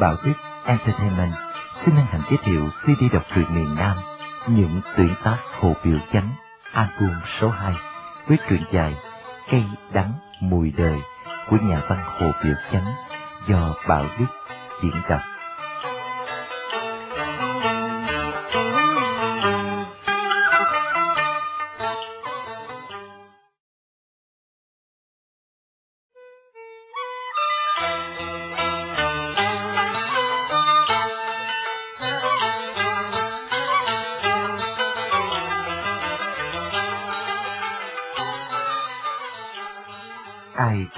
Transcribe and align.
Bảo 0.00 0.16
Tuyết 0.24 0.36
Entertainment 0.64 1.32
xin 1.84 1.94
hân 1.94 2.04
hạnh 2.06 2.20
giới 2.30 2.38
thiệu 2.44 2.68
CD 2.82 3.02
độc 3.12 3.22
truyện 3.34 3.46
miền 3.54 3.74
Nam, 3.74 3.96
Những 4.48 4.80
tuyển 4.96 5.14
tác 5.24 5.36
Hồ 5.60 5.74
Biểu 5.84 5.98
Chánh, 6.12 6.28
album 6.72 7.14
số 7.40 7.48
2 7.48 7.74
với 8.28 8.38
truyện 8.48 8.62
dài 8.72 8.96
Cây 9.50 9.64
đắng 9.92 10.12
mùi 10.40 10.72
đời 10.76 11.00
của 11.50 11.56
nhà 11.62 11.82
văn 11.88 11.98
Hồ 12.04 12.30
Biểu 12.44 12.54
Chánh 12.72 12.84
do 13.46 13.74
Bảo 13.88 14.04
Đức 14.18 14.26
diễn 14.82 15.02
đọc. 15.08 15.20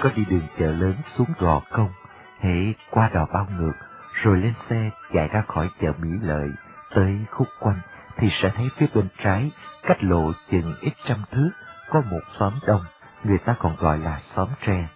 Có 0.03 0.09
đi 0.15 0.25
đường 0.25 0.47
chợ 0.59 0.65
lớn 0.65 0.95
xuống 1.17 1.27
gò 1.39 1.61
công, 1.71 1.89
hễ 2.39 2.73
qua 2.91 3.09
đò 3.13 3.25
bao 3.33 3.47
ngược, 3.57 3.73
rồi 4.13 4.37
lên 4.37 4.53
xe 4.69 4.89
chạy 5.13 5.27
ra 5.27 5.43
khỏi 5.47 5.69
chợ 5.81 5.93
Mỹ 5.99 6.09
Lợi, 6.21 6.49
tới 6.95 7.25
khúc 7.31 7.47
quanh, 7.59 7.79
thì 8.17 8.29
sẽ 8.41 8.49
thấy 8.55 8.69
phía 8.77 8.87
bên 8.95 9.07
trái, 9.23 9.51
cách 9.83 9.97
lộ 10.03 10.31
chừng 10.51 10.75
ít 10.81 10.93
trăm 11.07 11.17
thước, 11.31 11.49
có 11.89 12.01
một 12.11 12.19
xóm 12.39 12.53
đông, 12.67 12.81
người 13.23 13.37
ta 13.37 13.55
còn 13.59 13.75
gọi 13.79 13.97
là 13.97 14.21
xóm 14.35 14.49
tre. 14.65 14.87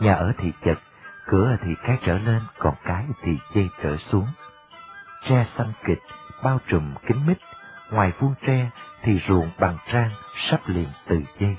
Nhà 0.00 0.14
ở 0.14 0.32
thì 0.38 0.52
chật, 0.64 0.78
cửa 1.26 1.56
thì 1.64 1.70
cái 1.86 1.98
trở 2.06 2.18
lên, 2.18 2.42
còn 2.58 2.74
cái 2.84 3.04
thì 3.22 3.32
dây 3.54 3.70
trở 3.82 3.96
xuống. 3.96 4.26
Tre 5.28 5.46
xanh 5.58 5.72
kịch, 5.86 6.02
bao 6.42 6.60
trùm 6.68 6.94
kính 7.08 7.26
mít, 7.26 7.38
ngoài 7.90 8.12
vuông 8.20 8.34
tre 8.46 8.70
thì 9.02 9.20
ruộng 9.28 9.50
bằng 9.58 9.78
trang 9.92 10.10
sắp 10.50 10.60
liền 10.66 10.88
từ 11.08 11.22
dây. 11.38 11.56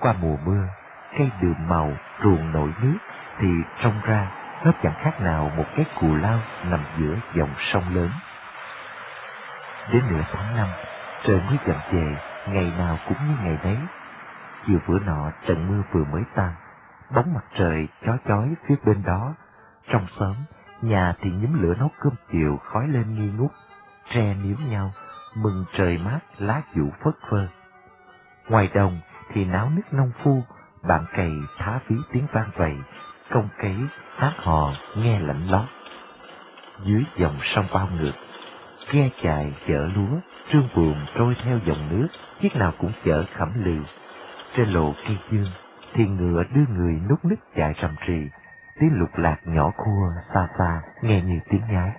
Qua 0.00 0.14
mùa 0.22 0.36
mưa, 0.46 0.68
cây 1.18 1.30
đường 1.40 1.68
màu, 1.68 1.92
ruộng 2.24 2.52
nổi 2.52 2.70
nước, 2.82 2.98
thì 3.38 3.48
trông 3.82 4.00
ra 4.04 4.30
nó 4.64 4.72
chẳng 4.82 4.94
khác 5.02 5.20
nào 5.20 5.52
một 5.56 5.64
cái 5.76 5.86
cù 6.00 6.14
lao 6.14 6.40
nằm 6.64 6.80
giữa 6.98 7.16
dòng 7.34 7.54
sông 7.58 7.94
lớn. 7.94 8.10
Đến 9.92 10.02
nửa 10.10 10.22
tháng 10.32 10.56
năm, 10.56 10.68
trời 11.24 11.40
mới 11.40 11.56
chậm 11.66 11.76
về, 11.92 12.16
ngày 12.46 12.72
nào 12.78 12.98
cũng 13.08 13.16
như 13.28 13.36
ngày 13.42 13.58
đấy. 13.64 13.78
Chiều 14.66 14.78
bữa 14.88 14.98
nọ 14.98 15.30
trận 15.46 15.68
mưa 15.68 15.82
vừa 15.92 16.04
mới 16.04 16.22
tan, 16.34 16.52
bóng 17.14 17.34
mặt 17.34 17.44
trời 17.58 17.88
chói 18.06 18.18
chói 18.28 18.54
phía 18.68 18.74
bên 18.84 19.02
đó. 19.02 19.34
Trong 19.92 20.06
xóm, 20.18 20.34
nhà 20.82 21.14
thì 21.20 21.30
nhúm 21.30 21.62
lửa 21.62 21.74
nấu 21.78 21.90
cơm 22.00 22.12
chiều 22.32 22.56
khói 22.56 22.88
lên 22.88 23.14
nghi 23.14 23.30
ngút, 23.38 23.50
tre 24.10 24.34
níu 24.34 24.56
nhau, 24.70 24.90
mừng 25.36 25.64
trời 25.72 25.98
mát 26.04 26.20
lá 26.38 26.62
vũ 26.74 26.92
phất 27.04 27.14
phơ. 27.30 27.48
Ngoài 28.48 28.70
đồng 28.74 29.00
thì 29.32 29.44
náo 29.44 29.70
nước 29.70 29.82
nông 29.92 30.12
phu, 30.24 30.42
bạn 30.88 31.04
cày 31.12 31.32
thá 31.58 31.78
ví 31.88 31.96
tiếng 32.12 32.26
vang 32.32 32.50
vầy, 32.56 32.76
công 33.30 33.48
cấy, 33.58 33.76
hát 34.16 34.32
hò, 34.36 34.72
nghe 34.96 35.20
lạnh 35.20 35.46
lót. 35.50 35.64
Dưới 36.84 37.04
dòng 37.16 37.38
sông 37.42 37.66
bao 37.74 37.88
ngược, 37.98 38.12
ghe 38.90 39.10
chài 39.22 39.54
chở 39.66 39.88
lúa, 39.96 40.18
trương 40.52 40.68
buồm 40.76 40.96
trôi 41.14 41.36
theo 41.44 41.58
dòng 41.66 41.88
nước, 41.90 42.06
chiếc 42.40 42.56
nào 42.56 42.72
cũng 42.78 42.92
chở 43.04 43.24
khẩm 43.34 43.64
lừ. 43.64 43.78
Trên 44.56 44.68
lộ 44.68 44.94
cây 45.06 45.18
dương, 45.30 45.50
thì 45.94 46.04
ngựa 46.04 46.42
đưa 46.54 46.66
người 46.74 47.00
nút 47.08 47.24
nít 47.24 47.38
chạy 47.56 47.74
rầm 47.82 47.96
rì, 48.06 48.28
tiếng 48.80 48.90
lục 48.92 49.10
lạc 49.16 49.36
nhỏ 49.44 49.72
khua 49.76 50.10
xa 50.34 50.48
xa 50.58 50.80
nghe 51.02 51.22
như 51.22 51.40
tiếng 51.50 51.62
nhái. 51.70 51.90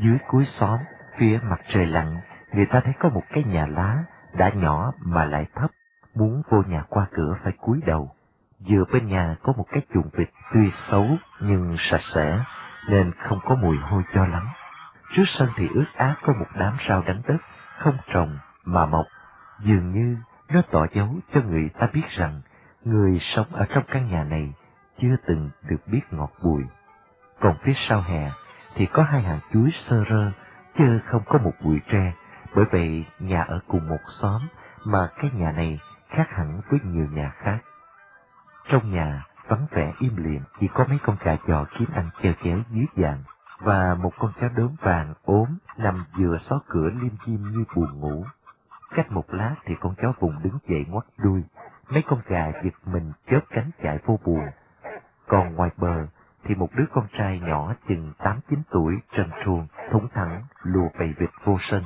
Dưới 0.00 0.18
cuối 0.28 0.46
xóm, 0.58 0.78
phía 1.18 1.38
mặt 1.42 1.60
trời 1.68 1.86
lặn, 1.86 2.16
người 2.52 2.66
ta 2.66 2.80
thấy 2.84 2.92
có 2.98 3.08
một 3.08 3.22
cái 3.30 3.44
nhà 3.44 3.66
lá, 3.66 3.98
đã 4.34 4.50
nhỏ 4.54 4.92
mà 4.98 5.24
lại 5.24 5.46
thấp, 5.54 5.70
muốn 6.14 6.42
vô 6.50 6.62
nhà 6.68 6.84
qua 6.88 7.06
cửa 7.12 7.36
phải 7.44 7.52
cúi 7.60 7.80
đầu. 7.86 8.10
Vừa 8.68 8.84
bên 8.92 9.06
nhà 9.06 9.36
có 9.42 9.52
một 9.56 9.64
cái 9.72 9.82
chuồng 9.94 10.10
vịt 10.12 10.28
tuy 10.54 10.70
xấu 10.90 11.06
nhưng 11.40 11.76
sạch 11.78 12.00
sẽ, 12.14 12.44
nên 12.88 13.12
không 13.28 13.38
có 13.44 13.54
mùi 13.54 13.76
hôi 13.76 14.02
cho 14.14 14.26
lắm. 14.26 14.48
Trước 15.16 15.24
sân 15.26 15.48
thì 15.56 15.68
ướt 15.74 15.86
át 15.96 16.16
có 16.26 16.32
một 16.32 16.46
đám 16.54 16.76
rau 16.88 17.02
đánh 17.02 17.22
đất, 17.28 17.36
không 17.78 17.96
trồng 18.12 18.38
mà 18.64 18.86
mọc, 18.86 19.06
dường 19.60 19.92
như 19.92 20.16
nó 20.48 20.62
tỏ 20.70 20.86
dấu 20.94 21.08
cho 21.34 21.40
người 21.40 21.70
ta 21.78 21.88
biết 21.92 22.08
rằng 22.10 22.40
người 22.84 23.18
sống 23.20 23.46
ở 23.52 23.66
trong 23.74 23.84
căn 23.88 24.10
nhà 24.10 24.24
này 24.24 24.52
chưa 25.02 25.16
từng 25.26 25.50
được 25.68 25.86
biết 25.86 26.00
ngọt 26.10 26.30
bùi. 26.44 26.62
Còn 27.40 27.54
phía 27.62 27.72
sau 27.88 28.00
hè 28.00 28.30
thì 28.74 28.86
có 28.86 29.02
hai 29.02 29.22
hàng 29.22 29.40
chuối 29.52 29.70
sơ 29.88 30.04
rơ, 30.10 30.32
chứ 30.78 31.00
không 31.06 31.22
có 31.26 31.38
một 31.38 31.52
bụi 31.64 31.80
tre, 31.92 32.12
bởi 32.54 32.64
vậy 32.72 33.06
nhà 33.20 33.42
ở 33.42 33.60
cùng 33.68 33.88
một 33.88 34.00
xóm 34.20 34.42
mà 34.84 35.08
cái 35.16 35.30
nhà 35.34 35.52
này 35.52 35.78
khác 36.16 36.26
hẳn 36.30 36.60
với 36.70 36.80
nhiều 36.84 37.06
nhà 37.12 37.28
khác. 37.28 37.58
Trong 38.68 38.92
nhà 38.92 39.26
vắng 39.48 39.66
vẻ 39.70 39.92
im 39.98 40.16
lìm 40.16 40.42
chỉ 40.60 40.68
có 40.74 40.84
mấy 40.88 40.98
con 41.06 41.16
gà 41.24 41.36
giò 41.48 41.64
kiếm 41.78 41.88
ăn 41.94 42.10
chèo 42.22 42.32
chéo 42.44 42.58
dưới 42.70 42.86
vàng 42.96 43.22
và 43.60 43.94
một 43.94 44.12
con 44.18 44.32
chó 44.40 44.48
đốm 44.48 44.76
vàng 44.80 45.14
ốm 45.24 45.48
nằm 45.78 46.04
vừa 46.18 46.38
xó 46.50 46.60
cửa 46.68 46.90
liêm 47.02 47.12
chim 47.26 47.42
như 47.52 47.64
buồn 47.76 48.00
ngủ. 48.00 48.24
Cách 48.94 49.12
một 49.12 49.34
lát 49.34 49.54
thì 49.64 49.74
con 49.80 49.94
chó 50.02 50.12
vùng 50.20 50.42
đứng 50.42 50.58
dậy 50.68 50.84
ngoắt 50.88 51.04
đuôi, 51.18 51.44
mấy 51.90 52.02
con 52.06 52.20
gà 52.26 52.52
giật 52.64 52.74
mình 52.86 53.12
chớp 53.30 53.40
cánh 53.50 53.70
chạy 53.82 53.98
vô 54.06 54.18
buồn. 54.24 54.44
Còn 55.28 55.54
ngoài 55.54 55.70
bờ 55.76 56.06
thì 56.44 56.54
một 56.54 56.68
đứa 56.76 56.84
con 56.94 57.06
trai 57.18 57.40
nhỏ 57.40 57.74
chừng 57.88 58.12
tám 58.18 58.40
chín 58.50 58.62
tuổi 58.70 58.94
trần 59.16 59.30
truồng 59.44 59.66
thủng 59.92 60.08
thẳng 60.14 60.42
lùa 60.62 60.88
bầy 60.98 61.14
vịt 61.18 61.30
vô 61.44 61.58
sân. 61.70 61.84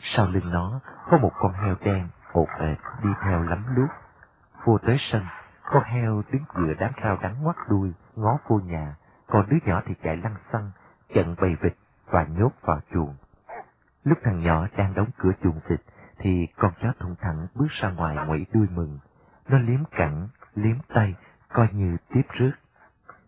Sau 0.00 0.26
lưng 0.26 0.50
nó 0.52 0.80
có 1.10 1.18
một 1.18 1.32
con 1.40 1.52
heo 1.52 1.76
đen 1.84 2.08
ột 2.34 2.48
ệt 2.58 2.78
đi 3.02 3.10
theo 3.22 3.42
lắm 3.42 3.64
lút. 3.76 3.90
Vô 4.64 4.78
tới 4.78 4.96
sân, 4.98 5.22
con 5.64 5.82
heo 5.84 6.22
đứng 6.32 6.44
giữa 6.54 6.74
đám 6.78 6.92
rau 7.04 7.18
đắng 7.22 7.42
ngoắt 7.42 7.56
đuôi, 7.68 7.92
ngó 8.16 8.38
vô 8.48 8.56
nhà, 8.58 8.94
còn 9.26 9.46
đứa 9.48 9.56
nhỏ 9.64 9.82
thì 9.86 9.94
chạy 10.02 10.16
lăn 10.16 10.34
xăng, 10.52 10.70
chận 11.14 11.34
bầy 11.40 11.56
vịt 11.60 11.74
và 12.10 12.24
nhốt 12.24 12.50
vào 12.62 12.80
chuồng. 12.92 13.14
Lúc 14.04 14.18
thằng 14.22 14.40
nhỏ 14.40 14.66
đang 14.76 14.94
đóng 14.94 15.08
cửa 15.18 15.32
chuồng 15.42 15.60
vịt, 15.68 15.80
thì 16.18 16.46
con 16.56 16.72
chó 16.82 16.92
thùng 17.00 17.14
thẳng 17.20 17.46
bước 17.54 17.68
ra 17.70 17.90
ngoài 17.90 18.16
ngoẩy 18.26 18.46
đuôi 18.52 18.66
mừng. 18.74 18.98
Nó 19.48 19.58
liếm 19.58 19.80
cẳng, 19.90 20.28
liếm 20.54 20.76
tay, 20.94 21.14
coi 21.48 21.68
như 21.72 21.96
tiếp 22.08 22.22
rước. 22.32 22.52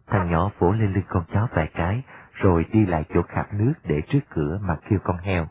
Thằng 0.07 0.31
nhỏ 0.31 0.51
vỗ 0.59 0.73
lên 0.73 0.93
lưng 0.93 1.05
con 1.09 1.25
chó 1.33 1.49
vài 1.55 1.71
cái, 1.75 2.03
rồi 2.33 2.65
đi 2.73 2.87
lại 2.87 3.05
chỗ 3.15 3.23
khạp 3.23 3.55
nước 3.55 3.73
để 3.85 4.03
trước 4.09 4.21
cửa 4.31 4.59
mà 4.63 4.77
kêu 4.89 4.99
con 5.05 5.19
heo. 5.19 5.47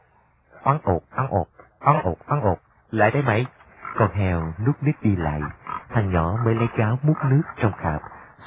Oán 0.64 0.78
ột, 0.84 1.04
oán 1.16 1.28
ột, 1.30 1.48
oán 1.80 2.02
ột, 2.04 2.18
oán 2.28 2.42
ột, 2.42 2.60
lại 2.91 3.12
đây 3.12 3.23
mày. 3.23 3.46
Con 3.97 4.12
heo 4.12 4.53
núp 4.66 4.84
nít 4.84 4.96
đi 5.01 5.16
lại, 5.16 5.41
thằng 5.90 6.13
nhỏ 6.13 6.38
mới 6.46 6.56
lấy 6.56 6.68
gáo 6.78 7.00
múc 7.03 7.18
nước 7.29 7.41
trong 7.62 7.72
khạp, 7.78 8.01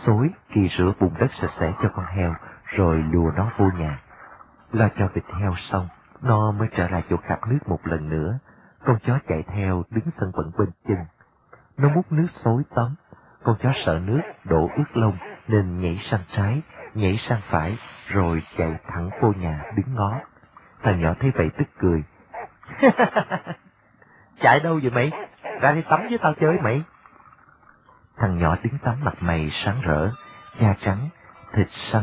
xối 0.06 0.30
kỳ 0.54 0.68
rửa 0.78 0.92
bùn 1.00 1.14
đất 1.18 1.30
sạch 1.40 1.50
sẽ 1.60 1.72
cho 1.82 1.88
con 1.94 2.04
heo, 2.06 2.34
rồi 2.64 3.04
lùa 3.12 3.30
nó 3.36 3.50
vô 3.58 3.66
nhà. 3.78 4.00
Lo 4.72 4.88
cho 4.98 5.08
vịt 5.14 5.24
heo 5.40 5.54
xong, 5.70 5.88
nó 6.22 6.52
mới 6.52 6.68
trở 6.76 6.88
lại 6.88 7.02
chỗ 7.10 7.16
khạp 7.16 7.38
nước 7.48 7.58
một 7.68 7.86
lần 7.86 8.08
nữa. 8.08 8.38
Con 8.84 8.98
chó 9.06 9.18
chạy 9.28 9.42
theo 9.42 9.82
đứng 9.90 10.10
sân 10.16 10.30
vẫn 10.34 10.50
bên 10.58 10.68
chân. 10.88 10.98
Nó 11.78 11.88
múc 11.88 12.12
nước 12.12 12.26
xối 12.44 12.62
tắm, 12.74 12.94
con 13.44 13.56
chó 13.62 13.72
sợ 13.86 14.00
nước 14.04 14.20
đổ 14.44 14.70
ướt 14.76 14.96
lông 14.96 15.16
nên 15.48 15.80
nhảy 15.80 15.96
sang 16.10 16.20
trái, 16.36 16.62
nhảy 16.94 17.16
sang 17.28 17.40
phải, 17.50 17.78
rồi 18.08 18.42
chạy 18.56 18.78
thẳng 18.88 19.10
vô 19.22 19.32
nhà 19.32 19.62
đứng 19.76 19.94
ngó. 19.94 20.20
Thằng 20.82 21.00
nhỏ 21.00 21.14
thấy 21.20 21.30
vậy 21.34 21.50
tức 21.58 21.68
cười. 21.78 22.02
Chạy 24.40 24.60
đâu 24.60 24.80
vậy 24.82 24.90
mày? 24.90 25.10
Ra 25.60 25.72
đi 25.72 25.82
tắm 25.82 26.00
với 26.08 26.18
tao 26.22 26.34
chơi 26.40 26.58
mày. 26.62 26.82
Thằng 28.16 28.38
nhỏ 28.38 28.56
đứng 28.62 28.78
tắm 28.78 28.94
mặt 29.04 29.14
mày 29.20 29.50
sáng 29.52 29.76
rỡ, 29.82 30.10
da 30.60 30.74
trắng, 30.80 31.08
thịt 31.54 31.66
săn, 31.70 32.02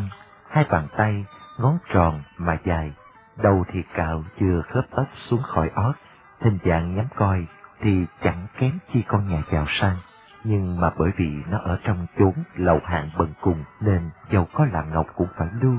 hai 0.49 0.65
bàn 0.69 0.87
tay, 0.97 1.25
ngón 1.59 1.77
tròn 1.93 2.21
mà 2.37 2.57
dài, 2.65 2.93
đầu 3.37 3.65
thì 3.71 3.83
cạo 3.95 4.23
chưa 4.39 4.61
khớp 4.61 4.85
tóc 4.95 5.05
xuống 5.15 5.41
khỏi 5.41 5.69
ót, 5.75 5.95
hình 6.41 6.57
dạng 6.65 6.95
nhắm 6.95 7.05
coi 7.15 7.45
thì 7.81 8.05
chẳng 8.23 8.47
kém 8.59 8.79
chi 8.93 9.03
con 9.07 9.29
nhà 9.29 9.41
giàu 9.51 9.65
sang. 9.69 9.97
Nhưng 10.43 10.79
mà 10.81 10.91
bởi 10.97 11.11
vì 11.17 11.29
nó 11.49 11.57
ở 11.57 11.79
trong 11.83 12.05
chốn 12.19 12.33
lầu 12.55 12.79
hạng 12.85 13.09
bần 13.17 13.27
cùng 13.41 13.63
nên 13.81 14.09
dầu 14.29 14.47
có 14.53 14.65
là 14.73 14.83
ngọc 14.83 15.05
cũng 15.15 15.27
phải 15.37 15.47
lưu, 15.61 15.75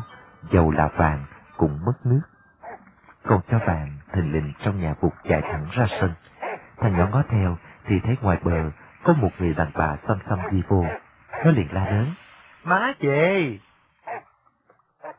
dầu 0.52 0.70
là 0.70 0.88
vàng 0.96 1.24
cũng 1.56 1.78
mất 1.86 1.92
nước. 2.04 2.20
còn 3.26 3.40
cho 3.50 3.58
vàng 3.66 3.98
thình 4.12 4.32
lình 4.32 4.52
trong 4.64 4.80
nhà 4.80 4.94
vụt 5.00 5.12
chạy 5.28 5.42
thẳng 5.42 5.66
ra 5.72 5.86
sân. 6.00 6.10
Thằng 6.78 6.98
nhỏ 6.98 7.08
ngó 7.12 7.22
theo 7.30 7.56
thì 7.86 7.94
thấy 8.04 8.16
ngoài 8.22 8.38
bờ 8.44 8.70
có 9.04 9.12
một 9.12 9.30
người 9.38 9.54
đàn 9.54 9.70
bà 9.74 9.96
xăm 10.08 10.18
xăm 10.28 10.38
đi 10.52 10.62
vô. 10.68 10.84
Nó 11.44 11.50
liền 11.50 11.72
la 11.72 11.90
lớn. 11.90 12.10
Má 12.64 12.92
chị! 13.00 13.58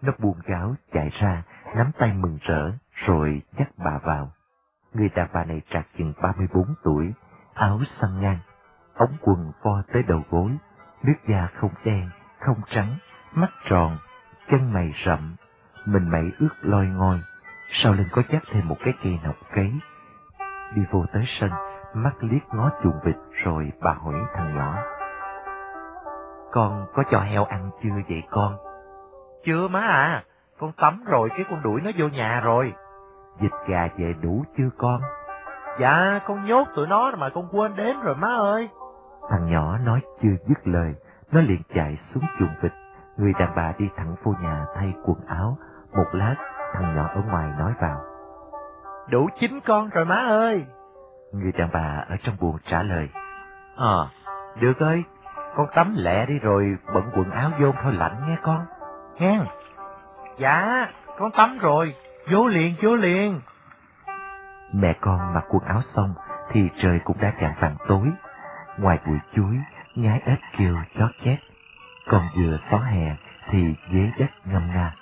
Nó 0.01 0.13
buồn 0.19 0.35
gáo 0.45 0.75
chạy 0.93 1.09
ra, 1.21 1.43
nắm 1.75 1.91
tay 1.99 2.13
mừng 2.13 2.37
rỡ, 2.41 2.71
rồi 2.93 3.41
dắt 3.57 3.67
bà 3.77 3.97
vào. 4.03 4.31
Người 4.93 5.09
đàn 5.15 5.27
bà 5.33 5.43
này 5.43 5.61
trạc 5.69 5.87
chừng 5.97 6.13
34 6.21 6.63
tuổi, 6.83 7.13
áo 7.53 7.79
xăm 8.01 8.21
ngang, 8.21 8.39
ống 8.95 9.11
quần 9.21 9.51
vo 9.63 9.81
tới 9.93 10.03
đầu 10.03 10.23
gối, 10.29 10.57
nước 11.03 11.15
da 11.29 11.47
không 11.55 11.71
đen, 11.85 12.09
không 12.39 12.61
trắng, 12.69 12.97
mắt 13.33 13.49
tròn, 13.69 13.97
chân 14.49 14.73
mày 14.73 14.93
rậm, 15.05 15.35
mình 15.87 16.09
mẩy 16.09 16.31
ướt 16.39 16.55
loi 16.61 16.85
ngoi, 16.87 17.19
sau 17.83 17.93
lưng 17.93 18.07
có 18.11 18.21
dắt 18.29 18.43
thêm 18.51 18.67
một 18.67 18.77
cái 18.83 18.93
cây 19.03 19.19
nọc 19.23 19.35
cấy. 19.55 19.71
Đi 20.75 20.81
vô 20.91 21.05
tới 21.13 21.23
sân, 21.27 21.49
mắt 21.93 22.13
liếc 22.19 22.41
ngó 22.53 22.69
chuồng 22.83 22.99
vịt 23.03 23.15
rồi 23.43 23.71
bà 23.81 23.93
hỏi 23.93 24.15
thằng 24.33 24.57
nhỏ. 24.57 24.75
Con 26.51 26.85
có 26.93 27.03
cho 27.11 27.19
heo 27.19 27.45
ăn 27.45 27.69
chưa 27.83 27.89
vậy 28.09 28.23
con? 28.31 28.57
Chưa 29.45 29.67
má 29.67 29.79
à, 29.79 30.23
con 30.59 30.71
tắm 30.71 31.03
rồi 31.07 31.29
cái 31.29 31.45
con 31.49 31.61
đuổi 31.63 31.81
nó 31.81 31.91
vô 31.97 32.07
nhà 32.07 32.41
rồi. 32.43 32.73
Dịch 33.41 33.53
gà 33.67 33.87
về 33.97 34.13
đủ 34.21 34.43
chưa 34.57 34.69
con? 34.77 35.01
Dạ, 35.79 36.19
con 36.27 36.45
nhốt 36.45 36.67
tụi 36.75 36.87
nó 36.87 37.11
mà 37.17 37.29
con 37.29 37.47
quên 37.51 37.75
đếm 37.75 38.01
rồi 38.03 38.15
má 38.15 38.27
ơi. 38.27 38.69
Thằng 39.29 39.51
nhỏ 39.51 39.77
nói 39.77 40.01
chưa 40.21 40.35
dứt 40.47 40.67
lời, 40.67 40.95
nó 41.31 41.41
liền 41.41 41.61
chạy 41.75 41.97
xuống 41.97 42.23
chuồng 42.39 42.55
vịt. 42.61 42.71
Người 43.17 43.33
đàn 43.39 43.55
bà 43.55 43.73
đi 43.77 43.89
thẳng 43.97 44.15
vô 44.23 44.33
nhà 44.41 44.65
thay 44.75 44.93
quần 45.05 45.17
áo. 45.27 45.57
Một 45.93 46.07
lát, 46.11 46.35
thằng 46.73 46.95
nhỏ 46.95 47.07
ở 47.15 47.21
ngoài 47.31 47.53
nói 47.59 47.73
vào. 47.81 48.01
Đủ 49.09 49.29
chín 49.39 49.59
con 49.65 49.89
rồi 49.89 50.05
má 50.05 50.15
ơi. 50.15 50.65
Người 51.33 51.51
đàn 51.51 51.69
bà 51.73 52.03
ở 52.09 52.15
trong 52.23 52.35
buồng 52.39 52.57
trả 52.65 52.83
lời. 52.83 53.09
Ờ, 53.75 54.09
được 54.59 54.79
ơi, 54.79 55.03
con 55.55 55.67
tắm 55.75 55.93
lẹ 55.97 56.25
đi 56.25 56.39
rồi 56.39 56.77
bận 56.93 57.03
quần 57.15 57.31
áo 57.31 57.51
vô 57.59 57.71
thôi 57.83 57.93
lạnh 57.93 58.21
nghe 58.27 58.37
con. 58.43 58.65
Nghe. 59.19 59.39
Dạ, 60.37 60.87
con 61.19 61.31
tắm 61.31 61.57
rồi, 61.61 61.95
vô 62.31 62.47
liền, 62.47 62.75
vô 62.81 62.95
liền. 62.95 63.41
Mẹ 64.73 64.95
con 65.01 65.33
mặc 65.33 65.43
quần 65.49 65.63
áo 65.63 65.81
xong 65.95 66.13
thì 66.51 66.69
trời 66.81 66.99
cũng 67.03 67.17
đã 67.21 67.33
chạng 67.39 67.55
vàng 67.61 67.75
tối. 67.87 68.11
Ngoài 68.77 68.99
bụi 69.07 69.17
chuối, 69.35 69.57
nhái 69.95 70.21
ếch 70.25 70.39
kêu 70.57 70.75
chót 70.99 71.11
chét. 71.25 71.39
Còn 72.07 72.21
vừa 72.37 72.57
xó 72.71 72.77
hè 72.77 73.15
thì 73.49 73.75
dế 73.93 74.11
đất 74.19 74.29
ngâm 74.45 74.67
nga. 74.67 74.93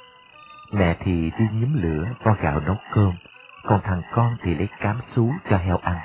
Mẹ 0.74 0.96
thì 1.00 1.32
đi 1.40 1.46
nhúm 1.54 1.74
lửa 1.74 2.06
vo 2.24 2.34
gạo 2.42 2.60
nấu 2.60 2.76
cơm, 2.94 3.12
còn 3.68 3.82
thằng 3.84 4.02
con 4.12 4.38
thì 4.44 4.56
lấy 4.56 4.68
cám 4.80 5.00
sú 5.16 5.34
cho 5.50 5.58
heo 5.58 5.78
ăn. 5.78 5.98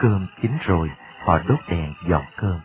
Cơm 0.00 0.26
chín 0.42 0.52
rồi, 0.66 0.90
họ 1.24 1.38
đốt 1.48 1.58
đèn 1.68 1.94
dọn 2.08 2.24
cơm. 2.36 2.60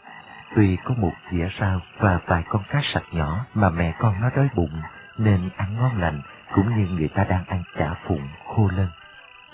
Tuy 0.55 0.77
có 0.83 0.93
một 0.97 1.13
dĩa 1.31 1.49
rau 1.59 1.79
và 1.99 2.19
vài 2.25 2.43
con 2.49 2.61
cá 2.69 2.81
sạch 2.93 3.03
nhỏ 3.11 3.45
mà 3.53 3.69
mẹ 3.69 3.93
con 3.99 4.13
nó 4.21 4.29
đói 4.35 4.49
bụng, 4.55 4.81
nên 5.17 5.49
ăn 5.57 5.75
ngon 5.75 6.01
lành 6.01 6.21
cũng 6.55 6.77
như 6.77 6.87
người 6.87 7.07
ta 7.07 7.23
đang 7.23 7.45
ăn 7.45 7.63
chả 7.77 7.93
phụng 8.07 8.27
khô 8.47 8.69
lân. 8.75 8.87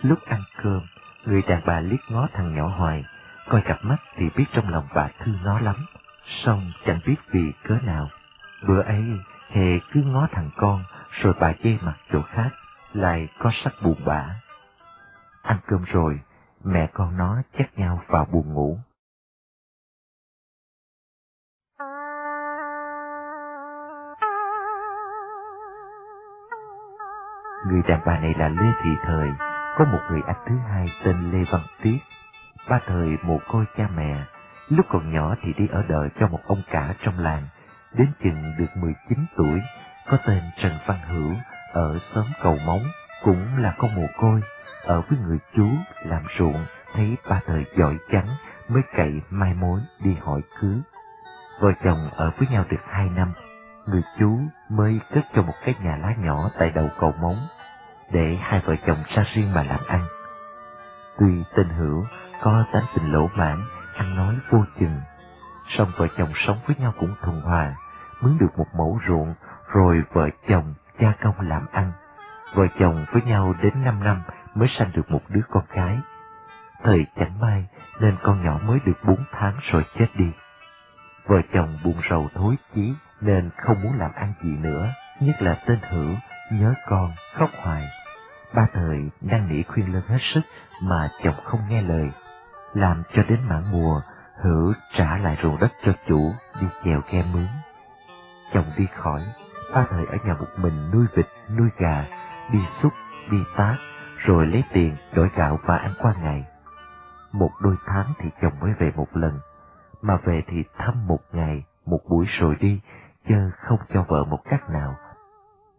Lúc 0.02 0.20
ăn 0.26 0.42
cơm, 0.64 0.82
người 1.26 1.44
đàn 1.48 1.62
bà 1.66 1.80
liếc 1.80 2.00
ngó 2.10 2.28
thằng 2.34 2.56
nhỏ 2.56 2.68
hoài, 2.68 3.04
coi 3.50 3.62
cặp 3.62 3.86
mắt 3.86 3.98
thì 4.16 4.26
biết 4.36 4.46
trong 4.54 4.70
lòng 4.70 4.88
bà 4.96 5.08
thương 5.20 5.38
nó 5.46 5.60
lắm, 5.60 5.76
song 6.26 6.72
chẳng 6.86 7.00
biết 7.06 7.16
vì 7.32 7.52
cớ 7.64 7.76
nào. 7.84 8.10
Bữa 8.68 8.82
ấy, 8.82 9.04
hề 9.52 9.80
cứ 9.94 10.02
ngó 10.02 10.28
thằng 10.32 10.50
con, 10.58 10.84
rồi 11.22 11.34
bà 11.40 11.54
chê 11.64 11.78
mặt 11.82 11.96
chỗ 12.12 12.22
khác, 12.22 12.50
lại 12.94 13.28
có 13.40 13.52
sắc 13.54 13.74
buồn 13.82 13.96
bã. 14.06 14.26
Ăn 15.48 15.60
cơm 15.68 15.84
rồi, 15.84 16.20
mẹ 16.64 16.90
con 16.94 17.18
nó 17.18 17.42
chắc 17.58 17.80
nhau 17.80 18.02
vào 18.08 18.26
buồn 18.26 18.54
ngủ. 18.54 18.78
Người 27.68 27.82
đàn 27.88 28.02
bà 28.06 28.20
này 28.20 28.34
là 28.38 28.48
Lê 28.48 28.72
Thị 28.84 28.90
Thời, 29.04 29.30
có 29.78 29.86
một 29.86 30.00
người 30.10 30.22
anh 30.28 30.44
thứ 30.48 30.56
hai 30.58 30.88
tên 31.06 31.32
Lê 31.32 31.46
Văn 31.52 31.62
Tiết. 31.82 31.98
Ba 32.70 32.80
thời 32.86 33.18
mồ 33.24 33.40
côi 33.48 33.66
cha 33.78 33.88
mẹ, 33.96 34.26
lúc 34.70 34.86
còn 34.90 35.14
nhỏ 35.14 35.36
thì 35.42 35.54
đi 35.54 35.68
ở 35.68 35.84
đợi 35.90 36.10
cho 36.20 36.28
một 36.28 36.40
ông 36.48 36.62
cả 36.72 36.94
trong 37.00 37.20
làng. 37.20 37.44
Đến 37.94 38.08
chừng 38.24 38.54
được 38.58 38.78
19 38.78 39.26
tuổi, 39.38 39.62
có 40.10 40.18
tên 40.28 40.44
Trần 40.58 40.72
Văn 40.86 40.98
Hữu, 41.08 41.34
ở 41.74 42.00
xóm 42.00 42.26
Cầu 42.42 42.58
Móng, 42.66 42.84
cũng 43.24 43.58
là 43.58 43.74
con 43.78 43.96
mồ 43.96 44.08
côi, 44.18 44.40
ở 44.84 45.02
với 45.02 45.20
người 45.20 45.38
chú 45.56 45.68
làm 46.06 46.24
ruộng, 46.40 46.66
thấy 46.96 47.18
ba 47.30 47.40
thời 47.46 47.66
giỏi 47.78 47.98
trắng, 48.12 48.28
mới 48.70 48.84
cậy 48.98 49.22
mai 49.30 49.54
mối 49.54 49.80
đi 50.04 50.18
hỏi 50.22 50.42
cưới. 50.60 50.78
Vợ 51.60 51.72
chồng 51.84 52.10
ở 52.12 52.32
với 52.38 52.48
nhau 52.48 52.66
được 52.70 52.82
hai 52.88 53.10
năm, 53.10 53.34
người 53.86 54.02
chú 54.20 54.38
mới 54.70 55.00
cất 55.14 55.26
cho 55.36 55.42
một 55.42 55.54
cái 55.66 55.76
nhà 55.84 55.98
lá 55.98 56.14
nhỏ 56.18 56.50
tại 56.60 56.70
đầu 56.70 56.90
cầu 57.00 57.14
móng, 57.22 57.38
để 58.12 58.38
hai 58.42 58.62
vợ 58.66 58.76
chồng 58.88 58.98
ra 59.16 59.24
riêng 59.34 59.54
mà 59.54 59.64
làm 59.64 59.80
ăn. 59.88 60.08
Tuy 61.20 61.44
tên 61.56 61.70
Hữu 61.70 62.06
có 62.42 62.64
tánh 62.74 62.84
tình 62.96 63.14
lỗ 63.14 63.30
mãn, 63.36 63.62
ăn 63.96 64.16
nói 64.16 64.36
vô 64.50 64.66
chừng, 64.80 65.02
song 65.68 65.92
vợ 65.98 66.08
chồng 66.18 66.32
sống 66.36 66.58
với 66.68 66.76
nhau 66.80 66.94
cũng 67.00 67.16
thuần 67.22 67.42
hòa, 67.42 67.76
mướn 68.22 68.38
được 68.38 68.58
một 68.58 68.68
mẫu 68.78 69.00
ruộng, 69.08 69.34
rồi 69.74 70.04
vợ 70.14 70.30
chồng 70.50 70.74
cha 71.00 71.14
công 71.24 71.40
làm 71.40 71.66
ăn. 71.72 71.92
Vợ 72.54 72.68
chồng 72.80 73.06
với 73.12 73.22
nhau 73.22 73.54
đến 73.62 73.74
năm 73.84 74.04
năm 74.04 74.24
mới 74.56 74.68
sanh 74.68 74.92
được 74.94 75.12
một 75.12 75.22
đứa 75.30 75.42
con 75.50 75.64
gái. 75.74 76.00
Thời 76.84 77.06
chẳng 77.16 77.40
may 77.40 77.66
nên 78.00 78.16
con 78.24 78.44
nhỏ 78.44 78.60
mới 78.66 78.80
được 78.86 78.98
bốn 79.04 79.24
tháng 79.32 79.54
rồi 79.72 79.86
chết 80.00 80.08
đi. 80.16 80.32
Vợ 81.26 81.42
chồng 81.54 81.78
buồn 81.84 81.96
rầu 82.10 82.30
thối 82.36 82.56
chí 82.76 82.94
nên 83.22 83.50
không 83.58 83.84
muốn 83.84 84.00
làm 84.00 84.12
ăn 84.14 84.34
gì 84.44 84.50
nữa, 84.50 84.90
nhất 85.20 85.42
là 85.42 85.58
tên 85.66 85.80
Hữu, 85.90 86.16
nhớ 86.52 86.74
con, 86.88 87.12
khóc 87.34 87.50
hoài. 87.64 87.84
Ba 88.54 88.66
thời 88.74 89.10
đang 89.22 89.48
nỉ 89.48 89.64
khuyên 89.64 89.94
lên 89.94 90.04
hết 90.08 90.20
sức 90.34 90.42
mà 90.84 91.10
chồng 91.24 91.36
không 91.44 91.60
nghe 91.70 91.82
lời. 91.82 92.12
Làm 92.74 93.04
cho 93.14 93.24
đến 93.24 93.40
mãn 93.50 93.64
mùa, 93.72 94.02
Hữu 94.44 94.74
trả 94.98 95.18
lại 95.18 95.38
ruộng 95.44 95.60
đất 95.60 95.72
cho 95.86 95.94
chủ, 96.08 96.32
đi 96.62 96.68
chèo 96.86 97.02
ghe 97.12 97.24
mướn. 97.34 97.48
Chồng 98.54 98.66
đi 98.78 98.88
khỏi, 98.96 99.22
ba 99.74 99.86
thời 99.90 100.06
ở 100.06 100.18
nhà 100.26 100.34
một 100.34 100.48
mình 100.58 100.92
nuôi 100.92 101.06
vịt, 101.16 101.28
nuôi 101.58 101.70
gà, 101.78 102.06
đi 102.52 102.60
xúc, 102.82 102.94
đi 103.32 103.38
tác, 103.58 103.76
rồi 104.18 104.48
lấy 104.48 104.64
tiền 104.74 104.96
đổi 105.14 105.30
gạo 105.36 105.58
và 105.66 105.78
ăn 105.78 105.92
qua 106.02 106.14
ngày. 106.24 106.46
Một 107.32 107.52
đôi 107.62 107.76
tháng 107.86 108.06
thì 108.20 108.30
chồng 108.42 108.54
mới 108.62 108.74
về 108.80 108.92
một 108.96 109.08
lần, 109.14 109.40
mà 110.02 110.18
về 110.24 110.44
thì 110.48 110.64
thăm 110.78 111.08
một 111.08 111.20
ngày, 111.32 111.64
một 111.86 112.00
buổi 112.10 112.26
rồi 112.40 112.56
đi, 112.60 112.82
chớ 113.30 113.50
không 113.58 113.80
cho 113.94 114.06
vợ 114.08 114.24
một 114.24 114.40
cách 114.50 114.70
nào. 114.70 114.96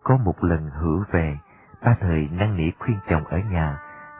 Có 0.02 0.16
một 0.16 0.44
lần 0.44 0.70
hữu 0.70 1.04
về, 1.10 1.38
ba 1.84 1.96
thời 2.00 2.28
năn 2.32 2.56
nỉ 2.56 2.70
khuyên 2.78 2.98
chồng 3.08 3.24
ở 3.24 3.38
nhà, 3.38 3.78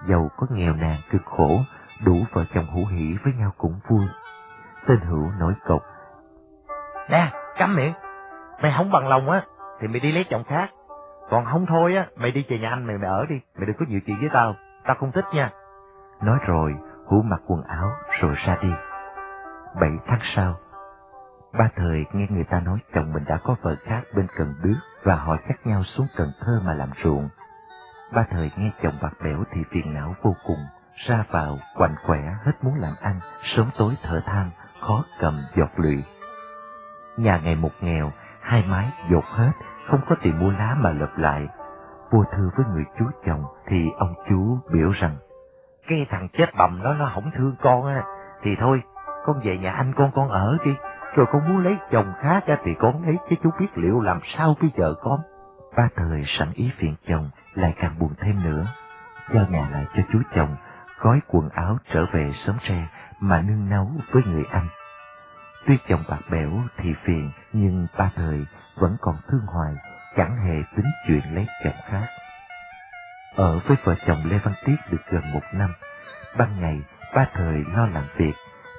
giàu 0.08 0.30
có 0.36 0.46
nghèo 0.50 0.74
nàn 0.74 0.96
cực 1.10 1.22
khổ, 1.24 1.60
đủ 2.04 2.24
vợ 2.32 2.44
chồng 2.54 2.66
hữu 2.74 2.86
hỷ 2.86 3.16
với 3.24 3.32
nhau 3.32 3.52
cũng 3.58 3.80
vui. 3.88 4.06
Tên 4.88 5.00
hữu 5.00 5.31
nổi 5.38 5.55
cộc. 5.67 5.82
Nè, 7.10 7.32
cắm 7.58 7.76
miệng, 7.76 7.93
mày 8.62 8.74
không 8.76 8.90
bằng 8.90 9.08
lòng 9.08 9.31
á, 9.31 9.43
thì 9.81 9.88
mày 9.88 10.00
đi 10.00 10.12
lấy 10.12 10.24
chồng 10.31 10.44
khác. 10.44 10.69
Còn 11.31 11.44
không 11.44 11.67
thôi 11.67 11.97
á, 11.97 12.06
mày 12.17 12.31
đi 12.31 12.44
về 12.49 12.58
nhà 12.58 12.70
anh 12.70 12.87
mày 12.87 12.99
mày 12.99 13.11
ở 13.11 13.27
đi, 13.29 13.41
mày 13.56 13.67
đừng 13.67 13.77
có 13.79 13.87
nhiều 13.89 14.01
chuyện 14.06 14.17
với 14.20 14.29
tao, 14.32 14.55
tao 14.85 14.97
không 15.01 15.13
thích 15.13 15.25
nha. 15.32 15.51
Nói 16.23 16.39
rồi, 16.47 16.75
hữu 17.11 17.23
mặc 17.23 17.41
quần 17.47 17.63
áo 17.63 17.91
rồi 18.20 18.35
ra 18.47 18.58
đi. 18.63 18.69
Bảy 19.81 19.91
tháng 20.06 20.20
sau, 20.35 20.55
ba 21.58 21.69
thời 21.77 22.05
nghe 22.13 22.27
người 22.31 22.44
ta 22.44 22.61
nói 22.61 22.79
chồng 22.94 23.13
mình 23.13 23.25
đã 23.25 23.39
có 23.44 23.56
vợ 23.63 23.77
khác 23.85 24.03
bên 24.17 24.27
Cần 24.39 24.49
Đước 24.65 24.77
và 25.05 25.15
họ 25.15 25.37
chắc 25.49 25.67
nhau 25.67 25.82
xuống 25.82 26.06
Cần 26.17 26.29
Thơ 26.41 26.61
mà 26.67 26.75
làm 26.75 26.91
ruộng. 27.05 27.29
Ba 28.15 28.25
thời 28.31 28.51
nghe 28.56 28.70
chồng 28.82 28.94
bạc 29.03 29.13
bẽo 29.25 29.44
thì 29.53 29.61
phiền 29.70 29.94
não 29.94 30.15
vô 30.23 30.35
cùng, 30.47 30.58
ra 31.06 31.25
vào, 31.31 31.58
quạnh 31.75 31.94
quẻ, 32.06 32.35
hết 32.44 32.53
muốn 32.63 32.75
làm 32.75 32.93
ăn, 33.01 33.20
sớm 33.43 33.70
tối 33.79 33.94
thở 34.03 34.20
than, 34.27 34.51
khó 34.81 35.05
cầm 35.20 35.39
giọt 35.56 35.70
lụy. 35.77 36.05
Nhà 37.17 37.41
ngày 37.44 37.55
một 37.55 37.73
nghèo, 37.81 38.13
hai 38.48 38.64
mái 38.69 38.93
dột 39.10 39.24
hết, 39.24 39.52
không 39.86 40.00
có 40.08 40.17
tiền 40.22 40.38
mua 40.38 40.50
lá 40.50 40.76
mà 40.81 40.90
lợp 40.90 41.19
lại. 41.19 41.48
Vua 42.10 42.24
thư 42.32 42.50
với 42.56 42.67
người 42.74 42.84
chú 42.98 43.05
chồng 43.26 43.44
thì 43.67 43.90
ông 43.98 44.14
chú 44.28 44.58
biểu 44.72 44.90
rằng, 44.90 45.17
cái 45.88 46.06
thằng 46.10 46.28
chết 46.38 46.46
bầm 46.58 46.82
đó 46.82 46.94
nó 46.94 47.10
không 47.14 47.31
thương 47.36 47.55
con 47.60 47.86
á, 47.86 48.05
thì 48.43 48.50
thôi, 48.60 48.82
con 49.26 49.40
về 49.44 49.58
nhà 49.58 49.72
anh 49.72 49.93
con 49.96 50.10
con 50.14 50.28
ở 50.28 50.56
đi, 50.64 50.70
rồi 51.17 51.26
con 51.32 51.48
muốn 51.48 51.64
lấy 51.64 51.76
chồng 51.90 52.12
khác 52.22 52.43
á 52.46 52.58
thì 52.64 52.70
con 52.78 53.02
ấy 53.02 53.17
chứ 53.31 53.36
chú 53.43 53.50
biết 53.60 53.69
liệu 53.74 54.00
làm 54.00 54.20
sao 54.36 54.56
bây 54.60 54.70
giờ 54.76 54.94
con. 55.02 55.20
Ba 55.76 55.88
thời 55.96 56.22
sẵn 56.26 56.48
ý 56.55 56.70
phiền 56.78 56.94
chồng, 57.08 57.31
lại 57.55 57.74
càng 57.81 57.98
buồn 57.98 58.10
thêm 58.20 58.36
nữa. 58.44 58.67
Giao 59.34 59.46
nhà 59.50 59.69
lại 59.72 59.86
cho 59.96 60.02
chú 60.12 60.19
chồng, 60.34 60.56
gói 61.00 61.20
quần 61.28 61.48
áo 61.48 61.76
trở 61.93 62.06
về 62.12 62.31
sớm 62.32 62.56
tre 62.69 62.88
mà 63.20 63.43
nương 63.43 63.70
nấu 63.70 63.90
với 64.12 64.22
người 64.26 64.44
anh. 64.50 64.67
Tuy 65.67 65.79
chồng 65.88 66.05
bạc 66.08 66.20
bẽo 66.31 66.50
thì 66.77 66.94
phiền, 67.05 67.31
nhưng 67.53 67.86
ba 67.98 68.10
thời 68.17 68.46
vẫn 68.77 68.96
còn 69.00 69.15
thương 69.29 69.46
hoài, 69.46 69.74
chẳng 70.17 70.36
hề 70.46 70.77
tính 70.77 70.86
chuyện 71.06 71.34
lấy 71.34 71.46
chồng 71.65 71.81
khác. 71.86 72.06
Ở 73.36 73.58
với 73.67 73.77
vợ 73.84 73.94
chồng 74.06 74.22
Lê 74.24 74.38
Văn 74.38 74.55
Tiết 74.65 74.77
được 74.91 75.03
gần 75.10 75.32
một 75.32 75.43
năm, 75.55 75.72
ban 76.38 76.60
ngày 76.60 76.81
ba 77.15 77.27
thời 77.34 77.65
lo 77.77 77.86
làm 77.86 78.05
việc, 78.17 78.34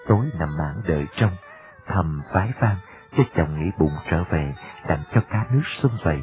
tối 0.08 0.30
nằm 0.40 0.50
mãn 0.60 0.76
đợi 0.88 1.08
trong, 1.16 1.36
thầm 1.88 2.22
vái 2.34 2.52
vang 2.60 2.76
cho 3.18 3.24
chồng 3.36 3.60
nghỉ 3.60 3.72
bụng 3.80 3.94
trở 4.10 4.24
về, 4.24 4.54
đặng 4.88 5.04
cho 5.14 5.22
cá 5.30 5.46
nước 5.52 5.64
xung 5.82 5.98
vầy, 6.04 6.20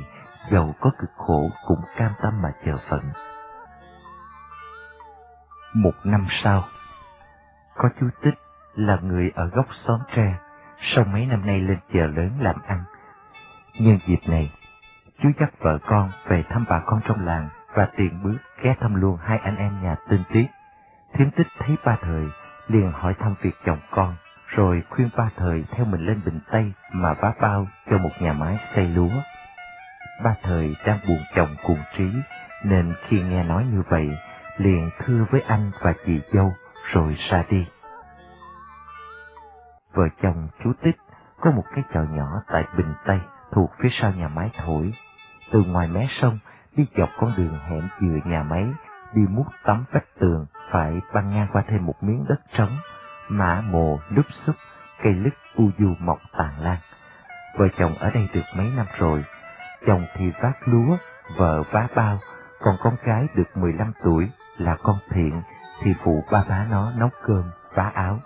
dầu 0.51 0.75
có 0.81 0.91
cực 0.99 1.11
khổ 1.17 1.51
cũng 1.67 1.81
cam 1.97 2.13
tâm 2.23 2.43
mà 2.43 2.49
chờ 2.67 2.77
phận. 2.91 3.03
Một 5.75 5.95
năm 6.05 6.27
sau, 6.43 6.65
có 7.77 7.89
chú 8.01 8.07
Tích 8.23 8.35
là 8.75 8.99
người 9.03 9.31
ở 9.35 9.47
góc 9.47 9.67
xóm 9.87 10.01
tre, 10.17 10.35
sau 10.81 11.05
mấy 11.05 11.27
năm 11.27 11.47
nay 11.47 11.61
lên 11.61 11.79
chợ 11.93 12.07
lớn 12.07 12.31
làm 12.41 12.57
ăn. 12.67 12.85
Nhân 13.79 13.99
dịp 14.07 14.21
này, 14.27 14.53
chú 15.23 15.29
dắt 15.41 15.51
vợ 15.59 15.79
con 15.87 16.11
về 16.27 16.45
thăm 16.51 16.65
bà 16.69 16.81
con 16.87 17.01
trong 17.09 17.27
làng 17.27 17.49
và 17.75 17.89
tiền 17.97 18.23
bước 18.23 18.37
ghé 18.63 18.75
thăm 18.81 18.95
luôn 18.95 19.19
hai 19.23 19.39
anh 19.39 19.57
em 19.57 19.83
nhà 19.83 19.97
tên 20.11 20.23
Tiết. 20.33 20.47
Thiếm 21.15 21.31
tích 21.31 21.47
thấy 21.59 21.77
ba 21.85 21.97
thời, 22.01 22.25
liền 22.69 22.93
hỏi 22.93 23.15
thăm 23.19 23.35
việc 23.43 23.55
chồng 23.67 23.79
con, 23.91 24.15
rồi 24.47 24.83
khuyên 24.91 25.09
ba 25.17 25.29
thời 25.37 25.65
theo 25.71 25.85
mình 25.85 26.07
lên 26.07 26.21
Bình 26.27 26.41
Tây 26.51 26.73
mà 26.93 27.13
vá 27.13 27.33
bao 27.41 27.67
cho 27.91 27.99
một 27.99 28.11
nhà 28.21 28.33
máy 28.33 28.59
xây 28.75 28.89
lúa. 28.89 29.11
Ba 30.25 30.35
thời 30.43 30.77
đang 30.87 30.99
buồn 31.09 31.19
chồng 31.35 31.57
cùng 31.67 31.79
trí, 31.97 32.11
nên 32.65 32.89
khi 33.07 33.23
nghe 33.23 33.45
nói 33.45 33.65
như 33.73 33.83
vậy, 33.89 34.09
liền 34.59 34.91
thưa 34.99 35.27
với 35.31 35.41
anh 35.49 35.71
và 35.83 35.95
chị 36.07 36.21
dâu, 36.33 36.51
rồi 36.93 37.17
ra 37.31 37.45
đi. 37.51 37.67
Vợ 39.97 40.09
chồng 40.23 40.49
chú 40.65 40.73
Tích 40.83 40.97
có 41.41 41.51
một 41.51 41.65
cái 41.75 41.85
chợ 41.95 42.05
nhỏ 42.11 42.43
tại 42.47 42.65
Bình 42.77 42.95
Tây, 43.07 43.21
thuộc 43.53 43.71
phía 43.83 43.89
sau 43.93 44.13
nhà 44.13 44.29
máy 44.29 44.51
thổi. 44.59 44.93
Từ 45.53 45.63
ngoài 45.63 45.89
mé 45.89 46.07
sông, 46.21 46.39
đi 46.77 46.87
dọc 46.99 47.09
con 47.19 47.33
đường 47.37 47.59
hẻm 47.59 47.89
dừa 48.01 48.31
nhà 48.31 48.43
máy, 48.43 48.67
đi 49.15 49.23
mút 49.31 49.47
tấm 49.65 49.85
vách 49.93 50.05
tường, 50.21 50.47
phải 50.71 51.01
băng 51.15 51.31
ngang 51.31 51.49
qua 51.53 51.63
thêm 51.69 51.87
một 51.87 52.03
miếng 52.03 52.25
đất 52.29 52.41
trống, 52.53 52.77
mã 53.29 53.61
mồ 53.61 53.99
đúc 54.11 54.27
xúc, 54.47 54.57
cây 55.03 55.15
lứt 55.15 55.35
u 55.57 55.71
du 55.79 55.95
mọc 56.01 56.19
tàn 56.39 56.61
lan. 56.61 56.79
Vợ 57.59 57.69
chồng 57.79 57.95
ở 57.99 58.11
đây 58.11 58.29
được 58.35 58.45
mấy 58.57 58.71
năm 58.77 58.87
rồi, 58.99 59.25
chồng 59.87 60.07
thì 60.17 60.33
vác 60.43 60.69
lúa, 60.69 60.97
vợ 61.39 61.63
vá 61.73 61.89
bao, 61.97 62.19
còn 62.61 62.77
con 62.81 62.97
gái 63.05 63.29
được 63.35 63.57
15 63.57 63.93
tuổi 64.05 64.29
là 64.59 64.77
con 64.83 64.97
thiện 65.11 65.43
thì 65.83 65.95
phụ 66.05 66.25
ba 66.33 66.45
bá 66.49 66.67
nó 66.71 66.93
nấu 66.97 67.11
cơm, 67.27 67.45
vá 67.75 67.93
áo. 67.95 68.21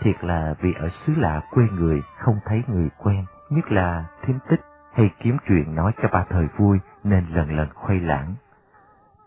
Thiệt 0.00 0.24
là 0.24 0.54
vì 0.60 0.72
ở 0.72 0.88
xứ 0.88 1.14
lạ 1.16 1.40
quê 1.50 1.64
người 1.72 2.02
không 2.18 2.40
thấy 2.46 2.62
người 2.68 2.88
quen, 2.98 3.24
nhất 3.50 3.72
là 3.72 4.04
thím 4.22 4.38
tích 4.50 4.60
hay 4.94 5.10
kiếm 5.22 5.36
chuyện 5.48 5.74
nói 5.74 5.92
cho 6.02 6.08
ba 6.12 6.24
thời 6.30 6.46
vui 6.56 6.78
nên 7.04 7.26
lần 7.30 7.56
lần 7.56 7.68
khuây 7.74 8.00
lãng. 8.00 8.34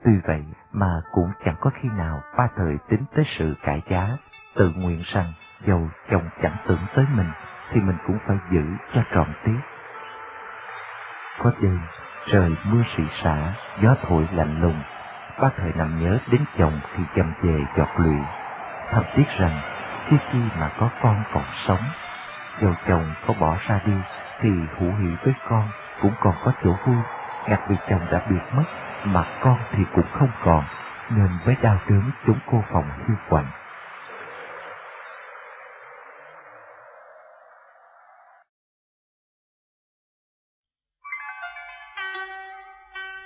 Tuy 0.03 0.11
vậy 0.27 0.43
mà 0.71 1.01
cũng 1.11 1.29
chẳng 1.45 1.55
có 1.59 1.71
khi 1.81 1.89
nào 1.97 2.21
ba 2.37 2.47
thời 2.55 2.77
tính 2.89 3.03
tới 3.15 3.25
sự 3.37 3.55
cải 3.63 3.81
giá, 3.89 4.17
tự 4.55 4.71
nguyện 4.75 5.01
rằng 5.13 5.33
dầu 5.65 5.89
chồng 6.11 6.29
chẳng 6.41 6.55
tưởng 6.67 6.79
tới 6.95 7.05
mình 7.15 7.29
thì 7.71 7.81
mình 7.81 7.97
cũng 8.07 8.17
phải 8.27 8.37
giữ 8.51 8.63
cho 8.93 9.01
trọn 9.13 9.33
tiết. 9.45 9.59
Có 11.39 11.51
đêm, 11.61 11.79
trời 12.31 12.55
mưa 12.65 12.83
xị 12.97 13.03
xả, 13.23 13.53
gió 13.81 13.95
thổi 14.01 14.27
lạnh 14.33 14.61
lùng, 14.61 14.81
ba 15.41 15.49
thời 15.57 15.71
nằm 15.75 15.99
nhớ 15.99 16.17
đến 16.31 16.41
chồng 16.57 16.79
thì 16.95 17.03
chầm 17.15 17.33
về 17.41 17.59
giọt 17.77 17.89
lụy, 17.97 18.15
thầm 18.91 19.03
tiếc 19.15 19.27
rằng 19.39 19.59
chi 20.09 20.17
khi 20.31 20.39
mà 20.59 20.69
có 20.79 20.89
con 21.01 21.23
còn 21.33 21.43
sống. 21.67 21.83
Dầu 22.61 22.73
chồng 22.87 23.13
có 23.27 23.33
bỏ 23.39 23.57
ra 23.67 23.79
đi 23.85 23.93
thì 24.41 24.49
hữu 24.79 24.95
hỷ 24.95 25.15
với 25.23 25.33
con 25.49 25.69
cũng 26.01 26.13
còn 26.21 26.33
có 26.45 26.51
chỗ 26.63 26.69
vui, 26.85 26.97
ngặt 27.47 27.59
vì 27.69 27.75
chồng 27.89 28.05
đã 28.11 28.21
biệt 28.29 28.41
mất 28.55 28.63
mà 29.05 29.23
con 29.41 29.57
thì 29.71 29.83
cũng 29.93 30.07
không 30.13 30.31
còn, 30.43 30.63
nên 31.09 31.29
mới 31.45 31.55
đau 31.61 31.77
đớn 31.89 32.11
chúng 32.25 32.39
cô 32.51 32.63
phòng 32.73 32.89
hiu 33.07 33.15
quạnh. 33.29 33.47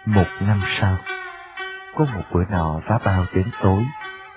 Một 0.05 0.27
năm 0.41 0.61
sau, 0.81 0.97
có 1.95 2.05
một 2.05 2.23
bữa 2.33 2.43
nọ 2.49 2.79
vá 2.89 2.99
bao 3.05 3.25
đến 3.33 3.45
tối, 3.61 3.85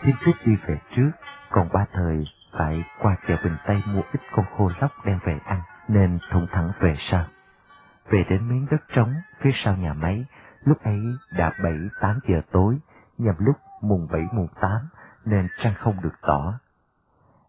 thiên 0.03 0.17
thích 0.25 0.37
đi 0.47 0.57
về 0.67 0.81
trước, 0.97 1.11
còn 1.51 1.69
ba 1.73 1.87
thời 1.93 2.25
phải 2.59 2.85
qua 3.03 3.17
chợ 3.29 3.37
Bình 3.45 3.57
Tây 3.67 3.83
mua 3.95 4.03
ít 4.13 4.21
con 4.33 4.45
khô 4.57 4.71
lóc 4.81 4.91
đem 5.05 5.19
về 5.25 5.39
ăn, 5.45 5.61
nên 5.89 6.19
thủng 6.33 6.47
thẳng 6.53 6.73
về 6.81 6.95
sau. 7.11 7.25
Về 8.11 8.25
đến 8.31 8.49
miếng 8.49 8.67
đất 8.71 8.81
trống 8.95 9.15
phía 9.41 9.51
sau 9.65 9.77
nhà 9.77 9.93
máy, 9.93 10.27
lúc 10.65 10.83
ấy 10.83 11.01
đã 11.33 11.53
bảy 11.63 11.79
tám 12.01 12.19
giờ 12.29 12.41
tối, 12.53 12.79
nhằm 13.19 13.35
lúc 13.39 13.57
mùng 13.83 14.09
bảy 14.13 14.23
mùng 14.33 14.49
tám, 14.61 14.81
nên 15.25 15.49
trăng 15.63 15.75
không 15.79 15.97
được 16.03 16.15
tỏ. 16.23 16.55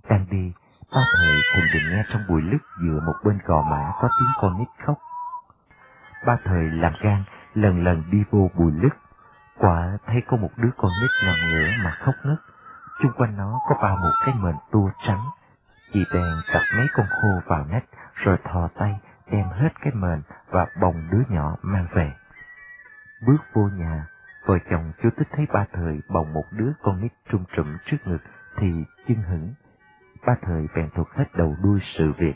Đang 0.09 0.25
đi, 0.31 0.53
ba 0.93 1.01
thời 1.17 1.35
thình 1.55 1.65
lình 1.73 1.91
nghe 1.91 2.03
trong 2.13 2.21
bụi 2.29 2.41
lứt 2.41 2.61
giữa 2.83 2.99
một 3.05 3.15
bên 3.25 3.39
gò 3.45 3.61
mã 3.61 3.91
có 4.01 4.09
tiếng 4.19 4.31
con 4.41 4.59
nít 4.59 4.67
khóc. 4.85 4.97
Ba 6.25 6.37
thời 6.43 6.63
làm 6.63 6.93
gan, 7.01 7.23
lần 7.53 7.83
lần 7.83 8.03
đi 8.11 8.23
vô 8.31 8.49
bụi 8.55 8.71
lứt, 8.75 8.89
quả 9.61 9.97
thấy 10.05 10.21
có 10.27 10.37
một 10.37 10.49
đứa 10.57 10.69
con 10.77 10.91
nít 11.01 11.11
nằm 11.25 11.35
ngửa 11.51 11.71
mà 11.83 11.91
khóc 11.91 12.15
ngất. 12.23 12.37
Chung 13.01 13.11
quanh 13.17 13.37
nó 13.37 13.59
có 13.69 13.75
bao 13.81 13.95
một 13.95 14.11
cái 14.25 14.35
mền 14.41 14.55
tua 14.71 14.89
trắng. 15.07 15.21
Chị 15.93 16.05
bèn 16.13 16.33
cặp 16.53 16.61
mấy 16.77 16.87
con 16.93 17.05
khô 17.09 17.27
vào 17.45 17.65
nách, 17.65 17.83
rồi 18.15 18.37
thò 18.43 18.69
tay 18.75 18.99
đem 19.31 19.45
hết 19.49 19.69
cái 19.81 19.93
mền 19.93 20.21
và 20.49 20.67
bồng 20.81 21.07
đứa 21.11 21.21
nhỏ 21.29 21.55
mang 21.61 21.87
về. 21.93 22.11
Bước 23.27 23.37
vô 23.53 23.61
nhà, 23.61 24.07
vợ 24.45 24.57
chồng 24.69 24.91
chú 25.03 25.09
thích 25.17 25.27
thấy 25.31 25.45
ba 25.53 25.65
thời 25.73 25.99
bồng 26.09 26.33
một 26.33 26.45
đứa 26.51 26.71
con 26.83 27.01
nít 27.01 27.11
trung 27.29 27.43
trụm 27.55 27.77
trước 27.85 27.97
ngực 28.05 28.21
thì 28.57 28.85
chưng 29.07 29.21
hững. 29.21 29.53
Ba 30.25 30.35
thời 30.41 30.67
bèn 30.75 30.89
thuật 30.89 31.07
hết 31.15 31.25
đầu 31.33 31.55
đuôi 31.63 31.79
sự 31.97 32.13
việc, 32.17 32.35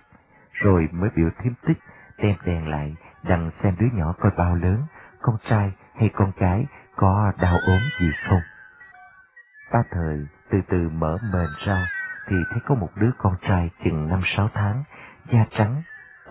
rồi 0.54 0.90
mới 0.92 1.10
biểu 1.16 1.30
thiếm 1.44 1.54
tích 1.68 1.78
đem 2.18 2.36
đèn 2.46 2.68
lại 2.68 2.96
đằng 3.24 3.52
xem 3.64 3.76
đứa 3.80 3.88
nhỏ 3.94 4.14
coi 4.20 4.32
bao 4.38 4.56
lớn, 4.56 4.84
con 5.22 5.38
trai 5.50 5.74
hay 5.96 6.10
con 6.16 6.32
gái 6.38 6.66
có 6.96 7.32
đau 7.42 7.58
ốm 7.68 7.80
gì 8.00 8.12
không. 8.30 8.42
Ba 9.74 9.80
thời 9.92 10.28
từ 10.52 10.58
từ 10.70 10.90
mở 10.90 11.18
mền 11.34 11.48
ra 11.66 11.88
thì 12.28 12.36
thấy 12.52 12.60
có 12.66 12.76
một 12.76 12.90
đứa 12.96 13.12
con 13.18 13.36
trai 13.42 13.70
chừng 13.84 14.08
năm 14.08 14.22
sáu 14.38 14.50
tháng, 14.54 14.84
da 15.32 15.46
trắng, 15.58 15.82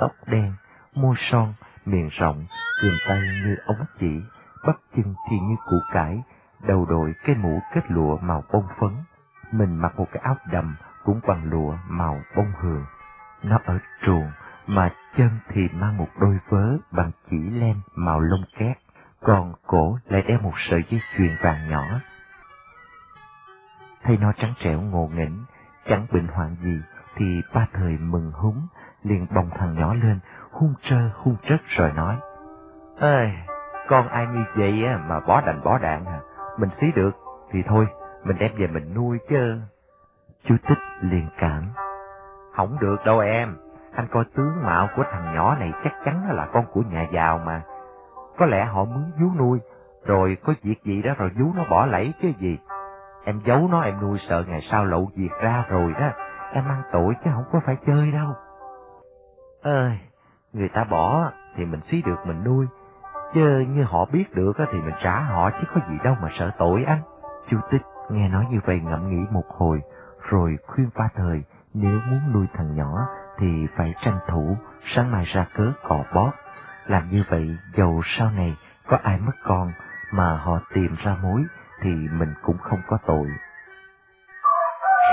tóc 0.00 0.12
đen, 0.26 0.52
môi 0.94 1.16
son, 1.30 1.54
miệng 1.84 2.08
rộng, 2.08 2.46
quyền 2.82 2.94
tay 3.08 3.20
như 3.20 3.56
ống 3.66 3.84
chỉ, 4.00 4.20
bắp 4.66 4.76
chân 4.96 5.14
thì 5.30 5.38
như 5.38 5.56
củ 5.66 5.76
cải, 5.92 6.22
đầu 6.66 6.86
đội 6.90 7.14
cái 7.24 7.36
mũ 7.36 7.60
kết 7.74 7.90
lụa 7.90 8.16
màu 8.18 8.42
bông 8.52 8.66
phấn, 8.80 8.90
mình 9.52 9.76
mặc 9.76 9.92
một 9.96 10.06
cái 10.12 10.22
áo 10.24 10.36
đầm 10.52 10.76
cũng 11.04 11.20
bằng 11.28 11.44
lụa 11.50 11.76
màu 11.88 12.16
bông 12.36 12.52
hường. 12.60 12.84
Nó 13.42 13.58
ở 13.64 13.78
truồng, 14.06 14.30
mà 14.66 14.90
chân 15.16 15.30
thì 15.48 15.60
mang 15.72 15.96
một 15.96 16.08
đôi 16.20 16.38
vớ 16.48 16.76
bằng 16.90 17.10
chỉ 17.30 17.36
len 17.50 17.80
màu 17.96 18.20
lông 18.20 18.44
két, 18.58 18.76
còn 19.24 19.52
cổ 19.66 19.98
lại 20.08 20.22
đeo 20.22 20.38
một 20.42 20.52
sợi 20.70 20.82
dây 20.88 21.00
chuyền 21.16 21.36
vàng 21.42 21.70
nhỏ. 21.70 21.84
Thấy 24.02 24.16
nó 24.20 24.32
trắng 24.32 24.54
trẻo 24.58 24.80
ngộ 24.80 25.10
nghĩnh, 25.14 25.44
chẳng 25.86 26.06
bệnh 26.12 26.26
hoạn 26.26 26.56
gì, 26.60 26.82
thì 27.16 27.42
ba 27.54 27.66
thời 27.72 27.98
mừng 28.00 28.32
húng, 28.32 28.66
liền 29.02 29.26
bồng 29.34 29.50
thằng 29.50 29.74
nhỏ 29.74 29.94
lên, 29.94 30.18
hung 30.50 30.74
trơ 30.82 30.96
hung 31.14 31.36
trớt 31.48 31.60
rồi 31.66 31.92
nói. 31.92 32.16
Ê, 33.00 33.30
con 33.88 34.08
ai 34.08 34.26
như 34.26 34.44
vậy 34.56 34.84
á 34.84 34.98
mà 35.08 35.20
bỏ 35.20 35.40
đành 35.40 35.60
bỏ 35.64 35.78
đạn 35.78 36.04
à, 36.04 36.20
mình 36.58 36.70
xí 36.80 36.86
được, 36.94 37.10
thì 37.50 37.62
thôi, 37.66 37.86
mình 38.24 38.38
đem 38.38 38.52
về 38.58 38.66
mình 38.66 38.94
nuôi 38.94 39.18
chứ. 39.30 39.60
Chú 40.44 40.56
Tích 40.68 40.78
liền 41.00 41.28
cản. 41.38 41.62
Không 42.56 42.76
được 42.80 42.96
đâu 43.04 43.18
em, 43.18 43.56
anh 43.94 44.08
coi 44.10 44.24
tướng 44.36 44.62
mạo 44.62 44.88
của 44.96 45.04
thằng 45.12 45.34
nhỏ 45.34 45.56
này 45.56 45.72
chắc 45.84 45.92
chắn 46.04 46.30
là 46.30 46.46
con 46.52 46.64
của 46.72 46.82
nhà 46.90 47.06
giàu 47.12 47.38
mà. 47.38 47.62
Có 48.38 48.46
lẽ 48.46 48.64
họ 48.64 48.84
muốn 48.84 49.10
vú 49.20 49.26
nuôi, 49.38 49.60
rồi 50.06 50.36
có 50.44 50.54
việc 50.62 50.82
gì 50.84 51.02
đó 51.02 51.14
rồi 51.18 51.30
vú 51.38 51.52
nó 51.54 51.64
bỏ 51.70 51.86
lẫy 51.86 52.12
chứ 52.22 52.32
gì. 52.38 52.58
Em 53.24 53.40
giấu 53.44 53.68
nó 53.70 53.80
em 53.80 54.00
nuôi 54.00 54.18
sợ 54.28 54.44
ngày 54.48 54.60
sau 54.70 54.84
lộ 54.84 55.04
việc 55.16 55.30
ra 55.42 55.64
rồi 55.68 55.92
đó, 56.00 56.10
em 56.52 56.68
ăn 56.68 56.82
tội 56.92 57.14
chứ 57.24 57.30
không 57.34 57.44
có 57.52 57.60
phải 57.66 57.76
chơi 57.86 58.12
đâu. 58.12 58.32
Ơi, 59.62 59.98
người 60.52 60.68
ta 60.68 60.84
bỏ 60.84 61.30
thì 61.56 61.64
mình 61.64 61.80
xí 61.80 62.02
được 62.02 62.26
mình 62.26 62.44
nuôi, 62.44 62.66
chứ 63.34 63.64
như 63.68 63.84
họ 63.84 64.04
biết 64.12 64.34
được 64.34 64.52
thì 64.72 64.80
mình 64.80 64.94
trả 65.02 65.20
họ 65.20 65.50
chứ 65.50 65.66
có 65.74 65.80
gì 65.88 65.96
đâu 66.04 66.14
mà 66.22 66.28
sợ 66.38 66.50
tội 66.58 66.84
anh. 66.86 67.00
Chú 67.50 67.56
Tích 67.70 67.82
nghe 68.10 68.28
nói 68.28 68.46
như 68.50 68.60
vậy 68.64 68.80
ngẫm 68.84 69.08
nghĩ 69.08 69.26
một 69.30 69.44
hồi, 69.48 69.80
rồi 70.30 70.56
khuyên 70.66 70.90
ba 70.96 71.08
thời 71.14 71.42
nếu 71.74 72.00
muốn 72.10 72.20
nuôi 72.34 72.46
thằng 72.54 72.74
nhỏ 72.76 73.06
thì 73.38 73.66
phải 73.76 73.94
tranh 74.00 74.18
thủ 74.28 74.56
sáng 74.94 75.12
mai 75.12 75.24
ra 75.24 75.46
cớ 75.56 75.72
cò 75.88 75.98
bóp. 76.14 76.30
Làm 76.86 77.10
như 77.10 77.24
vậy 77.28 77.56
dầu 77.76 78.02
sau 78.18 78.30
này 78.30 78.56
có 78.86 78.98
ai 79.02 79.18
mất 79.18 79.32
con 79.44 79.72
mà 80.12 80.36
họ 80.36 80.58
tìm 80.74 80.96
ra 81.04 81.16
mối 81.22 81.42
thì 81.82 81.90
mình 81.90 82.34
cũng 82.42 82.58
không 82.58 82.80
có 82.88 82.98
tội. 83.06 83.28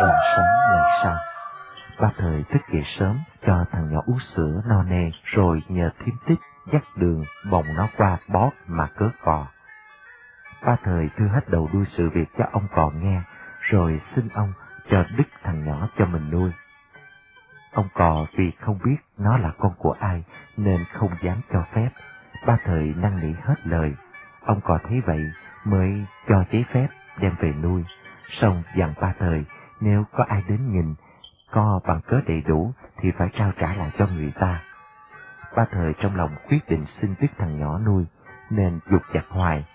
Rạng 0.01 0.17
sáng 0.35 0.45
ngày 0.71 1.01
sau, 1.03 1.17
ba 1.99 2.11
thời 2.17 2.43
thức 2.43 2.61
dậy 2.73 2.83
sớm 2.99 3.19
cho 3.47 3.65
thằng 3.71 3.93
nhỏ 3.93 4.01
uống 4.05 4.19
sữa 4.35 4.61
no 4.65 4.83
nê 4.83 5.11
rồi 5.23 5.63
nhờ 5.67 5.89
thiêm 5.99 6.15
tích 6.27 6.39
dắt 6.73 6.83
đường 6.95 7.23
bồng 7.51 7.65
nó 7.75 7.87
qua 7.97 8.17
bót 8.27 8.53
mà 8.67 8.87
cớ 8.97 9.09
cò. 9.23 9.47
Ba 10.65 10.75
thời 10.83 11.09
thư 11.17 11.27
hết 11.27 11.49
đầu 11.49 11.69
đuôi 11.73 11.85
sự 11.97 12.09
việc 12.09 12.29
cho 12.37 12.45
ông 12.51 12.67
cò 12.75 12.91
nghe, 12.95 13.21
rồi 13.61 14.01
xin 14.15 14.27
ông 14.33 14.53
cho 14.89 15.03
đứt 15.17 15.27
thằng 15.43 15.65
nhỏ 15.65 15.87
cho 15.97 16.05
mình 16.05 16.31
nuôi. 16.31 16.51
Ông 17.73 17.87
cò 17.93 18.25
vì 18.37 18.51
không 18.61 18.79
biết 18.85 18.95
nó 19.17 19.37
là 19.37 19.51
con 19.57 19.73
của 19.77 19.95
ai 19.99 20.23
nên 20.57 20.85
không 20.93 21.11
dám 21.21 21.37
cho 21.53 21.63
phép. 21.73 21.89
Ba 22.47 22.57
thời 22.65 22.93
năn 22.97 23.19
nỉ 23.21 23.33
hết 23.43 23.55
lời. 23.63 23.95
Ông 24.45 24.61
cò 24.61 24.79
thấy 24.83 25.01
vậy 25.05 25.23
mới 25.65 26.05
cho 26.27 26.43
giấy 26.51 26.65
phép 26.73 26.87
đem 27.19 27.35
về 27.41 27.53
nuôi. 27.63 27.83
Xong 28.29 28.63
dặn 28.77 28.93
ba 29.01 29.13
thời 29.19 29.45
nếu 29.81 30.03
có 30.13 30.25
ai 30.29 30.43
đến 30.47 30.71
nhìn, 30.73 30.95
co 31.51 31.79
bằng 31.87 32.01
cớ 32.07 32.21
đầy 32.27 32.41
đủ 32.41 32.73
thì 32.97 33.11
phải 33.17 33.29
trao 33.37 33.51
trả 33.59 33.73
lại 33.75 33.91
cho 33.97 34.07
người 34.07 34.33
ta. 34.39 34.61
ba 35.55 35.65
thời 35.71 35.93
trong 35.93 36.15
lòng 36.15 36.35
quyết 36.49 36.59
định 36.69 36.85
xin 37.01 37.15
biết 37.21 37.27
thằng 37.37 37.59
nhỏ 37.59 37.79
nuôi, 37.79 38.05
nên 38.49 38.79
dục 38.91 39.01
chặt 39.13 39.23
hoài. 39.29 39.65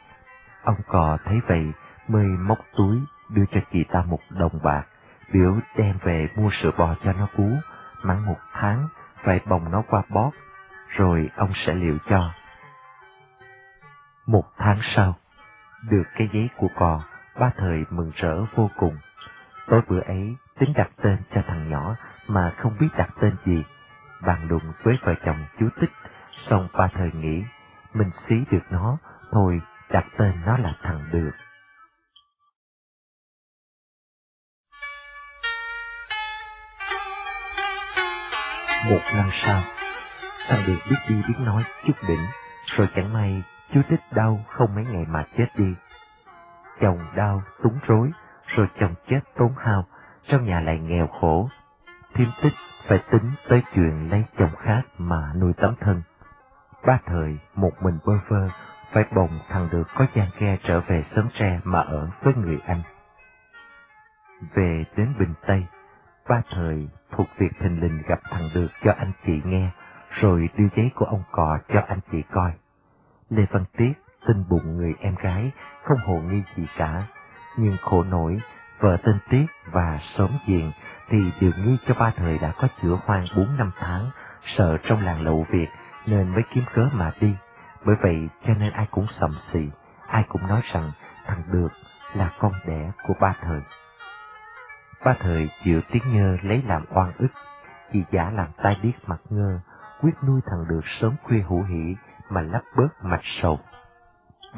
Ông 0.65 0.77
cò 0.89 1.19
thấy 1.25 1.41
vậy 1.49 1.73
mới 2.09 2.27
móc 2.27 2.59
túi 2.77 2.99
đưa 3.31 3.45
cho 3.53 3.61
chị 3.73 3.85
ta 3.93 4.03
một 4.03 4.21
đồng 4.31 4.59
bạc, 4.63 4.85
biểu 5.33 5.55
đem 5.77 5.99
về 6.05 6.29
mua 6.37 6.51
sữa 6.63 6.71
bò 6.79 6.95
cho 7.05 7.13
nó 7.13 7.29
cú, 7.37 7.51
mắng 8.07 8.27
một 8.27 8.39
tháng 8.53 8.89
phải 9.25 9.41
bồng 9.47 9.71
nó 9.71 9.83
qua 9.89 10.03
bóp, 10.09 10.31
rồi 10.97 11.31
ông 11.37 11.51
sẽ 11.55 11.75
liệu 11.75 11.99
cho. 12.09 12.31
Một 14.27 14.45
tháng 14.59 14.79
sau, 14.83 15.15
được 15.91 16.05
cái 16.17 16.29
giấy 16.33 16.49
của 16.57 16.69
cò, 16.77 17.03
ba 17.41 17.51
thời 17.57 17.85
mừng 17.91 18.13
rỡ 18.15 18.45
vô 18.55 18.71
cùng. 18.77 18.97
Tối 19.67 19.81
bữa 19.89 20.01
ấy, 20.01 20.37
tính 20.59 20.73
đặt 20.75 20.91
tên 21.03 21.19
cho 21.35 21.43
thằng 21.47 21.71
nhỏ 21.71 21.97
mà 22.29 22.53
không 22.59 22.77
biết 22.81 22.89
đặt 22.97 23.11
tên 23.21 23.37
gì. 23.47 23.65
Bàn 24.23 24.49
đụng 24.49 24.73
với 24.83 24.99
vợ 25.03 25.15
chồng 25.25 25.37
chú 25.59 25.69
Tích, 25.81 25.91
xong 26.49 26.69
ba 26.73 26.89
thời 26.95 27.11
nghĩ, 27.13 27.45
mình 27.95 28.11
xí 28.29 28.35
được 28.51 28.65
nó, 28.71 28.99
thôi 29.33 29.61
đặt 29.91 30.05
tên 30.19 30.33
nó 30.47 30.57
là 30.59 30.73
thằng 30.83 31.09
Được. 31.13 31.46
Một 38.85 39.01
năm 39.15 39.31
sau, 39.45 39.63
thằng 40.49 40.63
Được 40.67 40.79
biết 40.91 40.97
đi 41.09 41.23
biết 41.29 41.35
nói 41.39 41.63
chút 41.87 41.93
đỉnh, 42.09 42.27
rồi 42.77 42.89
chẳng 42.97 43.13
may 43.13 43.43
chú 43.75 43.81
Tích 43.91 44.01
đau 44.11 44.45
không 44.49 44.75
mấy 44.75 44.85
ngày 44.85 45.05
mà 45.09 45.25
chết 45.39 45.47
đi. 45.57 45.75
Chồng 46.81 46.99
đau, 47.17 47.43
túng 47.63 47.79
rối, 47.87 48.11
rồi 48.47 48.67
chồng 48.81 48.95
chết 49.09 49.21
tốn 49.37 49.55
hao, 49.59 49.85
trong 50.29 50.45
nhà 50.45 50.61
lại 50.61 50.79
nghèo 50.79 51.07
khổ. 51.07 51.49
Thiêm 52.15 52.29
Tích 52.43 52.53
phải 52.89 52.99
tính 53.11 53.31
tới 53.49 53.63
chuyện 53.75 54.09
lấy 54.11 54.25
chồng 54.39 54.57
khác 54.59 54.83
mà 54.99 55.33
nuôi 55.41 55.53
tấm 55.57 55.75
thân. 55.81 56.03
Ba 56.87 56.99
thời, 57.07 57.39
một 57.55 57.73
mình 57.83 57.99
bơ 58.07 58.13
vơ, 58.29 58.49
phải 58.93 59.05
bồng 59.15 59.39
thằng 59.49 59.69
được 59.73 59.89
có 59.95 60.07
gian 60.15 60.29
ghe 60.39 60.57
trở 60.63 60.81
về 60.81 61.05
sớm 61.17 61.29
tre 61.35 61.61
mà 61.65 61.81
ở 61.81 62.09
với 62.23 62.35
người 62.35 62.59
anh. 62.67 62.83
Về 64.55 64.85
đến 64.97 65.15
Bình 65.19 65.35
Tây, 65.47 65.67
ba 66.29 66.43
thời 66.51 66.89
thuộc 67.13 67.27
việc 67.39 67.53
thình 67.61 67.81
lình 67.81 68.03
gặp 68.09 68.21
thằng 68.31 68.49
được 68.55 68.69
cho 68.85 68.93
anh 68.99 69.13
chị 69.27 69.43
nghe, 69.45 69.71
rồi 70.11 70.49
đưa 70.59 70.69
giấy 70.77 70.91
của 70.95 71.05
ông 71.07 71.23
cò 71.33 71.59
cho 71.69 71.81
anh 71.89 72.01
chị 72.13 72.23
coi. 72.33 72.53
Lê 73.31 73.47
Văn 73.51 73.65
Tiết 73.79 73.93
tin 74.27 74.45
bụng 74.49 74.77
người 74.77 74.95
em 75.01 75.15
gái, 75.23 75.53
không 75.85 75.99
hồ 76.07 76.21
nghi 76.21 76.43
gì 76.57 76.67
cả, 76.79 77.03
nhưng 77.59 77.77
khổ 77.83 78.03
nổi, 78.05 78.41
vợ 78.81 78.97
tên 79.05 79.19
Tiết 79.31 79.47
và 79.73 80.01
sớm 80.17 80.31
diện 80.47 80.73
thì 81.11 81.19
đều 81.41 81.53
nghi 81.59 81.77
cho 81.89 81.95
ba 81.95 82.13
thời 82.17 82.39
đã 82.39 82.53
có 82.59 82.69
chữa 82.83 82.99
hoang 83.07 83.27
bốn 83.37 83.57
năm 83.57 83.71
tháng, 83.81 84.11
sợ 84.57 84.79
trong 84.85 85.03
làng 85.05 85.23
lậu 85.23 85.47
việc 85.51 85.69
nên 86.07 86.29
mới 86.29 86.43
kiếm 86.55 86.65
cớ 86.75 86.89
mà 86.93 87.13
đi. 87.21 87.35
Bởi 87.87 87.97
vậy 88.03 88.29
cho 88.47 88.55
nên 88.55 88.73
ai 88.73 88.87
cũng 88.91 89.07
sầm 89.21 89.31
xì, 89.53 89.61
ai 90.09 90.25
cũng 90.29 90.47
nói 90.49 90.61
rằng 90.73 90.93
thằng 91.27 91.43
Được 91.53 91.69
là 92.15 92.31
con 92.41 92.53
đẻ 92.67 92.93
của 93.07 93.15
ba 93.21 93.35
thời. 93.43 93.61
Ba 95.07 95.15
thời 95.21 95.49
chịu 95.65 95.81
tiếng 95.91 96.03
nhơ 96.13 96.37
lấy 96.43 96.63
làm 96.67 96.85
oan 96.95 97.13
ức, 97.19 97.29
chỉ 97.93 98.05
giả 98.11 98.31
làm 98.31 98.49
tai 98.63 98.77
điếc 98.83 99.09
mặt 99.09 99.21
ngơ, 99.31 99.61
quyết 100.01 100.13
nuôi 100.27 100.41
thằng 100.47 100.69
Được 100.69 100.81
sớm 101.01 101.15
khuya 101.23 101.45
hữu 101.49 101.63
hỷ 101.63 101.97
mà 102.31 102.41
lấp 102.41 102.63
bớt 102.77 102.89
mạch 103.03 103.21
sầu. 103.43 103.61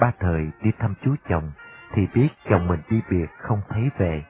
Ba 0.00 0.12
thời 0.20 0.50
đi 0.62 0.70
thăm 0.78 0.94
chú 1.04 1.14
chồng 1.28 1.52
thì 1.94 2.06
biết 2.14 2.28
chồng 2.50 2.66
mình 2.68 2.80
đi 2.90 3.00
biệt 3.10 3.26
không 3.38 3.60
thấy 3.68 3.90
về. 3.98 4.24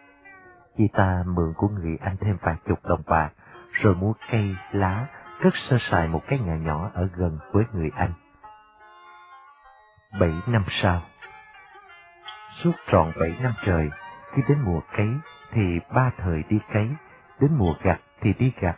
Chị 0.78 0.88
ta 0.92 1.22
mượn 1.26 1.52
của 1.56 1.68
người 1.68 1.98
anh 2.00 2.16
thêm 2.20 2.36
vài 2.40 2.56
chục 2.68 2.78
đồng 2.84 3.02
bạc, 3.06 3.30
rồi 3.72 3.94
mua 3.94 4.12
cây, 4.30 4.56
lá, 4.72 5.06
cất 5.42 5.52
sơ 5.68 5.76
sài 5.90 6.08
một 6.08 6.22
cái 6.28 6.38
nhà 6.38 6.56
nhỏ 6.56 6.90
ở 6.94 7.08
gần 7.16 7.38
với 7.52 7.64
người 7.72 7.90
anh. 7.96 8.12
Bảy 10.20 10.32
năm 10.46 10.64
sau 10.82 11.00
Suốt 12.62 12.72
trọn 12.92 13.12
bảy 13.20 13.36
năm 13.40 13.52
trời, 13.66 13.90
khi 14.34 14.42
đến 14.48 14.58
mùa 14.64 14.80
cấy 14.96 15.08
thì 15.52 15.80
ba 15.94 16.10
thời 16.18 16.42
đi 16.48 16.58
cấy, 16.72 16.88
đến 17.40 17.50
mùa 17.58 17.74
gặt 17.82 18.00
thì 18.20 18.32
đi 18.32 18.52
gặt, 18.60 18.76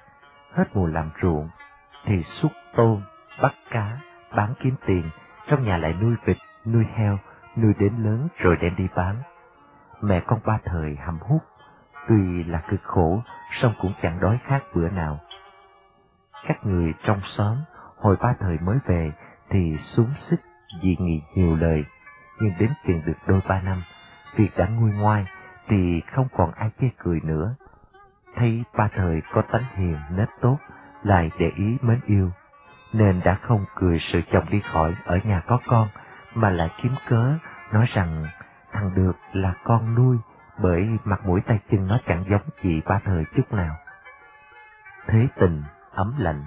hết 0.53 0.65
mùa 0.75 0.87
làm 0.87 1.11
ruộng 1.23 1.49
thì 2.05 2.23
xúc 2.23 2.53
tôm, 2.77 3.03
bắt 3.43 3.53
cá, 3.71 3.99
bán 4.37 4.55
kiếm 4.63 4.75
tiền, 4.87 5.11
trong 5.49 5.65
nhà 5.65 5.77
lại 5.77 5.95
nuôi 6.01 6.15
vịt, 6.25 6.37
nuôi 6.67 6.85
heo, 6.97 7.19
nuôi 7.57 7.73
đến 7.79 7.93
lớn 7.99 8.29
rồi 8.39 8.57
đem 8.57 8.77
đi 8.77 8.89
bán. 8.95 9.17
Mẹ 10.03 10.21
con 10.27 10.41
ba 10.45 10.59
thời 10.65 10.97
hầm 10.97 11.19
hút, 11.19 11.43
tuy 12.09 12.45
là 12.45 12.63
cực 12.69 12.83
khổ, 12.83 13.23
song 13.61 13.73
cũng 13.81 13.93
chẳng 14.03 14.21
đói 14.21 14.39
khát 14.47 14.61
bữa 14.75 14.89
nào. 14.89 15.19
Các 16.47 16.67
người 16.67 16.95
trong 17.05 17.21
xóm, 17.37 17.57
hồi 17.97 18.17
ba 18.21 18.35
thời 18.41 18.59
mới 18.59 18.79
về 18.87 19.13
thì 19.51 19.77
xuống 19.83 20.11
xích 20.31 20.41
vì 20.83 20.97
nghị 20.99 21.23
nhiều 21.35 21.57
lời, 21.57 21.85
nhưng 22.41 22.53
đến 22.59 22.71
chừng 22.87 23.03
được 23.07 23.17
đôi 23.27 23.41
ba 23.49 23.61
năm, 23.61 23.83
việc 24.37 24.51
đã 24.57 24.67
nguôi 24.67 24.91
ngoai 24.91 25.27
thì 25.71 26.03
không 26.13 26.29
còn 26.37 26.53
ai 26.53 26.71
chê 26.81 26.89
cười 26.99 27.21
nữa. 27.25 27.55
Thấy 28.37 28.65
ba 28.79 28.89
thời 28.95 29.23
có 29.33 29.43
tánh 29.53 29.65
hiền 29.77 29.97
nết 30.17 30.29
tốt, 30.41 30.59
lại 31.03 31.31
để 31.39 31.51
ý 31.57 31.77
mến 31.83 32.01
yêu, 32.07 32.31
nên 32.93 33.21
đã 33.25 33.35
không 33.35 33.65
cười 33.75 33.99
sự 34.13 34.21
chồng 34.33 34.45
đi 34.51 34.61
khỏi 34.73 34.95
ở 35.05 35.19
nhà 35.25 35.43
có 35.47 35.59
con, 35.67 35.89
mà 36.35 36.51
lại 36.51 36.71
kiếm 36.83 36.93
cớ 37.09 37.35
nói 37.73 37.87
rằng 37.95 38.27
thằng 38.73 38.95
được 38.95 39.17
là 39.33 39.55
con 39.65 39.95
nuôi 39.95 40.19
bởi 40.63 40.89
mặt 41.05 41.21
mũi 41.27 41.41
tay 41.47 41.59
chân 41.71 41.87
nó 41.87 41.99
chẳng 42.07 42.25
giống 42.31 42.43
chị 42.63 42.81
ba 42.87 43.01
thời 43.05 43.25
chút 43.37 43.53
nào. 43.53 43.77
Thế 45.07 45.29
tình, 45.41 45.63
ấm 45.91 46.15
lạnh, 46.19 46.45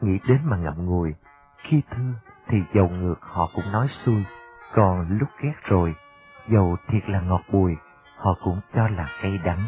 nghĩ 0.00 0.18
đến 0.28 0.38
mà 0.44 0.56
ngậm 0.56 0.86
ngùi, 0.86 1.14
khi 1.58 1.82
thương 1.90 2.14
thì 2.48 2.58
dầu 2.74 2.88
ngược 2.88 3.20
họ 3.20 3.50
cũng 3.54 3.72
nói 3.72 3.88
xuôi, 3.88 4.24
còn 4.74 5.18
lúc 5.18 5.28
ghét 5.42 5.54
rồi, 5.64 5.94
dầu 6.48 6.76
thiệt 6.88 7.08
là 7.08 7.20
ngọt 7.20 7.42
bùi, 7.52 7.76
họ 8.16 8.34
cũng 8.44 8.60
cho 8.74 8.88
là 8.88 9.08
cây 9.22 9.38
đắng. 9.44 9.60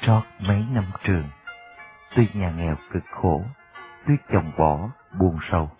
Trót 0.00 0.22
mấy 0.48 0.66
năm 0.72 0.84
trường, 1.04 1.28
tuy 2.16 2.28
nhà 2.34 2.50
nghèo 2.50 2.76
cực 2.92 3.02
khổ, 3.10 3.44
tuy 4.06 4.14
chồng 4.32 4.52
bỏ, 4.58 4.88
buồn 5.18 5.38
sầu, 5.50 5.70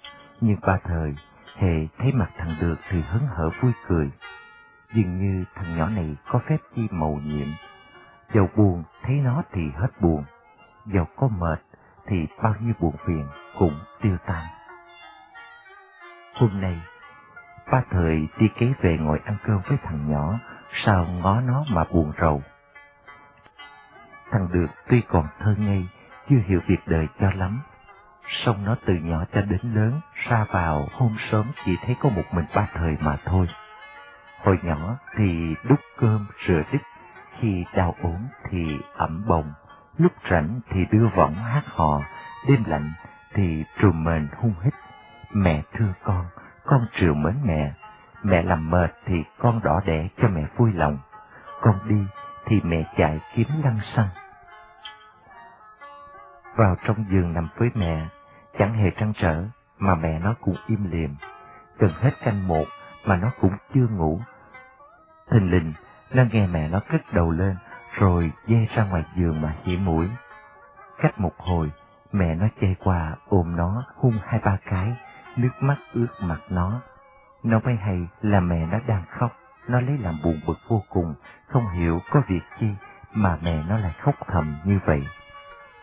nhưng 0.41 0.57
ba 0.63 0.79
thời, 0.85 1.15
hệ 1.57 1.87
thấy 1.99 2.13
mặt 2.13 2.31
thằng 2.39 2.57
được 2.61 2.77
thì 2.89 3.01
hớn 3.01 3.23
hở 3.27 3.51
vui 3.61 3.73
cười. 3.87 4.11
Dường 4.95 5.19
như 5.19 5.45
thằng 5.55 5.79
nhỏ 5.79 5.89
này 5.89 6.17
có 6.29 6.41
phép 6.49 6.57
chi 6.77 6.89
màu 6.91 7.21
nhiệm, 7.25 7.49
giàu 8.35 8.49
buồn 8.57 8.85
thấy 9.03 9.15
nó 9.15 9.43
thì 9.53 9.63
hết 9.75 10.01
buồn, 10.01 10.25
giàu 10.87 11.09
có 11.17 11.29
mệt 11.29 11.61
thì 12.07 12.27
bao 12.43 12.55
nhiêu 12.61 12.75
buồn 12.81 12.97
phiền 13.07 13.27
cũng 13.59 13.75
tiêu 14.03 14.17
tan. 14.27 14.45
Hôm 16.35 16.61
nay, 16.61 16.81
ba 17.73 17.83
thời 17.91 18.29
đi 18.39 18.47
kế 18.59 18.73
về 18.81 18.97
ngồi 19.01 19.21
ăn 19.25 19.37
cơm 19.45 19.61
với 19.69 19.79
thằng 19.83 20.11
nhỏ, 20.11 20.39
sao 20.85 21.07
ngó 21.23 21.41
nó 21.41 21.65
mà 21.71 21.85
buồn 21.85 22.13
rầu. 22.21 22.43
Thằng 24.31 24.49
được 24.53 24.67
tuy 24.89 25.03
còn 25.09 25.27
thơ 25.39 25.55
ngây, 25.59 25.87
chưa 26.31 26.41
hiểu 26.47 26.61
việc 26.67 26.81
đời 26.87 27.07
cho 27.21 27.31
lắm, 27.35 27.61
song 28.45 28.65
nó 28.65 28.77
từ 28.87 28.95
nhỏ 28.95 29.25
cho 29.33 29.41
đến 29.41 29.61
lớn, 29.63 30.01
ra 30.29 30.45
vào 30.51 30.89
hôm 30.93 31.17
sớm 31.31 31.47
chỉ 31.65 31.77
thấy 31.87 31.97
có 32.01 32.09
một 32.09 32.23
mình 32.33 32.45
ba 32.55 32.67
thời 32.75 32.97
mà 33.01 33.17
thôi. 33.25 33.47
Hồi 34.45 34.59
nhỏ 34.63 34.97
thì 35.17 35.55
đút 35.65 35.81
cơm 35.99 36.27
rửa 36.47 36.63
đít, 36.73 36.81
khi 37.41 37.65
đau 37.77 37.95
ốm 38.03 38.27
thì 38.51 38.79
ẩm 38.97 39.25
bồng, 39.27 39.53
lúc 39.99 40.13
rảnh 40.31 40.61
thì 40.71 40.81
đưa 40.91 41.07
võng 41.17 41.35
hát 41.35 41.63
hò, 41.67 42.01
đêm 42.49 42.65
lạnh 42.67 42.93
thì 43.35 43.65
trùm 43.81 44.05
mền 44.05 44.29
hung 44.37 44.55
hít. 44.65 44.75
Mẹ 45.33 45.63
thương 45.73 45.93
con, 46.05 46.27
con 46.65 46.87
triều 46.95 47.15
mến 47.15 47.35
mẹ, 47.45 47.73
mẹ 48.25 48.43
làm 48.43 48.71
mệt 48.71 48.91
thì 49.07 49.25
con 49.39 49.61
đỏ 49.65 49.81
đẻ 49.87 50.09
cho 50.23 50.29
mẹ 50.29 50.43
vui 50.57 50.73
lòng, 50.73 50.99
con 51.61 51.79
đi 51.89 52.05
thì 52.47 52.61
mẹ 52.65 52.93
chạy 52.97 53.21
kiếm 53.35 53.47
lăng 53.65 53.79
xăng. 53.97 54.09
Vào 56.57 56.77
trong 56.87 57.05
giường 57.11 57.33
nằm 57.33 57.49
với 57.57 57.71
mẹ, 57.75 58.07
chẳng 58.59 58.75
hề 58.75 58.91
trăn 58.91 59.13
trở, 59.17 59.45
mà 59.79 59.95
mẹ 59.95 60.19
nó 60.19 60.35
cũng 60.41 60.57
im 60.67 60.91
liềm. 60.91 61.11
Gần 61.79 61.91
hết 62.01 62.11
canh 62.25 62.49
một 62.49 62.65
mà 63.07 63.17
nó 63.17 63.31
cũng 63.41 63.53
chưa 63.75 63.87
ngủ. 63.87 64.21
Thình 65.31 65.51
lình, 65.51 65.73
nó 66.13 66.25
nghe 66.33 66.47
mẹ 66.47 66.69
nó 66.69 66.81
cất 66.91 67.01
đầu 67.13 67.31
lên, 67.31 67.57
rồi 67.99 68.33
dê 68.47 68.67
ra 68.77 68.85
ngoài 68.85 69.05
giường 69.17 69.41
mà 69.41 69.55
hỉ 69.65 69.77
mũi. 69.77 70.09
Cách 70.99 71.21
một 71.21 71.33
hồi, 71.39 71.73
mẹ 72.13 72.35
nó 72.35 72.47
chạy 72.61 72.77
qua 72.85 73.17
ôm 73.29 73.57
nó 73.57 73.85
hung 73.97 74.19
hai 74.27 74.41
ba 74.45 74.57
cái, 74.71 74.97
nước 75.37 75.53
mắt 75.61 75.77
ướt 75.95 76.09
mặt 76.21 76.41
nó. 76.51 76.81
Nó 77.45 77.61
mới 77.65 77.77
hay 77.77 78.09
là 78.23 78.41
mẹ 78.41 78.67
nó 78.67 78.79
đang 78.87 79.03
khóc, 79.19 79.33
nó 79.69 79.81
lấy 79.81 79.99
làm 79.99 80.15
buồn 80.25 80.41
bực 80.47 80.59
vô 80.69 80.83
cùng, 80.89 81.15
không 81.49 81.71
hiểu 81.71 82.01
có 82.11 82.23
việc 82.29 82.41
chi 82.61 82.67
mà 83.15 83.39
mẹ 83.43 83.65
nó 83.69 83.79
lại 83.79 83.93
khóc 84.01 84.15
thầm 84.27 84.57
như 84.65 84.79
vậy. 84.87 85.03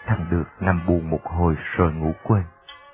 Thằng 0.05 0.25
được 0.31 0.47
nằm 0.59 0.81
buồn 0.87 1.09
một 1.09 1.21
hồi 1.23 1.55
rồi 1.75 1.93
ngủ 1.93 2.13
quên. 2.23 2.43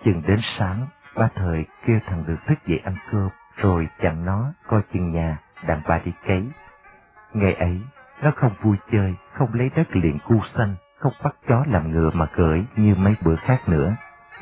Chừng 0.05 0.21
đến 0.27 0.39
sáng, 0.57 0.87
ba 1.15 1.29
thời 1.35 1.65
kêu 1.85 1.99
thằng 2.05 2.23
được 2.27 2.37
thức 2.47 2.59
dậy 2.65 2.79
ăn 2.83 2.95
cơm, 3.11 3.29
rồi 3.57 3.87
chặn 4.01 4.25
nó 4.25 4.53
coi 4.67 4.81
chừng 4.93 5.11
nhà, 5.11 5.37
đàn 5.67 5.81
bà 5.87 5.99
đi 6.05 6.11
cấy. 6.27 6.49
Ngày 7.33 7.53
ấy, 7.53 7.81
nó 8.21 8.31
không 8.35 8.51
vui 8.61 8.77
chơi, 8.91 9.15
không 9.33 9.53
lấy 9.53 9.69
đất 9.75 9.95
liền 9.95 10.19
cu 10.27 10.41
xanh, 10.55 10.75
không 10.99 11.13
bắt 11.23 11.35
chó 11.47 11.63
làm 11.67 11.91
ngựa 11.91 12.09
mà 12.13 12.25
cưỡi 12.25 12.63
như 12.75 12.95
mấy 12.95 13.15
bữa 13.23 13.35
khác 13.35 13.69
nữa 13.69 13.95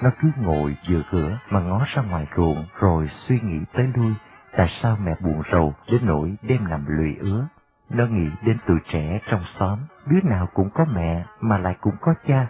nó 0.03 0.09
cứ 0.21 0.27
ngồi 0.37 0.77
giữa 0.87 1.01
cửa 1.11 1.37
mà 1.49 1.59
ngó 1.59 1.85
ra 1.95 2.01
ngoài 2.01 2.27
ruộng 2.37 2.65
rồi 2.79 3.09
suy 3.27 3.39
nghĩ 3.39 3.59
tới 3.73 3.87
lui 3.95 4.13
tại 4.57 4.67
sao 4.81 4.97
mẹ 5.03 5.15
buồn 5.21 5.41
rầu 5.51 5.73
đến 5.91 6.01
nỗi 6.05 6.35
đêm 6.41 6.69
nằm 6.69 6.85
lụy 6.87 7.15
ứa. 7.19 7.47
Nó 7.89 8.05
nghĩ 8.05 8.29
đến 8.43 8.57
tuổi 8.67 8.77
trẻ 8.91 9.19
trong 9.31 9.41
xóm, 9.59 9.79
đứa 10.05 10.21
nào 10.23 10.47
cũng 10.53 10.69
có 10.73 10.85
mẹ 10.85 11.25
mà 11.41 11.57
lại 11.57 11.75
cũng 11.81 11.95
có 12.01 12.13
cha. 12.27 12.47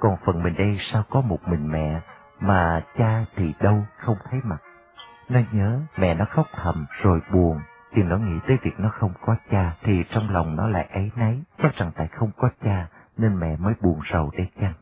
Còn 0.00 0.16
phần 0.26 0.42
mình 0.42 0.54
đây 0.58 0.78
sao 0.92 1.02
có 1.10 1.20
một 1.20 1.38
mình 1.48 1.72
mẹ 1.72 2.00
mà 2.40 2.82
cha 2.98 3.24
thì 3.36 3.54
đâu 3.60 3.84
không 3.98 4.16
thấy 4.30 4.40
mặt. 4.44 4.58
Nó 5.28 5.40
nhớ 5.52 5.80
mẹ 5.98 6.14
nó 6.14 6.24
khóc 6.30 6.46
thầm 6.62 6.86
rồi 7.02 7.20
buồn, 7.32 7.60
thì 7.92 8.02
nó 8.02 8.16
nghĩ 8.16 8.38
tới 8.48 8.56
việc 8.62 8.74
nó 8.78 8.88
không 8.88 9.12
có 9.26 9.36
cha 9.50 9.72
thì 9.82 10.04
trong 10.10 10.30
lòng 10.30 10.56
nó 10.56 10.68
lại 10.68 10.88
ấy 10.92 11.10
nấy, 11.16 11.42
chắc 11.62 11.74
rằng 11.76 11.90
tại 11.96 12.08
không 12.08 12.30
có 12.36 12.48
cha 12.64 12.86
nên 13.16 13.40
mẹ 13.40 13.56
mới 13.56 13.74
buồn 13.82 14.00
rầu 14.12 14.30
đây 14.36 14.50
chăng. 14.60 14.74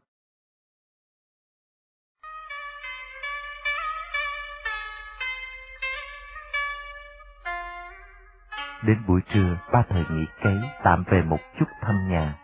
Đến 8.83 8.99
buổi 9.07 9.21
trưa, 9.35 9.57
ba 9.73 9.83
thời 9.89 10.05
nghỉ 10.11 10.27
cấy, 10.43 10.61
tạm 10.83 11.05
về 11.07 11.23
một 11.23 11.39
chút 11.59 11.65
thăm 11.81 12.09
nhà. 12.09 12.35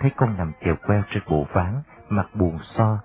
Thấy 0.00 0.10
con 0.16 0.36
nằm 0.38 0.52
chèo 0.64 0.74
queo 0.86 1.02
trên 1.10 1.22
bộ 1.28 1.46
ván, 1.52 1.82
mặt 2.08 2.26
buồn 2.34 2.58
so. 2.62 2.98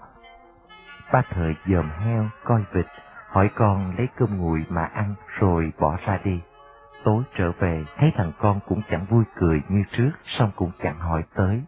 Ba 1.13 1.21
thời 1.29 1.55
dòm 1.67 1.89
heo, 1.89 2.25
coi 2.43 2.63
vịt, 2.73 2.85
hỏi 3.29 3.49
con 3.55 3.95
lấy 3.97 4.07
cơm 4.17 4.37
nguội 4.37 4.65
mà 4.69 4.85
ăn 4.85 5.15
rồi 5.39 5.71
bỏ 5.79 5.97
ra 6.05 6.19
đi. 6.23 6.41
Tối 7.03 7.23
trở 7.37 7.51
về, 7.51 7.83
thấy 7.97 8.11
thằng 8.15 8.31
con 8.39 8.59
cũng 8.67 8.81
chẳng 8.89 9.05
vui 9.05 9.23
cười 9.35 9.61
như 9.69 9.83
trước, 9.91 10.11
xong 10.23 10.51
cũng 10.55 10.71
chẳng 10.83 10.99
hỏi 10.99 11.23
tới. 11.35 11.63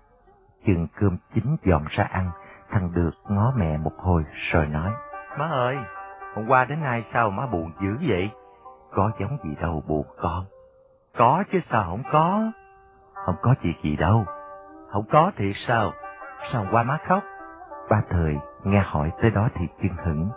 Chừng 0.66 0.88
cơm 1.00 1.18
chín 1.34 1.56
dọn 1.64 1.86
ra 1.90 2.04
ăn, 2.04 2.30
thằng 2.70 2.94
được 2.94 3.12
ngó 3.30 3.54
mẹ 3.58 3.78
một 3.78 3.94
hồi 3.98 4.24
rồi 4.52 4.68
nói. 4.68 4.92
Má 5.38 5.48
ơi, 5.48 5.76
hôm 6.36 6.48
qua 6.48 6.66
đến 6.66 6.82
nay 6.82 7.06
sao 7.14 7.30
má 7.30 7.46
buồn 7.52 7.72
dữ 7.82 8.08
vậy? 8.10 8.32
Có 8.92 9.12
giống 9.20 9.38
gì 9.44 9.56
đâu 9.62 9.84
buồn 9.88 10.06
con. 10.22 10.46
Có 11.18 11.44
chứ 11.52 11.60
sao 11.72 11.84
không 11.90 12.04
có? 12.12 12.52
Không 13.26 13.36
có 13.42 13.56
chuyện 13.62 13.74
gì 13.84 13.96
đâu. 13.96 14.26
Không 14.92 15.06
có 15.12 15.32
thì 15.38 15.54
sao? 15.68 15.92
Sao 16.52 16.66
qua 16.72 16.84
má 16.84 16.98
khóc? 17.08 17.24
Ba 17.90 18.02
thời 18.10 18.38
nghe 18.64 18.84
hỏi 18.86 19.12
tới 19.22 19.32
đó 19.32 19.48
thì 19.56 19.68
chưng 19.82 20.06
hững, 20.06 20.30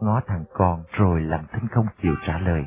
ngó 0.00 0.20
thằng 0.26 0.44
con 0.54 0.82
rồi 0.92 1.20
làm 1.20 1.40
thinh 1.52 1.68
không 1.68 1.86
chịu 2.02 2.14
trả 2.26 2.38
lời. 2.38 2.64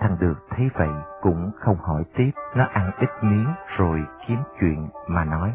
Thằng 0.00 0.16
được 0.20 0.34
thấy 0.50 0.70
vậy 0.74 0.88
cũng 1.20 1.50
không 1.60 1.76
hỏi 1.76 2.02
tiếp, 2.16 2.30
nó 2.54 2.64
ăn 2.72 2.90
ít 2.98 3.10
miếng 3.22 3.48
rồi 3.76 4.00
kiếm 4.26 4.38
chuyện 4.60 4.88
mà 5.06 5.24
nói. 5.24 5.54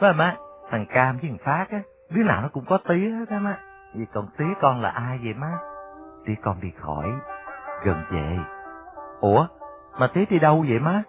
Phải 0.00 0.12
má, 0.12 0.36
thằng 0.70 0.86
Cam 0.94 1.18
với 1.18 1.30
thằng 1.30 1.38
Phát 1.44 1.66
á, 1.70 1.78
đứa 2.10 2.22
nào 2.22 2.42
nó 2.42 2.48
cũng 2.52 2.64
có 2.68 2.78
tía 2.88 3.10
hết 3.18 3.28
á 3.28 3.38
má. 3.38 3.58
Vậy 3.94 4.06
còn 4.14 4.26
tía 4.38 4.54
con 4.60 4.80
là 4.82 4.90
ai 4.90 5.18
vậy 5.24 5.34
má? 5.34 5.58
Tía 6.26 6.34
con 6.42 6.60
đi 6.60 6.72
khỏi, 6.80 7.12
gần 7.84 8.02
về. 8.10 8.38
Ủa, 9.20 9.46
mà 9.98 10.06
tía 10.06 10.24
đi 10.30 10.38
đâu 10.38 10.64
vậy 10.68 10.78
má? 10.78 11.02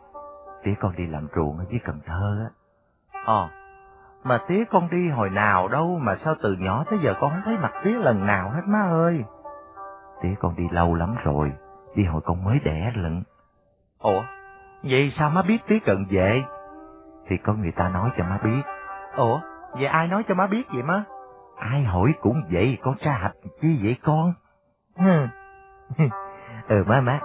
Tía 0.64 0.74
con 0.80 0.96
đi 0.96 1.08
làm 1.08 1.28
ruộng 1.36 1.58
ở 1.58 1.66
dưới 1.70 1.80
Cần 1.86 2.00
Thơ 2.06 2.38
á. 2.44 2.50
Ờ, 3.26 3.50
mà 4.24 4.40
tía 4.48 4.64
con 4.72 4.90
đi 4.90 5.10
hồi 5.10 5.30
nào 5.30 5.68
đâu 5.68 6.00
mà 6.02 6.16
sao 6.16 6.36
từ 6.44 6.54
nhỏ 6.60 6.84
tới 6.90 7.00
giờ 7.04 7.14
con 7.20 7.32
không 7.32 7.42
thấy 7.46 7.58
mặt 7.58 7.72
tía 7.84 7.94
lần 7.94 8.26
nào 8.26 8.50
hết 8.50 8.62
má 8.68 8.80
ơi. 8.92 9.24
Tía 10.22 10.36
con 10.40 10.56
đi 10.56 10.64
lâu 10.72 10.96
lắm 10.96 11.16
rồi, 11.24 11.52
đi 11.96 12.04
hồi 12.06 12.22
con 12.26 12.44
mới 12.44 12.60
đẻ 12.60 12.92
lận. 12.96 13.24
Ủa, 14.00 14.24
vậy 14.84 15.14
sao 15.18 15.30
má 15.30 15.42
biết 15.42 15.58
tía 15.68 15.80
cần 15.86 16.06
về? 16.10 16.44
Thì 17.28 17.38
có 17.38 17.54
người 17.54 17.72
ta 17.72 17.90
nói 17.90 18.10
cho 18.18 18.24
má 18.24 18.40
biết. 18.44 18.62
Ủa, 19.18 19.40
vậy 19.74 19.86
ai 19.86 20.08
nói 20.08 20.24
cho 20.28 20.36
má 20.36 20.48
biết 20.48 20.64
vậy 20.74 20.84
má? 20.84 21.04
Ai 21.58 21.84
hỏi 21.84 22.14
cũng 22.22 22.42
vậy, 22.52 22.78
con 22.84 22.96
tra 22.98 23.12
hạch 23.12 23.36
chi 23.62 23.80
vậy 23.84 23.98
con? 24.04 24.34
ừ 26.68 26.84
má 26.88 27.02
má, 27.02 27.20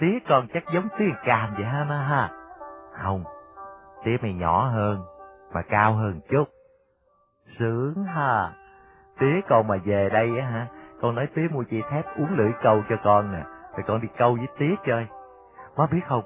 tía 0.00 0.18
con 0.28 0.46
chắc 0.54 0.62
giống 0.74 0.88
tía 0.98 1.10
cam 1.24 1.54
vậy 1.54 1.64
ha 1.64 1.84
má 1.84 1.98
ha? 1.98 2.30
Không, 3.02 3.24
tía 4.04 4.16
mày 4.22 4.34
nhỏ 4.34 4.68
hơn, 4.68 5.02
mà 5.54 5.62
cao 5.62 5.94
hơn 5.94 6.20
chút. 6.30 6.44
Sướng 7.58 8.04
ha, 8.04 8.52
tía 9.18 9.40
con 9.48 9.68
mà 9.68 9.76
về 9.84 10.08
đây 10.12 10.38
á 10.38 10.46
hả, 10.46 10.66
con 11.00 11.14
nói 11.14 11.26
tía 11.34 11.48
mua 11.50 11.62
chị 11.70 11.82
thép 11.90 12.04
uống 12.16 12.36
lưỡi 12.36 12.50
câu 12.62 12.82
cho 12.88 12.96
con 13.04 13.32
nè, 13.32 13.42
rồi 13.76 13.84
con 13.86 14.00
đi 14.00 14.08
câu 14.18 14.34
với 14.34 14.46
tía 14.58 14.74
chơi. 14.86 15.06
Má 15.76 15.86
biết 15.92 16.00
không, 16.08 16.24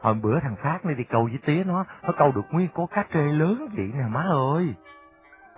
hồi 0.00 0.14
bữa 0.14 0.40
thằng 0.40 0.56
Phát 0.62 0.78
nó 0.84 0.92
đi 0.92 1.04
câu 1.04 1.24
với 1.24 1.38
tía 1.46 1.64
nó, 1.64 1.84
nó 2.02 2.12
câu 2.18 2.32
được 2.32 2.46
nguyên 2.50 2.68
có 2.74 2.86
cá 2.90 3.04
trê 3.14 3.20
lớn 3.20 3.68
vậy 3.76 3.92
nè 3.94 4.04
má 4.08 4.24
ơi. 4.54 4.74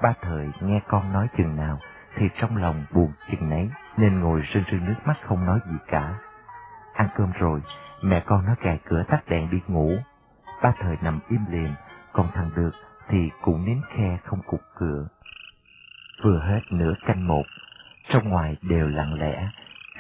Ba 0.03 0.15
thời 0.23 0.51
nghe 0.61 0.81
con 0.89 1.13
nói 1.13 1.29
chừng 1.37 1.57
nào, 1.57 1.79
thì 2.17 2.29
trong 2.41 2.57
lòng 2.57 2.85
buồn 2.95 3.13
chừng 3.31 3.51
nấy, 3.51 3.71
nên 3.97 4.21
ngồi 4.21 4.43
rưng 4.55 4.65
rưng 4.71 4.85
nước 4.85 4.95
mắt 5.05 5.17
không 5.27 5.47
nói 5.47 5.59
gì 5.67 5.77
cả. 5.87 6.15
Ăn 6.99 7.09
cơm 7.17 7.33
rồi, 7.33 7.61
mẹ 8.03 8.23
con 8.27 8.47
nó 8.47 8.55
cài 8.63 8.81
cửa 8.89 9.03
tắt 9.09 9.21
đèn 9.29 9.51
đi 9.51 9.59
ngủ. 9.69 9.97
Ba 10.63 10.73
thời 10.81 10.97
nằm 11.03 11.21
im 11.29 11.41
liền 11.51 11.75
còn 12.13 12.27
thằng 12.35 12.51
được 12.57 12.71
thì 13.09 13.31
cũng 13.43 13.65
nín 13.65 13.81
khe 13.97 14.19
không 14.25 14.41
cục 14.47 14.61
cửa. 14.79 15.07
Vừa 16.23 16.41
hết 16.41 16.61
nửa 16.71 16.95
canh 17.07 17.29
một, 17.29 17.43
trong 18.09 18.29
ngoài 18.29 18.57
đều 18.63 18.89
lặng 18.89 19.15
lẽ, 19.21 19.49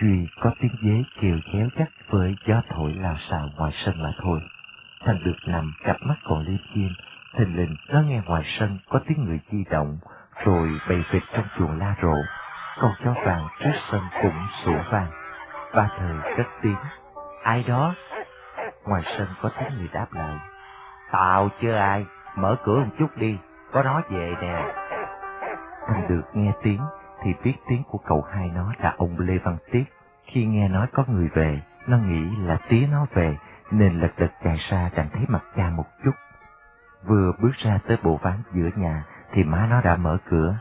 Duy 0.03 0.29
có 0.41 0.51
tiếng 0.61 0.77
dế 0.83 1.05
kêu 1.21 1.39
chéo 1.53 1.69
chắc 1.79 1.89
với 2.11 2.37
gió 2.47 2.63
thổi 2.69 2.95
lao 2.95 3.17
xào 3.31 3.51
ngoài 3.57 3.73
sân 3.85 4.03
mà 4.03 4.13
thôi. 4.23 4.41
Thằng 5.05 5.21
được 5.25 5.37
nằm 5.47 5.73
cặp 5.85 5.97
mắt 6.03 6.17
còn 6.25 6.45
liêm 6.47 6.61
diêm, 6.75 6.91
thình 7.39 7.57
lình 7.57 7.77
nó 7.89 8.01
nghe 8.03 8.23
ngoài 8.27 8.43
sân 8.59 8.79
có 8.89 9.01
tiếng 9.09 9.25
người 9.25 9.41
di 9.53 9.65
động, 9.71 9.99
rồi 10.45 10.69
bầy 10.89 11.05
vịt 11.13 11.23
trong 11.35 11.47
chuồng 11.59 11.79
la 11.79 11.97
rộ. 12.03 12.15
Con 12.81 12.93
chó 13.05 13.15
vàng 13.27 13.49
trước 13.61 13.73
sân 13.91 14.03
cũng 14.23 14.47
sủa 14.65 14.83
vàng. 14.93 15.11
Ba 15.79 15.89
thời 15.99 16.37
cất 16.37 16.47
tiếng, 16.63 16.77
ai 17.43 17.65
đó? 17.69 17.95
Ngoài 18.85 19.03
sân 19.19 19.29
có 19.43 19.51
tiếng 19.59 19.79
người 19.79 19.89
đáp 19.93 20.07
lại, 20.13 20.37
tao 21.13 21.49
chưa 21.61 21.75
ai, 21.75 22.07
mở 22.37 22.57
cửa 22.65 22.79
một 22.79 22.91
chút 22.99 23.17
đi, 23.17 23.39
có 23.73 23.83
nó 23.83 24.03
về 24.11 24.35
nè. 24.41 24.75
Thằng 25.87 26.09
được 26.09 26.23
nghe 26.35 26.53
tiếng 26.63 26.81
thì 27.23 27.31
biết 27.45 27.55
tiếng 27.69 27.83
của 27.91 27.99
cậu 27.99 28.25
hai 28.33 28.51
nó 28.55 28.73
là 28.79 28.95
ông 28.97 29.19
Lê 29.19 29.39
Văn 29.45 29.57
Tiết. 29.73 29.85
Khi 30.27 30.47
nghe 30.47 30.69
nói 30.69 30.87
có 30.93 31.05
người 31.09 31.29
về, 31.35 31.61
nó 31.87 31.97
nghĩ 31.97 32.37
là 32.37 32.59
tía 32.69 32.89
nó 32.93 33.07
về, 33.15 33.37
nên 33.71 34.01
lật 34.01 34.13
đật 34.19 34.31
chạy 34.45 34.57
ra 34.71 34.91
chẳng 34.97 35.09
thấy 35.13 35.25
mặt 35.29 35.43
cha 35.57 35.71
một 35.71 35.87
chút. 36.05 36.15
Vừa 37.07 37.33
bước 37.43 37.53
ra 37.57 37.79
tới 37.89 37.97
bộ 38.03 38.19
ván 38.23 38.43
giữa 38.53 38.71
nhà 38.77 39.05
thì 39.33 39.45
má 39.45 39.67
nó 39.71 39.81
đã 39.81 39.97
mở 39.97 40.19
cửa. 40.31 40.57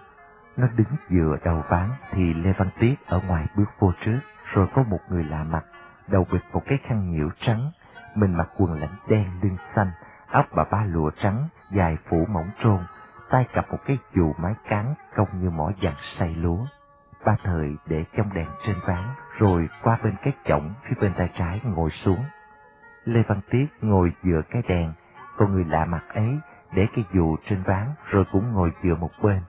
Nó 0.57 0.67
đứng 0.75 0.95
dựa 1.09 1.37
đầu 1.43 1.63
ván 1.69 1.89
thì 2.11 2.33
Lê 2.33 2.53
Văn 2.57 2.69
Tiết 2.79 2.95
ở 3.07 3.21
ngoài 3.27 3.45
bước 3.55 3.69
vô 3.79 3.91
trước, 4.05 4.19
rồi 4.53 4.67
có 4.75 4.83
một 4.83 4.99
người 5.09 5.23
lạ 5.23 5.43
mặt, 5.43 5.65
đầu 6.07 6.27
bịt 6.31 6.41
một 6.53 6.61
cái 6.65 6.77
khăn 6.83 7.11
nhiễu 7.11 7.29
trắng, 7.39 7.71
mình 8.15 8.37
mặc 8.37 8.49
quần 8.57 8.73
lãnh 8.73 8.95
đen 9.07 9.25
lưng 9.41 9.57
xanh, 9.75 9.91
áo 10.31 10.43
bà 10.55 10.63
ba 10.71 10.83
lụa 10.85 11.11
trắng, 11.21 11.47
dài 11.71 11.97
phủ 12.09 12.25
mỏng 12.29 12.49
trôn, 12.63 12.79
tay 13.29 13.45
cặp 13.53 13.71
một 13.71 13.79
cái 13.85 13.97
dù 14.15 14.33
mái 14.37 14.53
cán 14.69 14.93
cong 15.15 15.27
như 15.41 15.49
mỏ 15.49 15.71
dàn 15.83 15.93
say 16.17 16.35
lúa. 16.35 16.65
Ba 17.25 17.35
thời 17.43 17.75
để 17.85 18.05
trong 18.17 18.33
đèn 18.33 18.47
trên 18.65 18.75
ván, 18.87 19.03
rồi 19.37 19.69
qua 19.83 19.99
bên 20.03 20.15
cái 20.23 20.33
chổng 20.45 20.73
phía 20.83 20.95
bên 21.01 21.13
tay 21.17 21.29
trái 21.37 21.61
ngồi 21.63 21.89
xuống. 21.89 22.23
Lê 23.05 23.23
Văn 23.27 23.41
Tiết 23.49 23.65
ngồi 23.81 24.11
dựa 24.23 24.41
cái 24.49 24.61
đèn, 24.67 24.93
còn 25.37 25.53
người 25.53 25.65
lạ 25.65 25.85
mặt 25.85 26.03
ấy 26.13 26.39
để 26.73 26.87
cái 26.95 27.05
dù 27.13 27.37
trên 27.49 27.63
ván 27.63 27.87
rồi 28.09 28.25
cũng 28.31 28.51
ngồi 28.51 28.71
dựa 28.83 28.95
một 28.95 29.11
bên. 29.23 29.41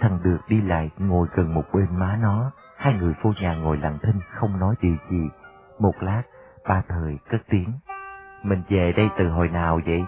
Thằng 0.00 0.18
được 0.22 0.38
đi 0.48 0.60
lại 0.60 0.90
ngồi 0.98 1.28
gần 1.34 1.54
một 1.54 1.64
bên 1.72 1.86
má 1.98 2.18
nó, 2.20 2.50
hai 2.76 2.94
người 2.94 3.14
vô 3.22 3.32
nhà 3.40 3.54
ngồi 3.54 3.76
lặng 3.76 3.98
thinh 4.02 4.20
không 4.34 4.58
nói 4.60 4.74
điều 4.80 4.96
gì. 5.10 5.30
Một 5.78 5.94
lát, 6.00 6.22
ba 6.68 6.82
thời 6.88 7.18
cất 7.30 7.40
tiếng. 7.48 7.72
Mình 8.42 8.62
về 8.68 8.92
đây 8.96 9.10
từ 9.18 9.28
hồi 9.28 9.48
nào 9.48 9.80
vậy? 9.86 10.04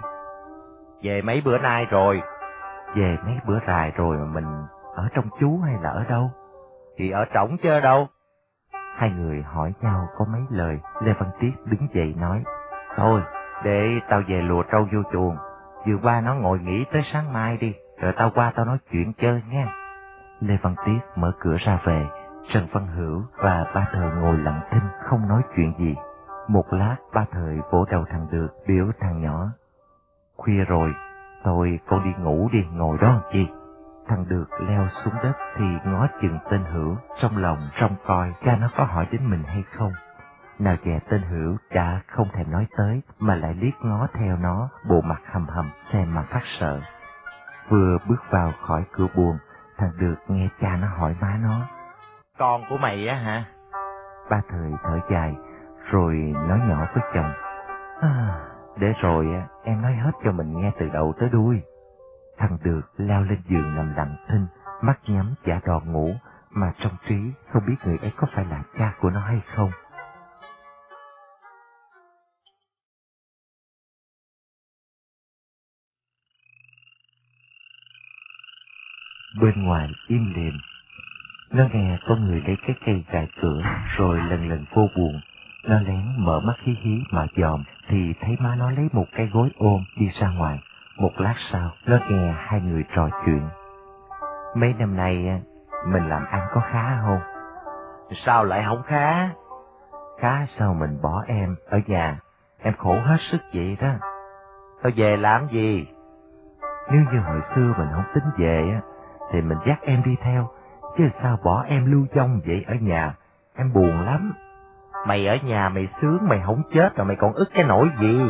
Về 1.03 1.23
mấy 1.23 1.43
bữa 1.45 1.59
nay 1.59 1.87
rồi. 1.91 2.23
Về 2.95 3.17
mấy 3.25 3.35
bữa 3.47 3.59
dài 3.67 3.93
rồi 3.97 4.17
mà 4.17 4.25
mình 4.25 4.67
ở 4.95 5.09
trong 5.15 5.25
chú 5.41 5.59
hay 5.59 5.75
là 5.83 5.91
ở 5.91 6.05
đâu? 6.09 6.31
Thì 6.97 7.11
ở 7.11 7.25
trỏng 7.35 7.57
chứ 7.63 7.81
đâu? 7.81 8.09
Hai 8.97 9.11
người 9.11 9.43
hỏi 9.43 9.73
nhau 9.81 10.09
có 10.17 10.25
mấy 10.33 10.41
lời, 10.51 10.79
Lê 11.01 11.13
Văn 11.13 11.31
Tiết 11.41 11.51
đứng 11.65 11.89
dậy 11.95 12.15
nói. 12.19 12.45
Thôi, 12.97 13.21
để 13.65 13.89
tao 14.09 14.23
về 14.29 14.43
lùa 14.43 14.63
trâu 14.63 14.89
vô 14.93 15.03
chuồng, 15.13 15.37
vừa 15.87 15.97
qua 16.03 16.21
nó 16.21 16.35
ngồi 16.35 16.59
nghỉ 16.59 16.85
tới 16.93 17.03
sáng 17.13 17.33
mai 17.33 17.57
đi, 17.57 17.75
rồi 18.01 18.13
tao 18.17 18.31
qua 18.35 18.53
tao 18.57 18.65
nói 18.65 18.79
chuyện 18.91 19.13
chơi 19.13 19.43
nghe. 19.51 19.67
Lê 20.41 20.57
Văn 20.63 20.75
Tiết 20.87 20.99
mở 21.17 21.33
cửa 21.41 21.57
ra 21.59 21.81
về, 21.85 22.07
Trần 22.49 22.67
Văn 22.73 22.87
Hữu 22.87 23.23
và 23.37 23.65
ba 23.75 23.87
thời 23.93 24.11
ngồi 24.11 24.39
lặng 24.39 24.61
thinh 24.71 24.89
không 25.05 25.29
nói 25.29 25.43
chuyện 25.57 25.73
gì. 25.79 25.95
Một 26.49 26.65
lát 26.71 26.97
ba 27.15 27.25
thời 27.33 27.61
vỗ 27.71 27.85
đầu 27.91 28.05
thằng 28.11 28.27
được 28.31 28.49
biểu 28.67 28.87
thằng 29.01 29.23
nhỏ. 29.23 29.49
Khuya 30.37 30.65
rồi, 30.65 30.93
thôi 31.45 31.81
con 31.89 32.05
đi 32.05 32.11
ngủ 32.23 32.49
đi, 32.53 32.59
ngồi 32.73 32.99
đó 33.01 33.09
làm 33.09 33.21
chi. 33.33 33.47
Thằng 34.09 34.25
được 34.29 34.47
leo 34.69 34.87
xuống 34.89 35.15
đất 35.23 35.33
thì 35.57 35.65
ngó 35.85 36.07
chừng 36.23 36.39
tên 36.51 36.65
Hữu, 36.65 36.97
trong 37.21 37.37
lòng 37.37 37.59
trong 37.81 37.97
coi 38.07 38.35
cha 38.45 38.57
nó 38.57 38.69
có 38.77 38.85
hỏi 38.85 39.07
đến 39.13 39.31
mình 39.31 39.43
hay 39.43 39.65
không. 39.77 39.93
Nào 40.59 40.77
dè 40.85 40.99
tên 41.11 41.23
Hữu 41.23 41.57
đã 41.71 42.01
không 42.07 42.29
thèm 42.33 42.51
nói 42.51 42.67
tới 42.77 43.03
mà 43.19 43.35
lại 43.35 43.55
liếc 43.55 43.75
ngó 43.83 44.07
theo 44.15 44.37
nó, 44.37 44.69
bộ 44.89 45.01
mặt 45.01 45.21
hầm 45.33 45.47
hầm 45.49 45.71
xem 45.93 46.15
mà 46.15 46.23
phát 46.23 46.43
sợ. 46.61 46.81
Vừa 47.69 47.99
bước 48.09 48.23
vào 48.31 48.53
khỏi 48.67 48.85
cửa 48.93 49.07
buồn 49.17 49.37
Thằng 49.79 49.93
được 49.99 50.15
nghe 50.29 50.49
cha 50.61 50.77
nó 50.77 50.89
hỏi 50.89 51.17
má 51.21 51.39
nó. 51.43 51.78
Con 52.39 52.65
của 52.69 52.77
mày 52.77 53.09
á 53.09 53.15
hả? 53.15 53.45
Ba 54.31 54.41
thời 54.49 54.73
thở 54.85 54.99
dài, 55.11 55.35
rồi 55.91 56.15
nói 56.49 56.59
nhỏ 56.69 56.87
với 56.95 57.05
chồng. 57.15 57.33
À, 58.01 58.41
để 58.77 58.93
rồi 59.03 59.27
em 59.65 59.83
nói 59.83 59.93
hết 59.93 60.11
cho 60.25 60.33
mình 60.33 60.61
nghe 60.61 60.73
từ 60.81 60.89
đầu 60.89 61.15
tới 61.21 61.29
đuôi. 61.29 61.63
Thằng 62.39 62.59
được 62.65 62.81
leo 62.97 63.23
lên 63.23 63.43
giường 63.51 63.75
nằm 63.77 63.95
lặng 63.97 64.17
thinh, 64.29 64.47
mắt 64.83 64.99
nhắm 65.09 65.35
giả 65.47 65.61
đò 65.67 65.81
ngủ, 65.87 66.15
mà 66.51 66.73
trong 66.79 66.93
trí 67.09 67.17
không 67.53 67.63
biết 67.67 67.75
người 67.85 67.99
ấy 67.99 68.13
có 68.17 68.27
phải 68.35 68.45
là 68.45 68.63
cha 68.79 68.95
của 69.01 69.11
nó 69.11 69.21
hay 69.21 69.41
không. 69.57 69.71
Bên 79.41 79.65
ngoài 79.65 79.89
im 80.09 80.33
lìm, 80.37 80.55
nó 81.53 81.65
nghe 81.73 81.99
có 82.09 82.17
người 82.17 82.43
lấy 82.47 82.57
cái 82.67 82.77
cây 82.87 83.05
gài 83.13 83.29
cửa 83.43 83.63
rồi 83.97 84.19
lần 84.31 84.49
lần 84.49 84.65
vô 84.75 84.89
buồn. 84.97 85.21
Nó 85.65 85.81
lén 85.81 86.05
mở 86.17 86.41
mắt 86.41 86.55
hí 86.63 86.73
hí 86.83 87.03
mà 87.11 87.27
dòm 87.37 87.63
thì 87.89 88.15
thấy 88.21 88.37
má 88.41 88.55
nó 88.59 88.71
lấy 88.71 88.89
một 88.93 89.07
cái 89.17 89.31
gối 89.33 89.49
ôm 89.59 89.85
đi 89.97 90.09
ra 90.21 90.29
ngoài. 90.29 90.59
Một 90.99 91.11
lát 91.17 91.35
sau, 91.53 91.71
nó 91.87 91.99
nghe 92.09 92.35
hai 92.39 92.61
người 92.61 92.85
trò 92.95 93.09
chuyện. 93.27 93.49
Mấy 94.57 94.75
năm 94.79 94.97
nay 94.97 95.43
mình 95.87 96.09
làm 96.09 96.27
ăn 96.27 96.49
có 96.55 96.61
khá 96.73 97.01
không? 97.03 97.21
Sao 98.11 98.45
lại 98.45 98.65
không 98.69 98.83
khá? 98.87 99.31
Khá 100.21 100.47
sao 100.59 100.75
mình 100.75 100.99
bỏ 101.03 101.25
em 101.27 101.57
ở 101.71 101.81
nhà, 101.87 102.19
em 102.63 102.75
khổ 102.79 103.01
hết 103.01 103.17
sức 103.31 103.41
vậy 103.55 103.77
đó. 103.81 103.89
Tao 104.83 104.93
về 104.97 105.17
làm 105.17 105.49
gì? 105.49 105.87
Nếu 106.91 107.01
như 107.13 107.21
hồi 107.21 107.41
xưa 107.55 107.75
mình 107.79 107.89
không 107.95 108.05
tính 108.15 108.25
về 108.39 108.71
á, 108.75 108.81
thì 109.33 109.41
mình 109.41 109.59
dắt 109.67 109.79
em 109.83 110.03
đi 110.05 110.17
theo, 110.23 110.49
chứ 110.99 111.09
sao 111.23 111.39
bỏ 111.45 111.65
em 111.69 111.93
lưu 111.93 112.07
vong 112.17 112.41
vậy 112.47 112.65
ở 112.69 112.75
nhà, 112.75 113.15
em 113.57 113.73
buồn 113.73 114.01
lắm. 114.01 114.33
Mày 115.07 115.27
ở 115.27 115.37
nhà 115.45 115.69
mày 115.69 115.89
sướng 116.03 116.19
mày 116.29 116.43
không 116.47 116.63
chết 116.75 116.97
rồi 116.97 117.07
mày 117.07 117.17
còn 117.17 117.33
ức 117.33 117.49
cái 117.55 117.65
nỗi 117.65 117.89
gì? 118.01 118.21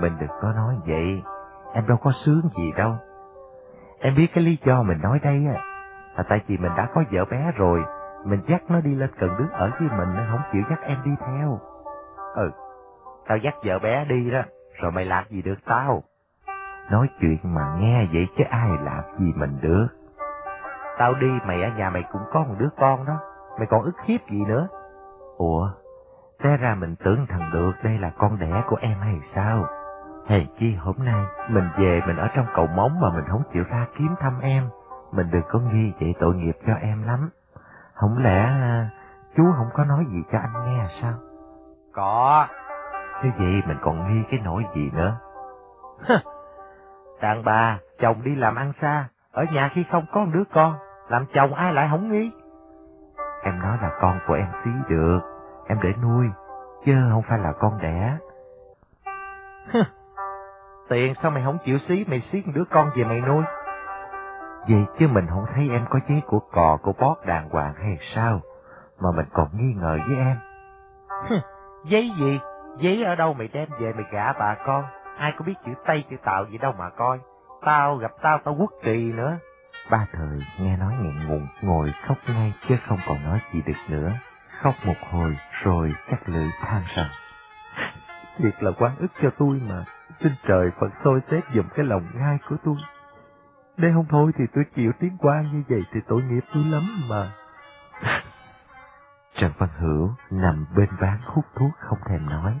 Mình 0.00 0.12
đừng 0.20 0.30
có 0.42 0.52
nói 0.52 0.74
vậy, 0.86 1.22
em 1.72 1.86
đâu 1.86 1.96
có 1.96 2.12
sướng 2.24 2.40
gì 2.56 2.72
đâu. 2.76 2.96
Em 4.00 4.14
biết 4.16 4.26
cái 4.34 4.44
lý 4.44 4.58
do 4.64 4.82
mình 4.82 4.98
nói 5.02 5.18
đây 5.22 5.46
á, 5.54 5.62
là 6.16 6.24
tại 6.28 6.40
vì 6.46 6.56
mình 6.56 6.72
đã 6.76 6.88
có 6.94 7.02
vợ 7.10 7.24
bé 7.30 7.52
rồi, 7.56 7.82
mình 8.24 8.40
dắt 8.48 8.62
nó 8.68 8.80
đi 8.80 8.94
lên 8.94 9.10
cần 9.18 9.30
đứng 9.38 9.50
ở 9.50 9.70
với 9.70 9.88
mình, 9.98 10.14
nó 10.14 10.22
không 10.30 10.40
chịu 10.52 10.62
dắt 10.70 10.78
em 10.82 10.98
đi 11.04 11.10
theo. 11.26 11.58
Ừ, 12.34 12.50
tao 13.26 13.38
dắt 13.38 13.54
vợ 13.64 13.78
bé 13.78 14.04
đi 14.04 14.30
đó, 14.30 14.42
rồi 14.80 14.92
mày 14.92 15.04
làm 15.04 15.24
gì 15.28 15.42
được 15.42 15.58
tao? 15.64 16.02
Nói 16.90 17.08
chuyện 17.20 17.38
mà 17.42 17.76
nghe 17.78 18.06
vậy 18.12 18.26
chứ 18.38 18.44
ai 18.50 18.70
làm 18.82 19.02
gì 19.18 19.32
mình 19.36 19.56
được. 19.60 19.97
Tao 20.98 21.14
đi 21.14 21.30
mày 21.46 21.62
ở 21.62 21.70
nhà 21.76 21.90
mày 21.90 22.04
cũng 22.12 22.22
có 22.32 22.40
một 22.40 22.54
đứa 22.58 22.68
con 22.78 23.06
đó, 23.06 23.14
mày 23.58 23.66
còn 23.66 23.82
ức 23.82 23.94
hiếp 24.04 24.20
gì 24.30 24.44
nữa? 24.44 24.68
Ủa, 25.36 25.70
té 26.42 26.56
ra 26.56 26.74
mình 26.74 26.94
tưởng 27.04 27.26
thằng 27.28 27.50
được 27.52 27.72
đây 27.82 27.98
là 27.98 28.10
con 28.18 28.38
đẻ 28.38 28.62
của 28.68 28.76
em 28.80 28.98
hay 29.00 29.20
sao? 29.34 29.64
Hèn 30.26 30.46
chi 30.58 30.74
hôm 30.74 30.96
nay 30.98 31.24
mình 31.48 31.68
về 31.78 32.00
mình 32.06 32.16
ở 32.16 32.28
trong 32.36 32.46
cầu 32.54 32.66
móng 32.66 33.00
mà 33.00 33.10
mình 33.10 33.24
không 33.28 33.42
chịu 33.52 33.64
ra 33.70 33.86
kiếm 33.98 34.14
thăm 34.20 34.40
em. 34.40 34.68
Mình 35.12 35.30
đừng 35.30 35.42
có 35.50 35.58
nghi 35.58 35.92
vậy 36.00 36.14
tội 36.20 36.34
nghiệp 36.34 36.56
cho 36.66 36.74
em 36.74 37.02
lắm. 37.06 37.30
Không 37.94 38.18
lẽ 38.22 38.44
à, 38.44 38.90
chú 39.36 39.42
không 39.56 39.68
có 39.74 39.84
nói 39.84 40.04
gì 40.10 40.22
cho 40.32 40.38
anh 40.38 40.64
nghe 40.66 40.86
sao? 41.02 41.12
Có. 41.94 42.46
Như 43.24 43.30
vậy 43.38 43.62
mình 43.66 43.78
còn 43.82 44.08
nghi 44.08 44.22
cái 44.30 44.40
nỗi 44.44 44.64
gì 44.74 44.90
nữa? 44.92 45.16
Đàn 47.20 47.44
bà, 47.44 47.78
chồng 48.00 48.22
đi 48.24 48.34
làm 48.34 48.56
ăn 48.56 48.72
xa, 48.80 49.08
ở 49.32 49.44
nhà 49.52 49.70
khi 49.74 49.84
không 49.92 50.04
có 50.12 50.20
một 50.20 50.30
đứa 50.34 50.44
con, 50.54 50.74
làm 51.08 51.26
chồng 51.34 51.54
ai 51.54 51.72
lại 51.72 51.88
không 51.90 52.12
nghi? 52.12 52.30
Em 53.42 53.58
nói 53.58 53.78
là 53.82 53.90
con 54.00 54.18
của 54.26 54.34
em 54.34 54.46
xí 54.64 54.70
được, 54.88 55.20
em 55.66 55.78
để 55.82 55.92
nuôi, 56.02 56.26
chứ 56.84 56.94
không 57.12 57.22
phải 57.28 57.38
là 57.38 57.52
con 57.52 57.78
đẻ. 57.82 58.16
Tiền 60.88 61.14
sao 61.22 61.30
mày 61.30 61.42
không 61.44 61.58
chịu 61.64 61.78
xí, 61.78 62.04
mày 62.08 62.20
xí 62.20 62.42
đứa 62.54 62.64
con 62.70 62.90
về 62.96 63.04
mày 63.04 63.20
nuôi? 63.20 63.42
Vậy 64.68 64.84
chứ 64.98 65.08
mình 65.08 65.26
không 65.30 65.44
thấy 65.54 65.68
em 65.70 65.84
có 65.90 65.98
giấy 66.08 66.22
của 66.26 66.40
cò 66.52 66.78
của 66.82 66.92
bót 67.00 67.16
đàng 67.26 67.48
hoàng 67.50 67.74
hay 67.74 67.98
sao, 68.14 68.40
mà 69.00 69.08
mình 69.16 69.26
còn 69.32 69.48
nghi 69.52 69.74
ngờ 69.76 69.98
với 70.08 70.16
em. 70.16 70.36
giấy 71.84 72.10
gì? 72.18 72.40
Giấy 72.78 73.04
ở 73.04 73.14
đâu 73.14 73.34
mày 73.34 73.48
đem 73.48 73.68
về 73.80 73.92
mày 73.92 74.04
gả 74.12 74.32
bà 74.32 74.56
con? 74.66 74.84
Ai 75.18 75.32
có 75.38 75.44
biết 75.44 75.54
chữ 75.66 75.72
Tây 75.86 76.04
chữ 76.10 76.16
Tạo 76.24 76.44
gì 76.44 76.58
đâu 76.58 76.72
mà 76.78 76.90
coi. 76.90 77.18
Tao 77.64 77.96
gặp 77.96 78.10
tao 78.22 78.38
tao 78.44 78.54
quốc 78.58 78.70
kỳ 78.82 79.12
nữa. 79.12 79.36
Ba 79.90 80.06
thời 80.12 80.38
nghe 80.58 80.76
nói 80.76 80.94
ngẹn 81.00 81.28
ngùng, 81.28 81.46
ngồi 81.62 81.94
khóc 82.06 82.18
ngay 82.26 82.54
chứ 82.68 82.76
không 82.86 82.98
còn 83.06 83.24
nói 83.24 83.40
gì 83.52 83.62
được 83.66 83.78
nữa. 83.88 84.12
Khóc 84.60 84.74
một 84.86 84.94
hồi 85.10 85.36
rồi 85.62 85.94
chắc 86.10 86.28
lưỡi 86.28 86.48
than 86.60 86.82
rằng. 86.94 87.10
Việc 88.38 88.62
là 88.62 88.70
quan 88.78 88.96
ức 88.98 89.12
cho 89.22 89.30
tôi 89.38 89.60
mà, 89.68 89.84
xin 90.20 90.32
trời 90.48 90.70
Phật 90.80 90.88
soi 91.04 91.20
xét 91.30 91.44
dùm 91.54 91.68
cái 91.74 91.86
lòng 91.86 92.06
ngai 92.14 92.38
của 92.48 92.56
tôi. 92.64 92.76
Nếu 93.76 93.92
không 93.94 94.06
thôi 94.08 94.32
thì 94.38 94.44
tôi 94.54 94.64
chịu 94.76 94.92
tiếng 95.00 95.16
quan 95.18 95.52
như 95.52 95.62
vậy 95.68 95.82
thì 95.92 96.00
tội 96.08 96.22
nghiệp 96.22 96.44
tôi 96.54 96.64
lắm 96.64 96.82
mà. 97.08 97.30
Trần 99.34 99.52
Văn 99.58 99.68
Hữu 99.78 100.14
nằm 100.30 100.66
bên 100.76 100.88
ván 100.98 101.18
hút 101.24 101.44
thuốc 101.54 101.70
không 101.78 101.98
thèm 102.08 102.26
nói. 102.30 102.58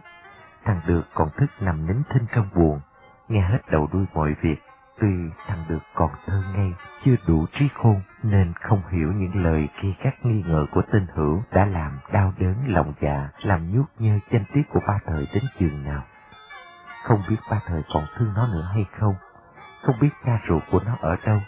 Thằng 0.64 0.80
Được 0.86 1.02
còn 1.14 1.28
thức 1.36 1.46
nằm 1.60 1.86
nín 1.86 2.02
thinh 2.10 2.26
trong 2.34 2.48
buồn, 2.54 2.80
nghe 3.28 3.40
hết 3.40 3.58
đầu 3.70 3.88
đuôi 3.92 4.06
mọi 4.14 4.34
việc. 4.42 4.67
Tuy 5.00 5.30
thằng 5.46 5.64
Được 5.68 5.82
còn 5.94 6.10
thơ 6.26 6.42
ngây, 6.54 6.72
chưa 7.04 7.14
đủ 7.26 7.46
trí 7.52 7.68
khôn, 7.74 8.00
nên 8.22 8.52
không 8.60 8.82
hiểu 8.90 9.12
những 9.12 9.44
lời 9.44 9.68
khi 9.80 9.94
các 10.02 10.14
nghi 10.22 10.42
ngờ 10.46 10.66
của 10.72 10.82
tên 10.92 11.06
Hữu 11.14 11.42
đã 11.52 11.64
làm 11.64 11.98
đau 12.12 12.32
đớn 12.38 12.54
lòng 12.66 12.92
dạ, 13.00 13.28
làm 13.42 13.72
nhút 13.72 13.86
nhơ 13.98 14.18
danh 14.30 14.44
tiết 14.54 14.62
của 14.68 14.80
ba 14.88 14.98
thời 15.06 15.28
đến 15.34 15.44
chừng 15.58 15.84
nào. 15.84 16.02
Không 17.04 17.22
biết 17.28 17.36
ba 17.50 17.60
thời 17.66 17.82
còn 17.94 18.04
thương 18.16 18.32
nó 18.34 18.46
nữa 18.46 18.70
hay 18.74 18.86
không, 18.98 19.14
không 19.82 19.94
biết 20.00 20.10
cha 20.26 20.40
ruột 20.48 20.62
của 20.70 20.80
nó 20.86 20.96
ở 21.00 21.16
đâu. 21.26 21.40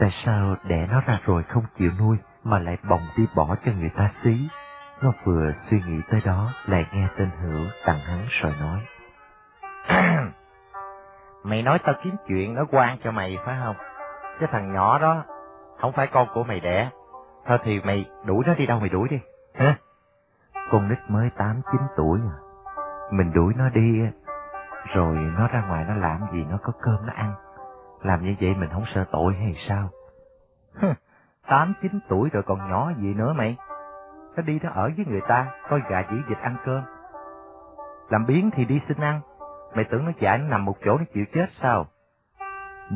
Tại 0.00 0.10
sao 0.24 0.56
đẻ 0.64 0.86
nó 0.90 1.00
ra 1.00 1.20
rồi 1.24 1.42
không 1.42 1.64
chịu 1.78 1.90
nuôi, 1.98 2.16
mà 2.44 2.58
lại 2.58 2.78
bồng 2.88 3.02
đi 3.16 3.26
bỏ 3.34 3.56
cho 3.66 3.72
người 3.72 3.90
ta 3.96 4.10
xí? 4.24 4.48
Nó 5.02 5.12
vừa 5.24 5.52
suy 5.70 5.82
nghĩ 5.86 6.00
tới 6.10 6.20
đó, 6.24 6.52
lại 6.66 6.86
nghe 6.92 7.08
tên 7.18 7.28
Hữu 7.42 7.66
tặng 7.86 7.98
hắn 7.98 8.26
rồi 8.40 8.52
nói. 8.60 8.80
mày 11.44 11.62
nói 11.62 11.78
tao 11.78 11.94
kiếm 12.02 12.16
chuyện 12.26 12.54
nó 12.54 12.64
quan 12.70 12.98
cho 13.04 13.10
mày 13.10 13.38
phải 13.44 13.56
không? 13.64 13.76
Cái 14.40 14.48
thằng 14.52 14.72
nhỏ 14.72 14.98
đó 14.98 15.24
không 15.80 15.92
phải 15.92 16.06
con 16.06 16.28
của 16.34 16.44
mày 16.44 16.60
đẻ. 16.60 16.90
Thôi 17.46 17.58
thì 17.62 17.80
mày 17.84 18.10
đuổi 18.24 18.44
nó 18.46 18.54
đi 18.54 18.66
đâu 18.66 18.80
mày 18.80 18.88
đuổi 18.88 19.08
đi. 19.08 19.20
Hả? 19.54 19.76
Con 20.70 20.88
nít 20.88 20.98
mới 21.08 21.30
tám 21.36 21.60
chín 21.72 21.80
tuổi 21.96 22.18
à. 22.30 22.36
Mình 23.10 23.32
đuổi 23.32 23.54
nó 23.56 23.68
đi, 23.68 24.02
rồi 24.94 25.16
nó 25.16 25.48
ra 25.48 25.64
ngoài 25.68 25.84
nó 25.88 25.94
làm 25.94 26.20
gì 26.32 26.46
nó 26.50 26.58
có 26.62 26.72
cơm 26.82 27.06
nó 27.06 27.12
ăn. 27.16 27.34
Làm 28.02 28.22
như 28.24 28.34
vậy 28.40 28.54
mình 28.54 28.70
không 28.72 28.84
sợ 28.94 29.04
tội 29.12 29.34
hay 29.34 29.54
sao? 29.68 29.88
Tám 31.48 31.74
chín 31.82 32.00
tuổi 32.08 32.30
rồi 32.32 32.42
còn 32.42 32.70
nhỏ 32.70 32.92
gì 32.98 33.14
nữa 33.14 33.32
mày? 33.36 33.56
Nó 34.36 34.42
đi 34.42 34.60
nó 34.62 34.70
ở 34.70 34.90
với 34.96 35.06
người 35.08 35.20
ta, 35.28 35.46
coi 35.70 35.80
gà 35.88 36.02
chỉ 36.10 36.16
vịt 36.28 36.38
ăn 36.38 36.56
cơm. 36.64 36.82
Làm 38.08 38.26
biến 38.26 38.50
thì 38.52 38.64
đi 38.64 38.80
xin 38.88 39.00
ăn, 39.00 39.20
mày 39.74 39.84
tưởng 39.90 40.04
nó 40.04 40.12
giải 40.18 40.38
nó 40.38 40.44
nằm 40.48 40.64
một 40.64 40.76
chỗ 40.84 40.98
nó 40.98 41.04
chịu 41.14 41.24
chết 41.34 41.46
sao? 41.50 41.86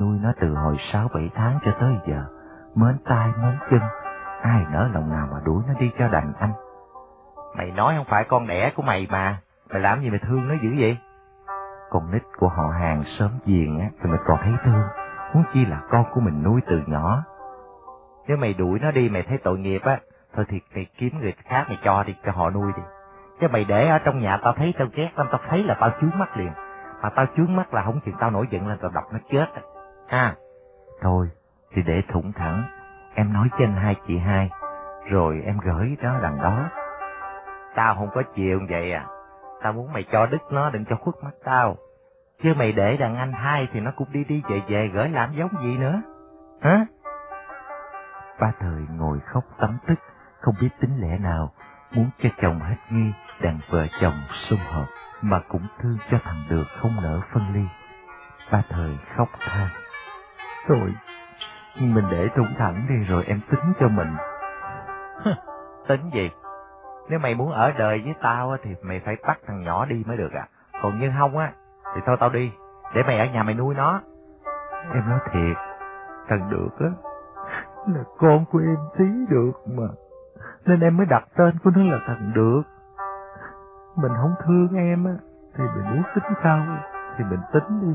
Nuôi 0.01 0.19
nó 0.23 0.33
từ 0.41 0.55
hồi 0.55 0.77
sáu 0.93 1.09
bảy 1.15 1.31
tháng 1.35 1.59
cho 1.65 1.71
tới 1.81 1.95
giờ, 2.09 2.25
mến 2.75 2.97
tay 3.05 3.29
mến 3.43 3.59
chân, 3.71 3.81
ai 4.43 4.65
nỡ 4.73 4.89
lòng 4.95 5.11
nào 5.11 5.29
mà 5.33 5.41
đuổi 5.45 5.63
nó 5.69 5.75
đi 5.81 5.91
cho 5.99 6.09
đành 6.09 6.33
anh. 6.39 6.53
Mày 7.57 7.71
nói 7.71 7.95
không 7.97 8.07
phải 8.09 8.25
con 8.25 8.47
đẻ 8.47 8.73
của 8.77 8.83
mày 8.83 9.07
mà, 9.11 9.39
mày 9.71 9.81
làm 9.81 10.01
gì 10.01 10.11
mày 10.11 10.19
thương 10.19 10.49
nó 10.49 10.55
dữ 10.63 10.69
vậy? 10.79 10.99
Con 11.91 12.11
nít 12.13 12.23
của 12.37 12.49
họ 12.49 12.69
hàng 12.69 13.03
sớm 13.19 13.31
giềng 13.45 13.81
á, 13.81 13.87
thì 14.03 14.11
mình 14.11 14.21
còn 14.27 14.39
thấy 14.43 14.53
thương, 14.65 14.83
huống 15.33 15.45
chi 15.53 15.65
là 15.65 15.81
con 15.91 16.05
của 16.13 16.21
mình 16.21 16.43
nuôi 16.43 16.61
từ 16.67 16.81
nhỏ. 16.87 17.23
Nếu 18.29 18.37
mày 18.37 18.55
đuổi 18.55 18.79
nó 18.79 18.91
đi 18.91 19.09
mày 19.09 19.23
thấy 19.23 19.39
tội 19.45 19.59
nghiệp 19.59 19.83
á, 19.85 19.99
thôi 20.35 20.45
thì 20.49 20.61
mày 20.75 20.87
kiếm 20.99 21.19
người 21.21 21.35
khác 21.45 21.65
mày 21.69 21.79
cho 21.85 22.03
đi, 22.03 22.17
cho 22.25 22.33
họ 22.33 22.51
nuôi 22.51 22.73
đi. 22.77 22.83
Chứ 23.41 23.49
mày 23.49 23.65
để 23.65 23.89
ở 23.89 23.99
trong 23.99 24.19
nhà 24.19 24.39
tao 24.43 24.53
thấy 24.53 24.75
tao 24.79 24.89
ghét 24.95 25.11
lắm, 25.17 25.27
tao 25.31 25.41
thấy 25.49 25.63
là 25.65 25.77
tao 25.81 25.91
chướng 26.01 26.19
mắt 26.19 26.37
liền. 26.37 26.53
Mà 27.03 27.11
tao 27.11 27.27
chướng 27.37 27.57
mắt 27.57 27.75
là 27.75 27.83
không 27.83 28.01
chừng 28.05 28.15
tao 28.21 28.31
nổi 28.31 28.47
giận 28.51 28.69
lên 28.69 28.79
tao 28.83 28.91
đọc 28.91 29.05
nó 29.13 29.19
chết. 29.31 29.47
Ha. 30.09 30.35
Thôi, 31.01 31.31
thì 31.73 31.83
để 31.83 32.03
thủng 32.13 32.33
thẳng, 32.33 32.65
em 33.15 33.33
nói 33.33 33.49
trên 33.59 33.73
hai 33.73 33.97
chị 34.07 34.19
hai, 34.19 34.51
rồi 35.11 35.43
em 35.47 35.59
gửi 35.59 35.97
đó 36.03 36.19
đằng 36.23 36.39
đó. 36.43 36.69
Tao 37.75 37.95
không 37.95 38.09
có 38.15 38.23
chịu 38.35 38.61
vậy 38.71 38.93
à. 38.93 39.07
Tao 39.63 39.73
muốn 39.73 39.93
mày 39.93 40.05
cho 40.13 40.27
đứt 40.27 40.43
nó 40.51 40.71
đừng 40.71 40.85
cho 40.85 40.97
khuất 40.97 41.15
mắt 41.23 41.35
tao. 41.45 41.77
Chứ 42.43 42.55
mày 42.57 42.73
để 42.73 42.97
đàn 42.97 43.17
anh 43.17 43.33
hai 43.33 43.69
thì 43.73 43.81
nó 43.81 43.91
cũng 43.97 44.09
đi 44.13 44.25
đi 44.25 44.43
về 44.49 44.63
về 44.69 44.91
gửi 44.95 45.09
làm 45.09 45.33
giống 45.33 45.51
gì 45.63 45.79
nữa. 45.79 46.03
Hả? 46.61 46.87
Ba 48.41 48.53
thời 48.61 48.83
ngồi 48.97 49.21
khóc 49.21 49.45
tắm 49.59 49.79
tức, 49.87 49.95
không 50.41 50.55
biết 50.61 50.69
tính 50.81 51.01
lẽ 51.01 51.19
nào, 51.19 51.51
muốn 51.93 52.11
cho 52.23 52.29
chồng 52.43 52.61
hết 52.61 52.77
nghi, 52.91 53.13
đàn 53.41 53.59
vợ 53.71 53.87
chồng 54.01 54.15
sum 54.49 54.59
họp, 54.73 54.87
mà 55.23 55.41
cũng 55.49 55.67
thương 55.83 55.99
cho 56.11 56.19
thằng 56.25 56.43
được 56.51 56.65
không 56.81 56.93
nỡ 57.03 57.21
phân 57.33 57.43
ly. 57.55 57.65
Ba 58.53 58.63
thời 58.71 58.99
khóc 59.17 59.29
than. 59.41 59.69
Thôi, 60.69 60.95
Mình 61.81 62.05
để 62.11 62.29
trung 62.37 62.55
thẳng 62.59 62.87
đi 62.89 62.95
rồi 63.05 63.25
em 63.27 63.41
tính 63.51 63.73
cho 63.81 63.89
mình. 63.89 64.17
tính 65.89 66.11
gì? 66.15 66.31
Nếu 67.09 67.19
mày 67.19 67.35
muốn 67.35 67.53
ở 67.53 67.73
đời 67.79 68.01
với 68.05 68.15
tao 68.23 68.57
thì 68.63 68.75
mày 68.83 69.01
phải 69.05 69.17
bắt 69.27 69.39
thằng 69.47 69.63
nhỏ 69.65 69.85
đi 69.87 70.05
mới 70.07 70.17
được 70.17 70.33
à. 70.33 70.49
Còn 70.83 70.99
như 71.01 71.13
không 71.19 71.39
á, 71.39 71.53
thì 71.95 72.01
thôi 72.07 72.17
tao 72.21 72.31
đi, 72.31 72.53
để 72.95 73.03
mày 73.03 73.19
ở 73.19 73.25
nhà 73.25 73.43
mày 73.43 73.55
nuôi 73.55 73.75
nó. 73.75 74.01
Em 74.95 75.09
nói 75.09 75.19
thiệt, 75.33 75.57
thằng 76.29 76.51
được 76.51 76.69
á, 76.79 76.87
là 77.95 78.03
con 78.19 78.45
của 78.53 78.59
em 78.59 78.77
tí 78.99 79.05
được 79.31 79.53
mà. 79.77 79.87
Nên 80.65 80.81
em 80.81 80.97
mới 80.97 81.07
đặt 81.07 81.25
tên 81.37 81.59
của 81.65 81.71
nó 81.77 81.83
là 81.83 82.01
thằng 82.07 82.33
được. 82.35 82.63
Mình 83.97 84.13
không 84.21 84.35
thương 84.45 84.77
em 84.77 85.05
á, 85.05 85.13
thì 85.57 85.65
mình 85.77 85.85
muốn 85.95 86.03
tính 86.15 86.35
sao, 86.43 86.67
thì 87.17 87.25
mình 87.25 87.41
tính 87.53 87.81
đi. 87.81 87.95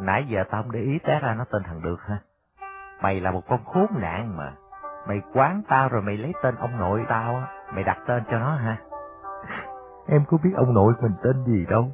Nãy 0.00 0.26
giờ 0.28 0.44
tao 0.50 0.62
không 0.62 0.72
để 0.72 0.80
ý 0.80 0.98
té 0.98 1.20
ra 1.20 1.34
nó 1.34 1.44
tên 1.44 1.62
thằng 1.62 1.82
được 1.82 1.96
ha. 2.02 2.18
Mày 3.02 3.20
là 3.20 3.30
một 3.30 3.42
con 3.48 3.64
khốn 3.64 3.86
nạn 4.00 4.36
mà. 4.36 4.52
Mày 5.08 5.22
quán 5.34 5.62
tao 5.68 5.88
rồi 5.88 6.02
mày 6.02 6.16
lấy 6.16 6.32
tên 6.42 6.54
ông 6.56 6.78
nội 6.78 7.04
tao 7.08 7.34
á, 7.34 7.46
mày 7.74 7.84
đặt 7.84 7.98
tên 8.06 8.22
cho 8.30 8.38
nó 8.38 8.54
ha. 8.54 8.76
Em 10.06 10.24
có 10.28 10.38
biết 10.44 10.50
ông 10.56 10.74
nội 10.74 10.92
mình 11.00 11.12
tên 11.22 11.44
gì 11.44 11.66
đâu. 11.70 11.92